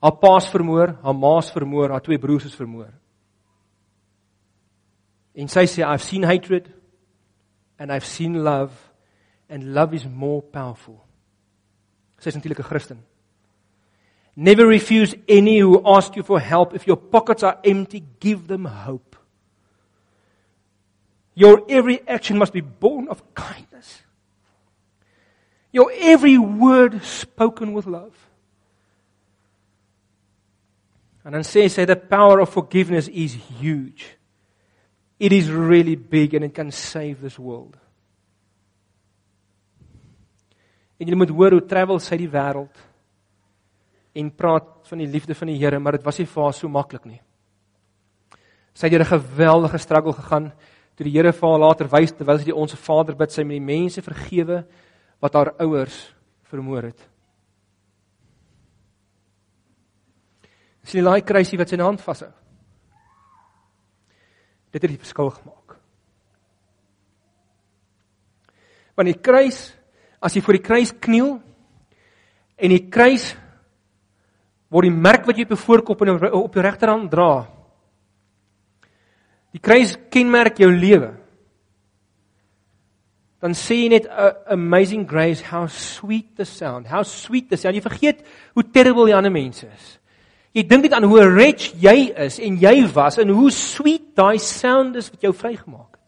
Haar 0.05 0.19
pa's 0.21 0.47
vermoor, 0.53 0.99
haar 1.03 1.15
ma's 1.17 1.49
vermoor, 1.51 1.89
haar 1.89 2.03
twee 2.05 2.19
broers 2.19 2.45
is 2.45 2.55
vermoor. 2.55 2.91
En 5.35 5.49
sy 5.49 5.65
sê 5.65 5.81
I've 5.81 6.05
seen 6.05 6.27
hatred 6.29 6.69
and 7.79 7.91
I've 7.91 8.05
seen 8.05 8.43
love 8.45 8.73
and 9.49 9.73
love 9.73 9.97
is 9.97 10.05
more 10.05 10.43
powerful. 10.43 11.01
Sy 12.21 12.29
is 12.29 12.37
natuurlik 12.37 12.61
'n 12.61 12.69
Christen. 12.69 13.01
Never 14.37 14.67
refuse 14.67 15.17
any 15.27 15.61
who 15.61 15.81
ask 15.87 16.17
you 16.17 16.23
for 16.23 16.39
help 16.39 16.75
if 16.75 16.87
your 16.87 16.99
pockets 16.99 17.43
are 17.43 17.59
empty, 17.65 18.05
give 18.21 18.47
them 18.47 18.67
hope. 18.67 19.17
Your 21.35 21.65
every 21.69 22.07
action 22.07 22.37
must 22.37 22.53
be 22.53 22.61
born 22.61 23.09
of 23.09 23.23
kindness. 23.35 24.03
Your 25.73 25.91
every 25.97 26.37
word 26.37 27.03
spoken 27.05 27.73
with 27.73 27.87
love. 27.87 28.24
And 31.25 31.33
dan 31.33 31.47
sê 31.47 31.65
sy 31.73 31.87
the 31.89 31.97
power 31.97 32.43
of 32.45 32.53
forgiveness 32.53 33.09
is 33.09 33.35
huge. 33.61 34.19
It 35.19 35.33
is 35.33 35.49
really 35.49 35.97
big 35.97 36.35
and 36.35 36.45
it 36.45 36.55
can 36.55 36.71
save 36.71 37.23
this 37.23 37.39
world. 37.39 37.79
En 41.01 41.09
jy 41.09 41.17
moet 41.17 41.33
hoor 41.33 41.57
hoe 41.57 41.65
travel 41.67 42.01
sy 42.01 42.19
die 42.21 42.31
wêreld 42.31 42.83
en 44.15 44.29
praat 44.31 44.69
van 44.87 45.01
die 45.03 45.09
liefde 45.11 45.35
van 45.35 45.51
die 45.51 45.57
Here, 45.59 45.81
maar 45.81 45.97
dit 45.97 46.05
was 46.07 46.21
nie 46.21 46.29
vir 46.29 46.45
haar 46.45 46.55
so 46.55 46.71
maklik 46.71 47.09
nie. 47.09 47.21
Sy 48.75 48.87
het 48.87 48.93
deur 48.93 49.03
'n 49.03 49.19
geweldige 49.19 49.79
struggle 49.79 50.13
gegaan 50.13 50.53
toe 50.95 51.05
die 51.05 51.17
Here 51.17 51.33
vir 51.33 51.49
haar 51.49 51.59
later 51.59 51.89
wys 51.89 52.13
terwyl 52.13 52.39
sy 52.39 52.45
die 52.45 52.55
onsse 52.55 52.77
Vader 52.77 53.17
bid, 53.17 53.33
sy 53.33 53.43
met 53.43 53.59
die 53.59 53.73
mense 53.75 54.03
vergewe 54.03 54.65
wat 55.21 55.35
haar 55.35 55.55
ouers 55.59 56.15
vermoor 56.43 56.83
het. 56.83 57.14
Sien 60.85 61.07
daai 61.07 61.25
kruisie 61.25 61.59
wat 61.59 61.71
sy 61.71 61.79
in 61.79 61.83
die 61.83 61.89
hand 61.89 62.03
vashou? 62.05 62.31
Dit 64.75 64.83
het 64.83 64.91
die 64.91 65.01
verskil 65.01 65.31
gemaak. 65.31 65.77
Want 68.95 69.11
die 69.11 69.19
kruis, 69.19 69.73
as 70.23 70.35
jy 70.35 70.43
voor 70.45 70.59
die 70.59 70.67
kruis 70.67 70.93
kniel 71.03 71.33
en 72.55 72.73
die 72.73 72.85
kruis 72.91 73.33
word 74.75 74.89
die 74.89 75.03
merk 75.07 75.27
wat 75.29 75.39
jy 75.39 75.47
op 75.47 75.55
jou 75.55 75.61
voorkop 75.61 76.03
en 76.03 76.15
op 76.17 76.57
jou 76.57 76.65
regterhand 76.65 77.11
dra. 77.13 77.45
Die 79.55 79.63
kruis 79.63 79.95
kenmerk 80.11 80.59
jou 80.59 80.71
lewe. 80.73 81.13
Dan 83.45 83.55
sê 83.55 83.83
jy 83.83 83.91
net 83.93 84.09
amazing 84.51 85.05
grace 85.07 85.45
how 85.51 85.69
sweet 85.71 86.33
the 86.39 86.47
sound. 86.49 86.89
How 86.91 87.05
sweet 87.07 87.51
the 87.51 87.59
sound. 87.61 87.77
Jy 87.77 87.85
vergeet 87.85 88.25
hoe 88.57 88.65
terrible 88.73 89.07
die 89.11 89.15
ander 89.15 89.35
mense 89.35 89.69
is. 89.69 89.93
Jy 90.55 90.63
dink 90.71 90.87
net 90.87 90.95
aan 90.95 91.09
hoe 91.11 91.25
rich 91.27 91.73
jy 91.83 92.13
is 92.27 92.39
en 92.39 92.61
jy 92.63 92.77
was 92.95 93.19
en 93.19 93.33
hoe 93.35 93.51
sweet 93.51 94.13
daai 94.15 94.39
sound 94.39 94.95
is 95.01 95.11
wat 95.11 95.27
jou 95.27 95.33
vrygemaak 95.35 95.97
het. 95.97 96.01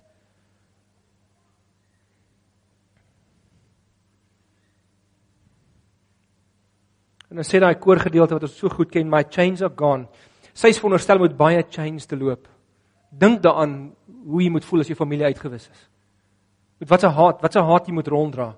En 7.35 7.43
dan 7.43 7.49
sê 7.49 7.59
daai 7.59 7.75
koorgedeelte 7.75 8.39
wat 8.39 8.47
ons 8.47 8.55
so 8.63 8.71
goed 8.71 8.95
ken, 8.95 9.11
my 9.11 9.25
chains 9.27 9.67
are 9.67 9.75
gone. 9.75 10.07
Sy 10.55 10.71
is 10.71 10.79
veronderstel 10.79 11.19
met 11.21 11.35
baie 11.37 11.67
chains 11.67 12.07
te 12.07 12.17
loop. 12.17 12.47
Dink 13.11 13.43
daaraan 13.43 13.77
hoe 14.31 14.43
jy 14.45 14.55
moet 14.55 14.65
voel 14.65 14.87
as 14.87 14.95
jou 14.95 14.97
familie 14.97 15.27
uitgewis 15.27 15.67
is. 15.67 15.87
Met 16.79 16.89
wat 16.89 17.03
'n 17.03 17.17
haat, 17.19 17.43
wat 17.43 17.57
'n 17.57 17.67
haat 17.67 17.87
jy 17.87 17.93
moet 17.93 18.09
ronddra. 18.09 18.55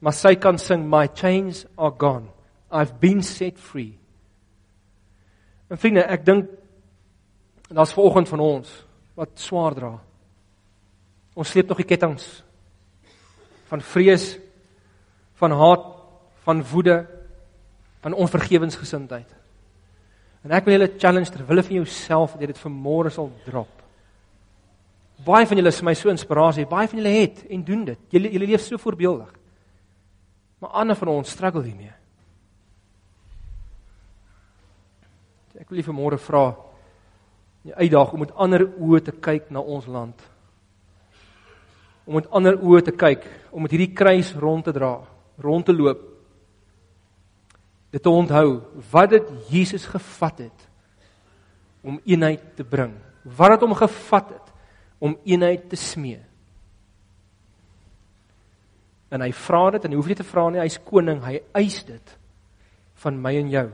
Maar 0.00 0.12
sy 0.12 0.34
kan 0.36 0.58
sing 0.58 0.88
my 0.88 1.08
chains 1.08 1.66
are 1.76 1.94
gone. 1.98 2.30
I've 2.70 2.98
been 3.00 3.22
set 3.22 3.58
free. 3.58 3.98
En 5.70 5.78
vriende, 5.78 6.04
ek 6.06 6.24
dink 6.26 6.50
daar's 7.70 7.94
vanoggend 7.94 8.30
van 8.30 8.42
ons 8.42 8.70
wat 9.18 9.34
swaar 9.38 9.74
dra. 9.74 9.92
Ons 11.38 11.50
sleep 11.52 11.68
nog 11.70 11.82
die 11.82 11.86
kettinge 11.86 12.22
van 13.70 13.82
vrees, 13.86 14.32
van 15.38 15.54
haat, 15.54 15.84
van 16.42 16.62
woede, 16.72 16.96
van 18.02 18.16
onvergewensgesindheid. 18.18 19.36
En 20.42 20.54
ek 20.56 20.66
wil 20.66 20.74
julle 20.74 20.88
challenge 20.98 21.30
ter 21.30 21.44
wille 21.46 21.62
van 21.62 21.76
jouself 21.82 22.34
dat 22.34 22.42
jy 22.42 22.50
dit 22.50 22.62
vanmôre 22.64 23.12
sal 23.14 23.28
drop. 23.44 23.70
Baie 25.22 25.46
van 25.46 25.60
julle 25.60 25.70
is 25.70 25.82
my 25.84 25.94
so 25.94 26.10
inspirasie, 26.10 26.66
baie 26.66 26.88
van 26.88 27.02
julle 27.02 27.12
het 27.20 27.44
en 27.52 27.64
doen 27.64 27.84
dit. 27.92 28.02
Julle 28.16 28.32
julle 28.32 28.48
leef 28.48 28.64
so 28.64 28.80
voorbeeldig. 28.80 29.30
Maar 30.60 30.78
ander 30.82 30.96
van 30.96 31.12
ons 31.12 31.30
struggle 31.30 31.62
hiermee. 31.62 31.92
Ek 35.60 35.68
wil 35.68 35.82
vir 35.84 35.96
môre 35.96 36.16
vra 36.16 36.44
die 37.66 37.74
uitdaging 37.76 38.16
om 38.16 38.22
met 38.24 38.36
ander 38.40 38.62
oë 38.64 39.02
te 39.04 39.12
kyk 39.12 39.50
na 39.52 39.60
ons 39.60 39.88
land. 39.92 40.22
Om 42.08 42.16
met 42.16 42.30
ander 42.32 42.56
oë 42.56 42.86
te 42.86 42.94
kyk, 42.96 43.26
om 43.52 43.66
met 43.66 43.74
hierdie 43.74 43.92
kruis 43.92 44.32
rond 44.40 44.64
te 44.64 44.72
dra, 44.72 44.94
rond 45.44 45.68
te 45.68 45.74
loop. 45.76 46.00
Dit 47.92 48.02
te 48.06 48.08
onthou 48.08 48.62
wat 48.92 49.12
dit 49.12 49.28
Jesus 49.50 49.84
gevat 49.90 50.46
het 50.46 50.64
om 51.84 52.00
eenheid 52.08 52.56
te 52.56 52.64
bring. 52.64 52.94
Wat 53.24 53.52
het 53.52 53.66
hom 53.66 53.76
gevat 53.76 54.32
het 54.32 54.48
om 55.00 55.18
eenheid 55.28 55.68
te 55.68 55.76
smee. 55.76 56.22
En 59.12 59.20
hy 59.20 59.30
vra 59.36 59.62
dit 59.76 59.84
en 59.84 59.92
hy 59.92 60.00
hoef 60.00 60.08
nie 60.08 60.18
te 60.22 60.24
vra 60.24 60.48
nie, 60.48 60.62
hy's 60.62 60.80
koning, 60.86 61.20
hy 61.26 61.42
eis 61.60 61.82
dit 61.84 62.16
van 63.04 63.20
my 63.20 63.36
en 63.36 63.52
jou 63.52 63.68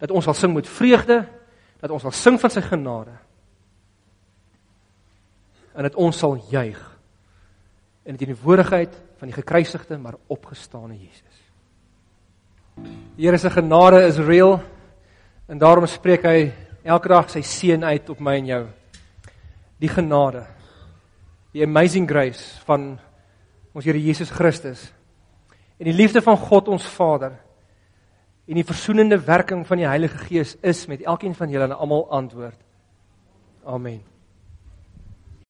dat 0.00 0.10
ons 0.10 0.24
sal 0.24 0.36
sing 0.36 0.54
met 0.56 0.68
vreugde, 0.68 1.20
dat 1.80 1.92
ons 1.92 2.02
sal 2.02 2.14
sing 2.16 2.38
van 2.40 2.52
sy 2.52 2.62
genade. 2.64 3.12
En 5.76 5.86
dat 5.86 5.98
ons 6.00 6.16
sal 6.18 6.38
juig 6.50 6.80
in 8.08 8.16
die 8.16 8.26
teenwoordigheid 8.26 8.96
van 9.20 9.28
die 9.28 9.36
gekruisigde 9.36 9.98
maar 10.00 10.16
opgestane 10.32 10.96
Jesus. 10.96 11.36
Die 13.16 13.26
Here 13.26 13.38
se 13.38 13.50
genade 13.52 14.00
is 14.06 14.18
real 14.18 14.56
en 15.48 15.60
daarom 15.60 15.86
spreek 15.86 16.24
hy 16.24 16.38
elke 16.82 17.10
dag 17.12 17.28
sy 17.30 17.42
seën 17.44 17.84
uit 17.84 18.08
op 18.08 18.22
my 18.24 18.38
en 18.40 18.48
jou. 18.48 18.62
Die 19.80 19.90
genade. 19.92 20.46
Die 21.52 21.64
amazing 21.66 22.08
grace 22.08 22.62
van 22.64 22.94
ons 23.76 23.84
Here 23.84 24.00
Jesus 24.00 24.32
Christus 24.32 24.88
en 25.80 25.88
die 25.88 25.96
liefde 25.96 26.20
van 26.24 26.36
God 26.36 26.68
ons 26.72 26.88
Vader 26.96 27.36
en 28.50 28.58
die 28.58 28.66
versoenende 28.66 29.20
werking 29.22 29.62
van 29.66 29.78
die 29.78 29.86
Heilige 29.86 30.18
Gees 30.18 30.56
is 30.66 30.86
met 30.90 31.04
elkeen 31.06 31.36
van 31.38 31.52
julle 31.52 31.68
en 31.68 31.76
almal 31.76 32.08
antwoord. 32.10 32.58
Amen. 33.64 34.00